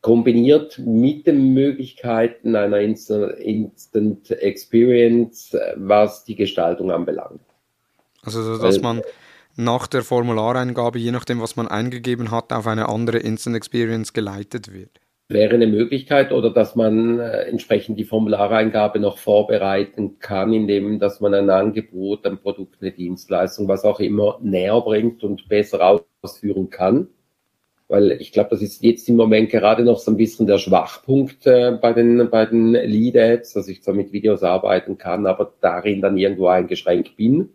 kombiniert 0.00 0.78
mit 0.78 1.26
den 1.26 1.52
Möglichkeiten 1.52 2.56
einer 2.56 2.80
Instant 2.80 4.30
Experience, 4.30 5.54
was 5.76 6.24
die 6.24 6.36
Gestaltung 6.36 6.90
anbelangt. 6.90 7.42
Also, 8.22 8.56
dass 8.56 8.80
man 8.80 9.02
nach 9.56 9.88
der 9.88 10.02
Formulareingabe, 10.02 10.98
je 10.98 11.10
nachdem, 11.10 11.42
was 11.42 11.56
man 11.56 11.68
eingegeben 11.68 12.30
hat, 12.30 12.50
auf 12.52 12.66
eine 12.66 12.88
andere 12.88 13.18
Instant 13.18 13.56
Experience 13.56 14.14
geleitet 14.14 14.72
wird 14.72 15.00
wäre 15.28 15.54
eine 15.54 15.66
Möglichkeit 15.66 16.32
oder 16.32 16.50
dass 16.50 16.74
man 16.74 17.20
äh, 17.20 17.42
entsprechend 17.42 17.98
die 17.98 18.04
Formulareingabe 18.04 18.98
noch 18.98 19.18
vorbereiten 19.18 20.18
kann, 20.18 20.54
indem 20.54 20.98
dass 20.98 21.20
man 21.20 21.34
ein 21.34 21.50
Angebot, 21.50 22.26
ein 22.26 22.38
Produkt, 22.38 22.80
eine 22.80 22.92
Dienstleistung, 22.92 23.68
was 23.68 23.84
auch 23.84 24.00
immer 24.00 24.38
näher 24.42 24.80
bringt 24.80 25.22
und 25.24 25.48
besser 25.48 26.02
ausführen 26.22 26.70
kann. 26.70 27.08
Weil 27.88 28.12
ich 28.12 28.32
glaube, 28.32 28.50
das 28.50 28.62
ist 28.62 28.82
jetzt 28.82 29.08
im 29.08 29.16
Moment 29.16 29.50
gerade 29.50 29.82
noch 29.82 29.98
so 29.98 30.10
ein 30.10 30.16
bisschen 30.16 30.46
der 30.46 30.58
Schwachpunkt 30.58 31.46
äh, 31.46 31.78
bei 31.80 31.92
den, 31.92 32.30
bei 32.30 32.46
den 32.46 32.72
Lead-Ads, 32.72 33.52
dass 33.52 33.68
ich 33.68 33.82
zwar 33.82 33.94
mit 33.94 34.12
Videos 34.12 34.42
arbeiten 34.42 34.96
kann, 34.96 35.26
aber 35.26 35.52
darin 35.60 36.00
dann 36.00 36.16
irgendwo 36.16 36.48
eingeschränkt 36.48 37.16
bin. 37.16 37.50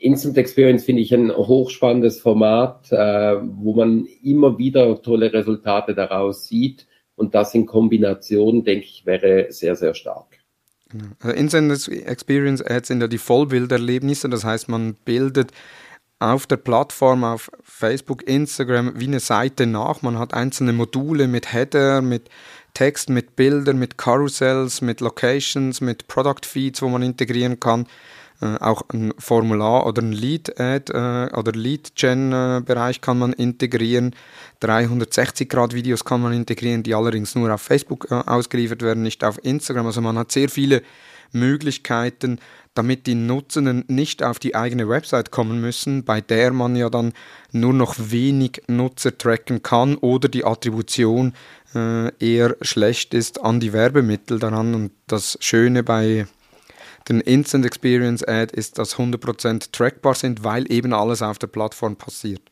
Instant 0.00 0.36
Experience 0.36 0.84
finde 0.84 1.02
ich 1.02 1.14
ein 1.14 1.34
hochspannendes 1.34 2.20
Format, 2.20 2.90
äh, 2.90 3.36
wo 3.40 3.74
man 3.74 4.06
immer 4.22 4.58
wieder 4.58 5.00
tolle 5.00 5.32
Resultate 5.32 5.94
daraus 5.94 6.48
sieht 6.48 6.86
und 7.16 7.34
das 7.34 7.54
in 7.54 7.66
Kombination, 7.66 8.64
denke 8.64 8.86
ich, 8.86 9.06
wäre 9.06 9.46
sehr, 9.50 9.76
sehr 9.76 9.94
stark. 9.94 10.26
Also 11.20 11.36
Instant 11.36 11.88
Experience 11.88 12.62
Ads 12.62 12.88
sind 12.88 13.00
ja 13.00 13.08
die 13.08 13.18
Vollbilderlebnisse, 13.18 14.28
das 14.28 14.44
heißt, 14.44 14.68
man 14.68 14.94
bildet 15.04 15.50
auf 16.20 16.46
der 16.46 16.56
Plattform, 16.56 17.24
auf 17.24 17.50
Facebook, 17.62 18.26
Instagram, 18.26 18.98
wie 18.98 19.06
eine 19.06 19.20
Seite 19.20 19.66
nach. 19.66 20.02
Man 20.02 20.18
hat 20.18 20.32
einzelne 20.32 20.72
Module 20.72 21.26
mit 21.26 21.52
Header, 21.52 22.00
mit 22.00 22.30
Text, 22.72 23.10
mit 23.10 23.36
Bildern, 23.36 23.78
mit 23.78 23.98
Carousels, 23.98 24.80
mit 24.80 25.00
Locations, 25.00 25.80
mit 25.80 26.06
Product 26.08 26.44
Feeds, 26.44 26.82
wo 26.82 26.88
man 26.88 27.02
integrieren 27.02 27.60
kann. 27.60 27.86
Äh, 28.44 28.58
auch 28.60 28.82
ein 28.92 29.14
Formular 29.18 29.86
oder 29.86 30.02
ein 30.02 30.12
Lead-Ad 30.12 30.92
äh, 30.92 31.34
oder 31.34 31.52
Lead-Gen-Bereich 31.52 33.00
kann 33.00 33.18
man 33.18 33.32
integrieren. 33.32 34.14
360-Grad-Videos 34.60 36.04
kann 36.04 36.20
man 36.20 36.34
integrieren, 36.34 36.82
die 36.82 36.94
allerdings 36.94 37.34
nur 37.34 37.52
auf 37.54 37.62
Facebook 37.62 38.08
äh, 38.10 38.14
ausgeliefert 38.14 38.82
werden, 38.82 39.02
nicht 39.02 39.24
auf 39.24 39.42
Instagram. 39.42 39.86
Also 39.86 40.02
man 40.02 40.18
hat 40.18 40.30
sehr 40.30 40.50
viele 40.50 40.82
Möglichkeiten, 41.32 42.38
damit 42.74 43.06
die 43.06 43.14
Nutzenden 43.14 43.84
nicht 43.88 44.22
auf 44.22 44.38
die 44.38 44.54
eigene 44.54 44.88
Website 44.90 45.30
kommen 45.30 45.60
müssen, 45.60 46.04
bei 46.04 46.20
der 46.20 46.52
man 46.52 46.76
ja 46.76 46.90
dann 46.90 47.14
nur 47.50 47.72
noch 47.72 47.94
wenig 47.98 48.62
Nutzer 48.66 49.16
tracken 49.16 49.62
kann 49.62 49.96
oder 49.96 50.28
die 50.28 50.44
Attribution 50.44 51.32
äh, 51.74 52.14
eher 52.18 52.56
schlecht 52.60 53.14
ist 53.14 53.40
an 53.40 53.60
die 53.60 53.72
Werbemittel 53.72 54.38
daran. 54.38 54.74
Und 54.74 54.92
das 55.06 55.38
Schöne 55.40 55.82
bei 55.82 56.26
den 57.08 57.20
Instant 57.20 57.66
Experience 57.66 58.22
Ad 58.22 58.56
ist, 58.56 58.78
dass 58.78 58.96
100% 58.96 59.72
trackbar 59.72 60.14
sind, 60.14 60.44
weil 60.44 60.70
eben 60.72 60.92
alles 60.92 61.22
auf 61.22 61.38
der 61.38 61.48
Plattform 61.48 61.96
passiert. 61.96 62.42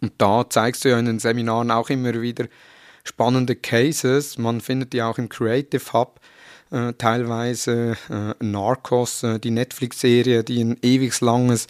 Und 0.00 0.12
da 0.18 0.48
zeigst 0.48 0.84
du 0.84 0.90
ja 0.90 0.98
in 0.98 1.06
den 1.06 1.18
Seminaren 1.18 1.70
auch 1.70 1.90
immer 1.90 2.20
wieder 2.20 2.46
spannende 3.04 3.56
Cases. 3.56 4.38
Man 4.38 4.60
findet 4.60 4.92
die 4.92 5.02
auch 5.02 5.18
im 5.18 5.28
Creative 5.28 5.92
Hub. 5.92 6.20
Äh, 6.70 6.94
teilweise 6.94 7.96
äh, 8.10 8.44
Narcos, 8.44 9.22
äh, 9.22 9.38
die 9.38 9.52
Netflix-Serie, 9.52 10.42
die 10.42 10.62
ein 10.62 10.76
ewig 10.82 11.20
langes 11.20 11.68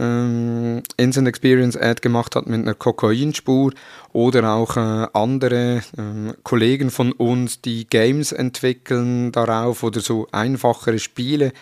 ähm, 0.00 0.82
Instant 0.96 1.28
Experience 1.28 1.76
Ad 1.76 2.00
gemacht 2.00 2.34
hat 2.34 2.46
mit 2.46 2.60
einer 2.60 2.74
Kokainspur 2.74 3.72
oder 4.12 4.52
auch 4.54 4.76
äh, 4.76 5.06
andere 5.12 5.82
äh, 5.96 6.32
Kollegen 6.42 6.90
von 6.90 7.12
uns, 7.12 7.60
die 7.60 7.86
Games 7.86 8.32
entwickeln 8.32 9.30
darauf 9.30 9.82
oder 9.82 10.00
so 10.00 10.26
einfachere 10.32 10.98
Spiele 10.98 11.52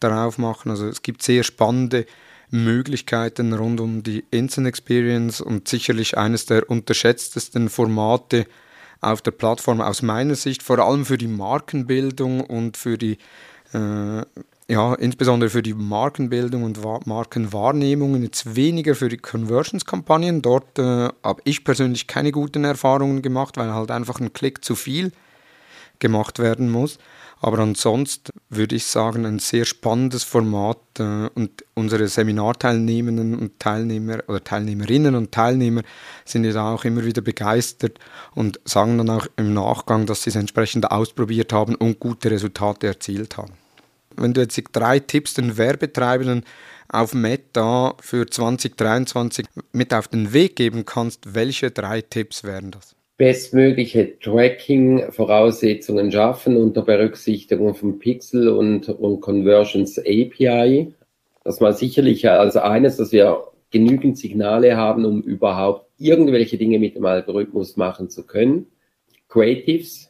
darauf 0.00 0.38
machen. 0.38 0.70
Also 0.70 0.86
es 0.86 1.02
gibt 1.02 1.22
sehr 1.22 1.42
spannende 1.42 2.06
Möglichkeiten 2.50 3.52
rund 3.52 3.80
um 3.80 4.02
die 4.02 4.24
Instant 4.30 4.68
Experience 4.68 5.40
und 5.40 5.68
sicherlich 5.68 6.16
eines 6.16 6.46
der 6.46 6.70
unterschätztesten 6.70 7.68
Formate 7.68 8.46
auf 9.00 9.22
der 9.22 9.32
Plattform 9.32 9.80
aus 9.80 10.02
meiner 10.02 10.34
Sicht, 10.34 10.62
vor 10.62 10.78
allem 10.78 11.04
für 11.04 11.18
die 11.18 11.28
Markenbildung 11.28 12.40
und 12.40 12.76
für 12.76 12.96
die 12.96 13.18
äh, 13.72 14.22
ja, 14.70 14.94
insbesondere 14.94 15.48
für 15.48 15.62
die 15.62 15.72
Markenbildung 15.72 16.62
und 16.62 16.78
Markenwahrnehmungen, 17.06 18.22
jetzt 18.22 18.54
weniger 18.54 18.94
für 18.94 19.08
die 19.08 19.16
Conversions-Kampagnen. 19.16 20.42
Dort 20.42 20.78
äh, 20.78 21.08
habe 21.22 21.40
ich 21.44 21.64
persönlich 21.64 22.06
keine 22.06 22.32
guten 22.32 22.64
Erfahrungen 22.64 23.22
gemacht, 23.22 23.56
weil 23.56 23.72
halt 23.72 23.90
einfach 23.90 24.20
ein 24.20 24.34
Klick 24.34 24.62
zu 24.62 24.74
viel 24.74 25.12
gemacht 26.00 26.38
werden 26.38 26.70
muss. 26.70 26.98
Aber 27.40 27.60
ansonsten 27.60 28.32
würde 28.50 28.76
ich 28.76 28.84
sagen, 28.84 29.24
ein 29.24 29.38
sehr 29.38 29.64
spannendes 29.64 30.24
Format 30.24 30.78
äh, 30.98 31.30
und 31.34 31.64
unsere 31.72 32.06
Seminarteilnehmenden 32.06 33.38
und 33.38 33.58
Teilnehmer 33.58 34.18
oder 34.28 34.44
Teilnehmerinnen 34.44 35.14
und 35.14 35.32
Teilnehmer 35.32 35.80
sind 36.26 36.44
ja 36.44 36.74
auch 36.74 36.84
immer 36.84 37.06
wieder 37.06 37.22
begeistert 37.22 37.98
und 38.34 38.60
sagen 38.66 38.98
dann 38.98 39.08
auch 39.08 39.28
im 39.36 39.54
Nachgang, 39.54 40.04
dass 40.04 40.24
sie 40.24 40.30
es 40.30 40.36
entsprechend 40.36 40.90
ausprobiert 40.90 41.54
haben 41.54 41.74
und 41.74 42.00
gute 42.00 42.30
Resultate 42.30 42.88
erzielt 42.88 43.38
haben 43.38 43.54
wenn 44.20 44.34
du 44.34 44.40
jetzt 44.40 44.60
drei 44.72 44.98
Tipps 44.98 45.34
den 45.34 45.56
Werbetreibenden 45.56 46.44
auf 46.88 47.14
Meta 47.14 47.94
für 48.00 48.26
2023 48.26 49.46
mit 49.72 49.92
auf 49.92 50.08
den 50.08 50.32
Weg 50.32 50.56
geben 50.56 50.84
kannst, 50.84 51.34
welche 51.34 51.70
drei 51.70 52.00
Tipps 52.00 52.44
wären 52.44 52.70
das? 52.70 52.98
bestmögliche 53.18 54.18
Tracking-Voraussetzungen 54.20 56.10
schaffen 56.10 56.56
unter 56.56 56.82
Berücksichtigung 56.82 57.74
von 57.74 57.98
Pixel 57.98 58.48
und, 58.48 58.88
und 58.88 59.20
Conversions 59.20 59.98
API. 59.98 60.94
Das 61.44 61.60
war 61.60 61.72
sicherlich 61.72 62.30
als 62.30 62.56
eines, 62.56 62.96
dass 62.96 63.12
wir 63.12 63.42
genügend 63.70 64.16
Signale 64.16 64.76
haben, 64.76 65.04
um 65.04 65.20
überhaupt 65.20 65.90
irgendwelche 65.98 66.56
Dinge 66.58 66.78
mit 66.78 66.94
dem 66.94 67.04
Algorithmus 67.04 67.76
machen 67.76 68.08
zu 68.08 68.24
können. 68.24 68.66
Creatives, 69.28 70.07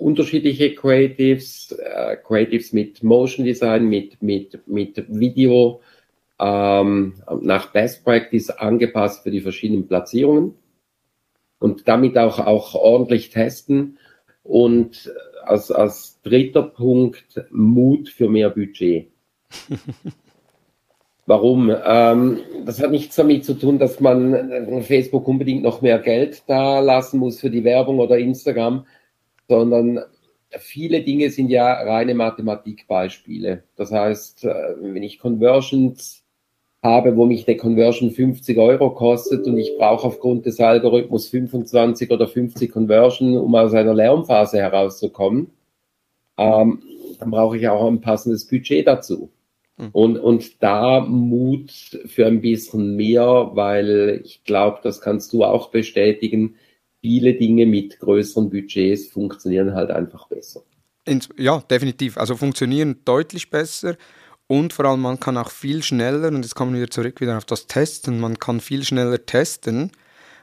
unterschiedliche 0.00 0.74
Creatives, 0.74 1.72
äh, 1.72 2.16
Creatives 2.16 2.72
mit 2.72 3.02
Motion 3.02 3.44
Design, 3.44 3.88
mit, 3.88 4.22
mit, 4.22 4.66
mit 4.66 5.04
Video, 5.08 5.80
ähm, 6.40 7.14
nach 7.40 7.72
Best 7.72 8.04
Practice 8.04 8.50
angepasst 8.50 9.22
für 9.22 9.30
die 9.30 9.40
verschiedenen 9.40 9.86
Platzierungen. 9.86 10.54
und 11.58 11.86
damit 11.86 12.16
auch, 12.16 12.38
auch 12.38 12.74
ordentlich 12.74 13.30
testen. 13.30 13.98
Und 14.42 15.12
als, 15.44 15.70
als 15.70 16.20
dritter 16.22 16.62
Punkt 16.62 17.44
Mut 17.50 18.08
für 18.08 18.28
mehr 18.28 18.50
Budget. 18.50 19.08
Warum? 21.26 21.70
Ähm, 21.84 22.38
das 22.64 22.82
hat 22.82 22.90
nichts 22.90 23.14
damit 23.14 23.44
zu 23.44 23.54
tun, 23.54 23.78
dass 23.78 24.00
man 24.00 24.34
äh, 24.34 24.82
Facebook 24.82 25.28
unbedingt 25.28 25.62
noch 25.62 25.82
mehr 25.82 25.98
Geld 25.98 26.42
da 26.46 26.80
lassen 26.80 27.20
muss 27.20 27.40
für 27.40 27.50
die 27.50 27.62
Werbung 27.62 28.00
oder 28.00 28.18
Instagram, 28.18 28.86
sondern 29.50 29.98
viele 30.58 31.02
Dinge 31.02 31.30
sind 31.30 31.50
ja 31.50 31.72
reine 31.72 32.14
Mathematikbeispiele. 32.14 33.64
Das 33.74 33.90
heißt, 33.90 34.44
äh, 34.44 34.54
wenn 34.80 35.02
ich 35.02 35.18
Conversions 35.18 36.22
habe, 36.84 37.16
wo 37.16 37.26
mich 37.26 37.48
eine 37.48 37.56
Conversion 37.56 38.12
50 38.12 38.56
Euro 38.58 38.90
kostet 38.90 39.46
und 39.46 39.58
ich 39.58 39.76
brauche 39.76 40.06
aufgrund 40.06 40.46
des 40.46 40.60
Algorithmus 40.60 41.28
25 41.28 42.12
oder 42.12 42.28
50 42.28 42.70
Conversion, 42.70 43.36
um 43.36 43.54
aus 43.56 43.74
einer 43.74 43.92
Lernphase 43.92 44.58
herauszukommen, 44.58 45.50
ähm, 46.38 46.82
dann 47.18 47.30
brauche 47.32 47.58
ich 47.58 47.68
auch 47.68 47.86
ein 47.88 48.00
passendes 48.00 48.46
Budget 48.46 48.86
dazu. 48.86 49.30
Hm. 49.78 49.88
Und, 49.90 50.18
und 50.18 50.62
da 50.62 51.00
Mut 51.00 51.72
für 52.06 52.26
ein 52.26 52.40
bisschen 52.40 52.94
mehr, 52.94 53.50
weil 53.54 54.22
ich 54.24 54.44
glaube, 54.44 54.78
das 54.84 55.00
kannst 55.00 55.32
du 55.32 55.42
auch 55.42 55.70
bestätigen, 55.70 56.54
viele 57.00 57.34
Dinge 57.34 57.66
mit 57.66 57.98
größeren 57.98 58.50
Budgets 58.50 59.08
funktionieren 59.08 59.74
halt 59.74 59.90
einfach 59.90 60.28
besser. 60.28 60.62
Ja, 61.36 61.62
definitiv. 61.70 62.18
Also 62.18 62.36
funktionieren 62.36 63.00
deutlich 63.04 63.50
besser 63.50 63.96
und 64.46 64.72
vor 64.72 64.84
allem 64.84 65.00
man 65.00 65.18
kann 65.18 65.36
auch 65.36 65.50
viel 65.50 65.82
schneller, 65.82 66.28
und 66.28 66.42
jetzt 66.42 66.54
kommen 66.54 66.74
wir 66.74 66.90
zurück 66.90 67.20
wieder 67.20 67.36
auf 67.36 67.44
das 67.44 67.66
Testen, 67.66 68.20
man 68.20 68.38
kann 68.38 68.60
viel 68.60 68.84
schneller 68.84 69.24
testen, 69.24 69.92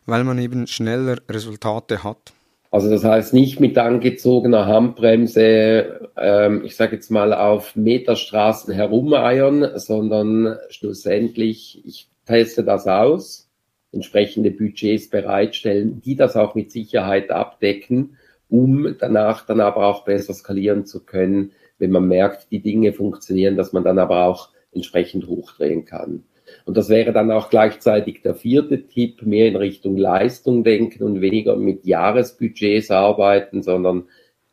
weil 0.05 0.24
man 0.24 0.39
eben 0.39 0.68
schneller 0.68 1.18
Resultate 1.30 2.03
hat. 2.03 2.34
Also 2.70 2.89
das 2.89 3.03
heißt 3.03 3.34
nicht 3.34 3.60
mit 3.60 3.78
angezogener 3.78 4.66
Handbremse, 4.66 6.10
ähm, 6.18 6.64
ich 6.66 6.76
sage 6.76 6.95
jetzt 6.95 7.10
mal 7.12 7.34
auf 7.34 7.76
Meterstraßen 7.76 8.74
herumeiern, 8.74 9.72
sondern 9.76 10.58
schlussendlich, 10.70 11.82
ich 11.86 12.10
teste 12.26 12.64
das 12.64 12.86
aus, 12.88 13.47
entsprechende 13.91 14.51
Budgets 14.51 15.09
bereitstellen, 15.09 16.01
die 16.01 16.15
das 16.15 16.35
auch 16.35 16.55
mit 16.55 16.71
Sicherheit 16.71 17.31
abdecken, 17.31 18.17
um 18.49 18.95
danach 18.99 19.45
dann 19.45 19.59
aber 19.59 19.88
auch 19.88 20.05
besser 20.05 20.33
skalieren 20.33 20.85
zu 20.85 21.05
können, 21.05 21.51
wenn 21.79 21.91
man 21.91 22.07
merkt, 22.07 22.51
die 22.51 22.61
Dinge 22.61 22.93
funktionieren, 22.93 23.55
dass 23.57 23.73
man 23.73 23.83
dann 23.83 23.99
aber 23.99 24.25
auch 24.25 24.49
entsprechend 24.71 25.27
hochdrehen 25.27 25.85
kann. 25.85 26.23
Und 26.65 26.77
das 26.77 26.89
wäre 26.89 27.11
dann 27.11 27.31
auch 27.31 27.49
gleichzeitig 27.49 28.21
der 28.21 28.35
vierte 28.35 28.88
Tipp, 28.88 29.21
mehr 29.23 29.47
in 29.47 29.55
Richtung 29.55 29.97
Leistung 29.97 30.63
denken 30.63 31.03
und 31.03 31.21
weniger 31.21 31.55
mit 31.55 31.85
Jahresbudgets 31.85 32.91
arbeiten, 32.91 33.63
sondern 33.63 34.07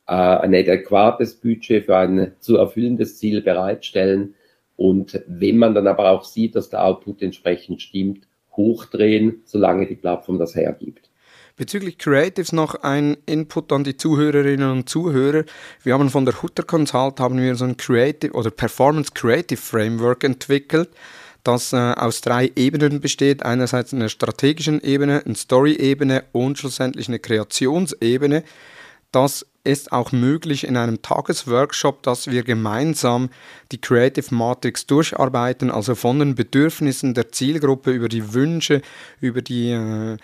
äh, 0.07 0.13
ein 0.13 0.55
adäquates 0.55 1.35
Budget 1.35 1.87
für 1.87 1.97
ein 1.97 2.33
zu 2.41 2.57
erfüllendes 2.57 3.19
Ziel 3.19 3.43
bereitstellen. 3.43 4.35
Und 4.77 5.23
wenn 5.29 5.59
man 5.59 5.75
dann 5.75 5.87
aber 5.87 6.11
auch 6.11 6.25
sieht, 6.25 6.57
dass 6.57 6.69
der 6.69 6.85
Output 6.85 7.23
entsprechend 7.23 7.81
stimmt, 7.81 8.27
hochdrehen, 8.57 9.43
solange 9.45 9.87
die 9.87 9.97
Plattform 9.97 10.39
das 10.39 10.55
hergibt. 10.55 11.11
Bezüglich 11.57 11.99
Creatives 11.99 12.53
noch 12.53 12.75
ein 12.83 13.17
Input 13.27 13.73
an 13.73 13.85
die 13.85 13.97
Zuhörerinnen 13.97 14.71
und 14.71 14.89
Zuhörer. 14.89 15.45
Wir 15.85 15.95
haben 15.95 16.11
von 16.11 16.25
der 16.25 16.43
Hutter 16.43 16.65
Consult 16.65 17.21
haben 17.21 17.41
wir 17.41 17.55
so 17.55 17.65
ein 17.65 17.77
Creative 17.77 18.33
oder 18.33 18.51
Performance 18.51 19.13
Creative 19.15 19.61
Framework 19.61 20.25
entwickelt 20.25 20.91
das 21.45 21.73
äh, 21.75 21.77
aus 21.77 22.23
drei 22.23 22.51
Ebenen 22.57 23.01
besteht. 23.01 23.45
Einerseits 23.45 23.93
eine 23.93 24.09
strategischen 24.09 24.81
Ebene, 24.81 25.23
eine 25.25 25.35
Story-Ebene 25.35 26.25
und 26.33 26.59
schlussendlich 26.59 27.07
eine 27.09 27.19
Kreationsebene. 27.19 28.43
Das 29.13 29.47
ist 29.65 29.93
auch 29.93 30.13
möglich 30.13 30.65
in 30.65 30.77
einem 30.77 31.03
Tagesworkshop, 31.03 32.03
dass 32.03 32.31
wir 32.31 32.43
gemeinsam 32.43 33.31
die 33.73 33.81
Creative 33.81 34.35
Matrix 34.35 34.87
durcharbeiten, 34.87 35.71
also 35.71 35.95
von 35.95 36.19
den 36.19 36.35
Bedürfnissen 36.35 37.15
der 37.15 37.33
Zielgruppe 37.33 37.91
über 37.91 38.09
die 38.09 38.35
Wünsche, 38.35 38.83
über 39.21 39.43
die 39.43 39.71
äh, 39.71 40.19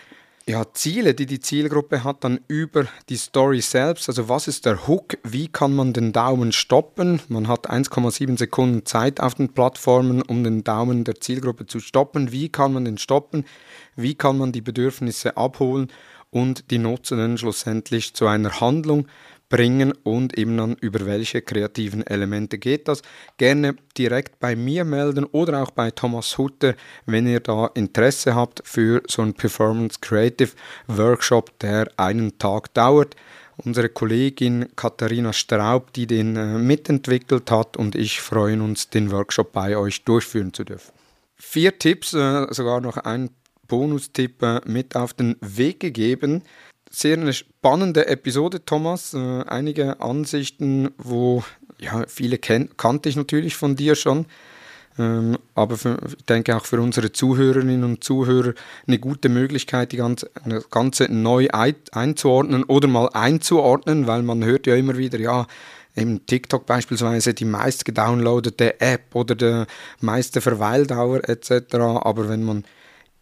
ja, 0.47 0.65
Ziele, 0.73 1.13
die 1.13 1.25
die 1.25 1.39
Zielgruppe 1.39 2.03
hat, 2.03 2.23
dann 2.23 2.39
über 2.47 2.85
die 3.09 3.15
Story 3.15 3.61
selbst. 3.61 4.09
Also 4.09 4.27
was 4.27 4.47
ist 4.47 4.65
der 4.65 4.87
Hook? 4.87 5.17
Wie 5.23 5.47
kann 5.47 5.75
man 5.75 5.93
den 5.93 6.13
Daumen 6.13 6.51
stoppen? 6.51 7.21
Man 7.27 7.47
hat 7.47 7.69
1,7 7.69 8.37
Sekunden 8.37 8.85
Zeit 8.85 9.19
auf 9.19 9.35
den 9.35 9.49
Plattformen, 9.49 10.21
um 10.21 10.43
den 10.43 10.63
Daumen 10.63 11.03
der 11.03 11.19
Zielgruppe 11.19 11.67
zu 11.67 11.79
stoppen. 11.79 12.31
Wie 12.31 12.49
kann 12.49 12.73
man 12.73 12.85
den 12.85 12.97
stoppen? 12.97 13.45
Wie 13.95 14.15
kann 14.15 14.37
man 14.37 14.51
die 14.51 14.61
Bedürfnisse 14.61 15.37
abholen 15.37 15.91
und 16.31 16.71
die 16.71 16.79
Nutzenden 16.79 17.37
schlussendlich 17.37 18.13
zu 18.13 18.25
einer 18.25 18.61
Handlung 18.61 19.07
bringen 19.51 19.93
und 20.03 20.37
eben 20.37 20.57
dann 20.57 20.75
über 20.79 21.05
welche 21.05 21.41
kreativen 21.43 22.07
Elemente 22.07 22.57
geht 22.57 22.87
das. 22.87 23.03
Gerne 23.37 23.75
direkt 23.95 24.39
bei 24.39 24.55
mir 24.55 24.85
melden 24.85 25.25
oder 25.25 25.61
auch 25.61 25.71
bei 25.71 25.91
Thomas 25.91 26.37
Hutter, 26.39 26.73
wenn 27.05 27.27
ihr 27.27 27.41
da 27.41 27.69
Interesse 27.75 28.33
habt 28.33 28.61
für 28.65 29.03
so 29.07 29.21
einen 29.21 29.33
Performance 29.33 29.99
Creative 30.01 30.51
Workshop, 30.87 31.59
der 31.59 31.91
einen 31.97 32.39
Tag 32.39 32.73
dauert. 32.73 33.15
Unsere 33.57 33.89
Kollegin 33.89 34.69
Katharina 34.75 35.33
Straub, 35.33 35.93
die 35.93 36.07
den 36.07 36.35
äh, 36.35 36.57
mitentwickelt 36.57 37.51
hat 37.51 37.77
und 37.77 37.95
ich 37.95 38.21
freuen 38.21 38.61
uns, 38.61 38.89
den 38.89 39.11
Workshop 39.11 39.51
bei 39.51 39.77
euch 39.77 40.03
durchführen 40.03 40.53
zu 40.53 40.63
dürfen. 40.63 40.93
Vier 41.35 41.77
Tipps, 41.77 42.13
äh, 42.13 42.47
sogar 42.51 42.79
noch 42.81 42.97
ein 42.97 43.29
Bonustipp 43.67 44.41
äh, 44.41 44.61
mit 44.65 44.95
auf 44.95 45.13
den 45.13 45.35
Weg 45.41 45.81
gegeben 45.81 46.43
sehr 46.91 47.17
eine 47.17 47.33
spannende 47.33 48.07
Episode, 48.07 48.63
Thomas. 48.63 49.13
Äh, 49.13 49.43
einige 49.47 50.01
Ansichten, 50.01 50.91
wo 50.97 51.43
ja, 51.79 52.03
viele 52.07 52.37
kan 52.37 52.69
kannte 52.77 53.09
ich 53.09 53.15
natürlich 53.15 53.55
von 53.55 53.75
dir 53.75 53.95
schon. 53.95 54.25
Ähm, 54.99 55.37
aber 55.55 55.77
für, 55.77 55.97
ich 56.05 56.25
denke 56.25 56.55
auch 56.55 56.65
für 56.65 56.81
unsere 56.81 57.11
Zuhörerinnen 57.11 57.83
und 57.83 58.03
Zuhörer 58.03 58.53
eine 58.87 58.99
gute 58.99 59.29
Möglichkeit, 59.29 59.93
die 59.93 59.97
ganze, 59.97 60.29
das 60.45 60.69
Ganze 60.69 61.05
neu 61.05 61.47
ein, 61.51 61.75
einzuordnen 61.93 62.65
oder 62.65 62.87
mal 62.87 63.09
einzuordnen, 63.13 64.05
weil 64.05 64.21
man 64.21 64.43
hört 64.43 64.67
ja 64.67 64.75
immer 64.75 64.97
wieder, 64.97 65.17
ja, 65.17 65.47
eben 65.95 66.25
TikTok 66.25 66.65
beispielsweise 66.65 67.33
die 67.33 67.45
meist 67.45 67.85
gedownloadete 67.85 68.79
App 68.81 69.15
oder 69.15 69.35
die 69.35 69.65
meiste 70.01 70.41
Verweildauer 70.41 71.27
etc. 71.27 71.75
Aber 71.75 72.29
wenn 72.29 72.43
man 72.43 72.65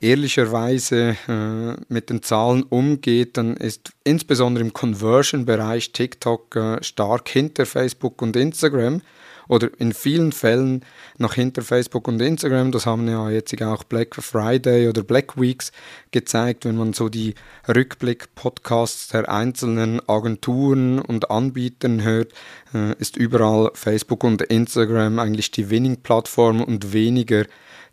ehrlicherweise 0.01 1.17
äh, 1.27 1.75
mit 1.89 2.09
den 2.09 2.21
Zahlen 2.23 2.63
umgeht, 2.63 3.37
dann 3.37 3.57
ist 3.57 3.91
insbesondere 4.03 4.63
im 4.63 4.73
Conversion-Bereich 4.73 5.91
TikTok 5.91 6.55
äh, 6.55 6.83
stark 6.83 7.29
hinter 7.29 7.65
Facebook 7.65 8.21
und 8.21 8.35
Instagram 8.35 9.01
oder 9.49 9.69
in 9.79 9.93
vielen 9.93 10.31
Fällen 10.31 10.85
noch 11.17 11.33
hinter 11.33 11.63
Facebook 11.63 12.07
und 12.07 12.21
Instagram. 12.21 12.71
Das 12.71 12.85
haben 12.85 13.07
ja 13.07 13.29
jetzt 13.29 13.61
auch 13.61 13.83
Black 13.83 14.15
Friday 14.15 14.87
oder 14.87 15.03
Black 15.03 15.41
Weeks 15.41 15.71
gezeigt, 16.11 16.65
wenn 16.65 16.77
man 16.77 16.93
so 16.93 17.09
die 17.09 17.33
Rückblick-Podcasts 17.67 19.09
der 19.09 19.29
einzelnen 19.29 20.07
Agenturen 20.07 20.99
und 20.99 21.31
Anbietern 21.31 22.03
hört, 22.03 22.31
äh, 22.73 22.93
ist 22.99 23.17
überall 23.17 23.71
Facebook 23.73 24.23
und 24.23 24.43
Instagram 24.43 25.19
eigentlich 25.19 25.51
die 25.51 25.69
Winning-Plattform 25.69 26.61
und 26.61 26.93
weniger 26.93 27.45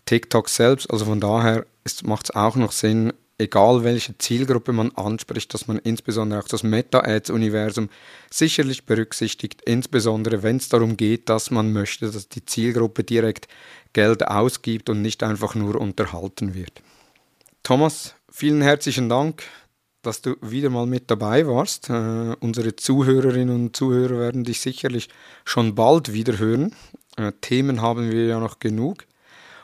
TikTok 0.05 0.49
selbst. 0.49 0.91
Also 0.91 1.07
von 1.07 1.21
daher 1.21 1.65
macht 2.03 2.27
es 2.27 2.37
auch 2.37 2.57
noch 2.57 2.73
Sinn, 2.73 3.13
egal 3.39 3.85
welche 3.85 4.17
Zielgruppe 4.19 4.73
man 4.73 4.93
anspricht, 4.93 5.53
dass 5.53 5.67
man 5.67 5.79
insbesondere 5.79 6.41
auch 6.41 6.49
das 6.49 6.63
Meta-Ads-Universum 6.63 7.91
sicherlich 8.31 8.87
berücksichtigt, 8.87 9.63
insbesondere 9.63 10.43
wenn 10.43 10.57
es 10.57 10.69
darum 10.69 10.97
geht, 10.97 11.29
dass 11.29 11.51
man 11.51 11.73
möchte, 11.73 12.11
dass 12.11 12.29
die 12.29 12.45
Zielgruppe 12.45 13.05
direkt 13.05 13.49
Geld 13.93 14.27
ausgibt 14.27 14.89
und 14.89 15.03
nicht 15.03 15.23
einfach 15.23 15.55
nur 15.55 15.81
unterhalten 15.81 16.55
wird. 16.55 16.83
Thomas, 17.63 18.15
vielen 18.31 18.63
herzlichen 18.63 19.09
Dank, 19.09 19.43
dass 20.03 20.23
du 20.23 20.37
wieder 20.41 20.71
mal 20.71 20.87
mit 20.87 21.11
dabei 21.11 21.47
warst. 21.47 21.91
Äh, 21.91 22.37
unsere 22.41 22.77
Zuhörerinnen 22.77 23.55
und 23.55 23.77
Zuhörer 23.77 24.19
werden 24.19 24.45
dich 24.45 24.61
sicherlich 24.61 25.09
schon 25.45 25.75
bald 25.75 26.13
wieder 26.13 26.39
hören. 26.39 26.75
Äh, 27.17 27.33
Themen 27.41 27.83
haben 27.83 28.11
wir 28.11 28.27
ja 28.27 28.39
noch 28.39 28.61
genug. 28.61 29.05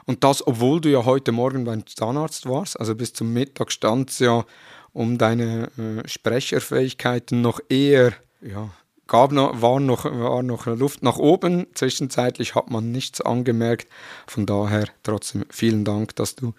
Und 0.05 0.25
das, 0.25 0.47
obwohl 0.47 0.81
du 0.81 0.89
ja 0.89 1.05
heute 1.05 1.33
Morgen 1.33 1.65
beim 1.65 1.87
Zahnarzt 1.87 2.49
warst, 2.49 2.79
also 2.79 2.95
bis 2.95 3.13
zum 3.13 3.33
Mittag 3.33 3.71
stand 3.71 4.11
es 4.11 4.19
ja 4.19 4.45
um 4.93 5.17
deine 5.19 5.69
äh, 5.79 6.07
Sprecherfähigkeiten 6.07 7.41
noch 7.41 7.61
eher, 7.69 8.13
ja, 8.41 8.71
gab 9.07 9.33
noch, 9.33 9.61
war, 9.63 9.81
noch, 9.81 10.05
war 10.05 10.43
noch 10.43 10.67
Luft 10.67 11.03
nach 11.03 11.19
oben. 11.19 11.67
Zwischenzeitlich 11.75 12.55
hat 12.55 12.71
man 12.71 12.93
nichts 12.93 13.21
angemerkt. 13.21 13.87
Von 14.27 14.47
daher 14.47 14.87
trotzdem 15.03 15.45
vielen 15.51 15.85
Dank, 15.85 16.17
dass 16.17 16.35
du 16.35 16.55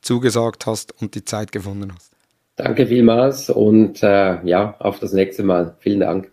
zugesagt 0.00 0.66
hast 0.66 1.00
und 1.00 1.14
die 1.14 1.24
Zeit 1.24 1.52
gefunden 1.52 1.92
hast. 1.94 2.12
Danke 2.56 2.86
vielmals 2.86 3.50
und 3.50 4.02
äh, 4.02 4.44
ja, 4.44 4.74
auf 4.80 4.98
das 4.98 5.12
nächste 5.12 5.44
Mal. 5.44 5.76
Vielen 5.78 6.00
Dank. 6.00 6.30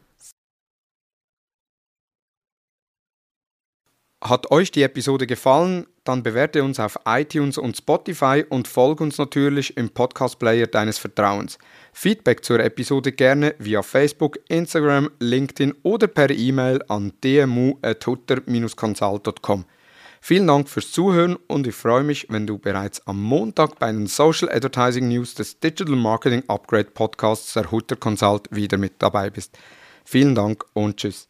Hat 4.24 4.50
euch 4.50 4.72
die 4.72 4.82
Episode 4.82 5.28
gefallen? 5.28 5.86
Dann 6.06 6.24
bewerte 6.24 6.64
uns 6.64 6.80
auf 6.80 6.98
iTunes 7.06 7.58
und 7.58 7.76
Spotify 7.76 8.46
und 8.48 8.66
folge 8.68 9.04
uns 9.04 9.18
natürlich 9.18 9.76
im 9.76 9.90
Podcast-Player 9.90 10.68
deines 10.68 10.98
Vertrauens. 10.98 11.58
Feedback 11.92 12.46
zur 12.46 12.62
Episode 12.62 13.12
gerne 13.12 13.56
via 13.60 13.82
Facebook, 13.82 14.40
Instagram, 14.48 15.10
LinkedIn 15.20 15.74
oder 15.84 16.08
per 16.08 16.30
E-Mail 16.30 16.82
an 16.88 17.12
dmu.hutter-consult.com. 17.24 19.66
Vielen 20.22 20.48
Dank 20.48 20.70
fürs 20.70 20.92
Zuhören 20.92 21.36
und 21.48 21.68
ich 21.68 21.76
freue 21.76 22.04
mich, 22.04 22.28
wenn 22.30 22.48
du 22.48 22.58
bereits 22.58 23.06
am 23.06 23.22
Montag 23.22 23.78
bei 23.78 23.92
den 23.92 24.08
Social 24.08 24.50
Advertising 24.50 25.08
News 25.08 25.36
des 25.36 25.60
Digital 25.60 25.96
Marketing 25.96 26.42
Upgrade 26.48 26.86
Podcasts 26.86 27.54
der 27.54 27.70
Hutter 27.70 27.96
Consult 27.96 28.48
wieder 28.50 28.80
mit 28.80 28.94
dabei 29.00 29.30
bist. 29.30 29.56
Vielen 30.04 30.34
Dank 30.34 30.66
und 30.74 30.98
tschüss. 30.98 31.28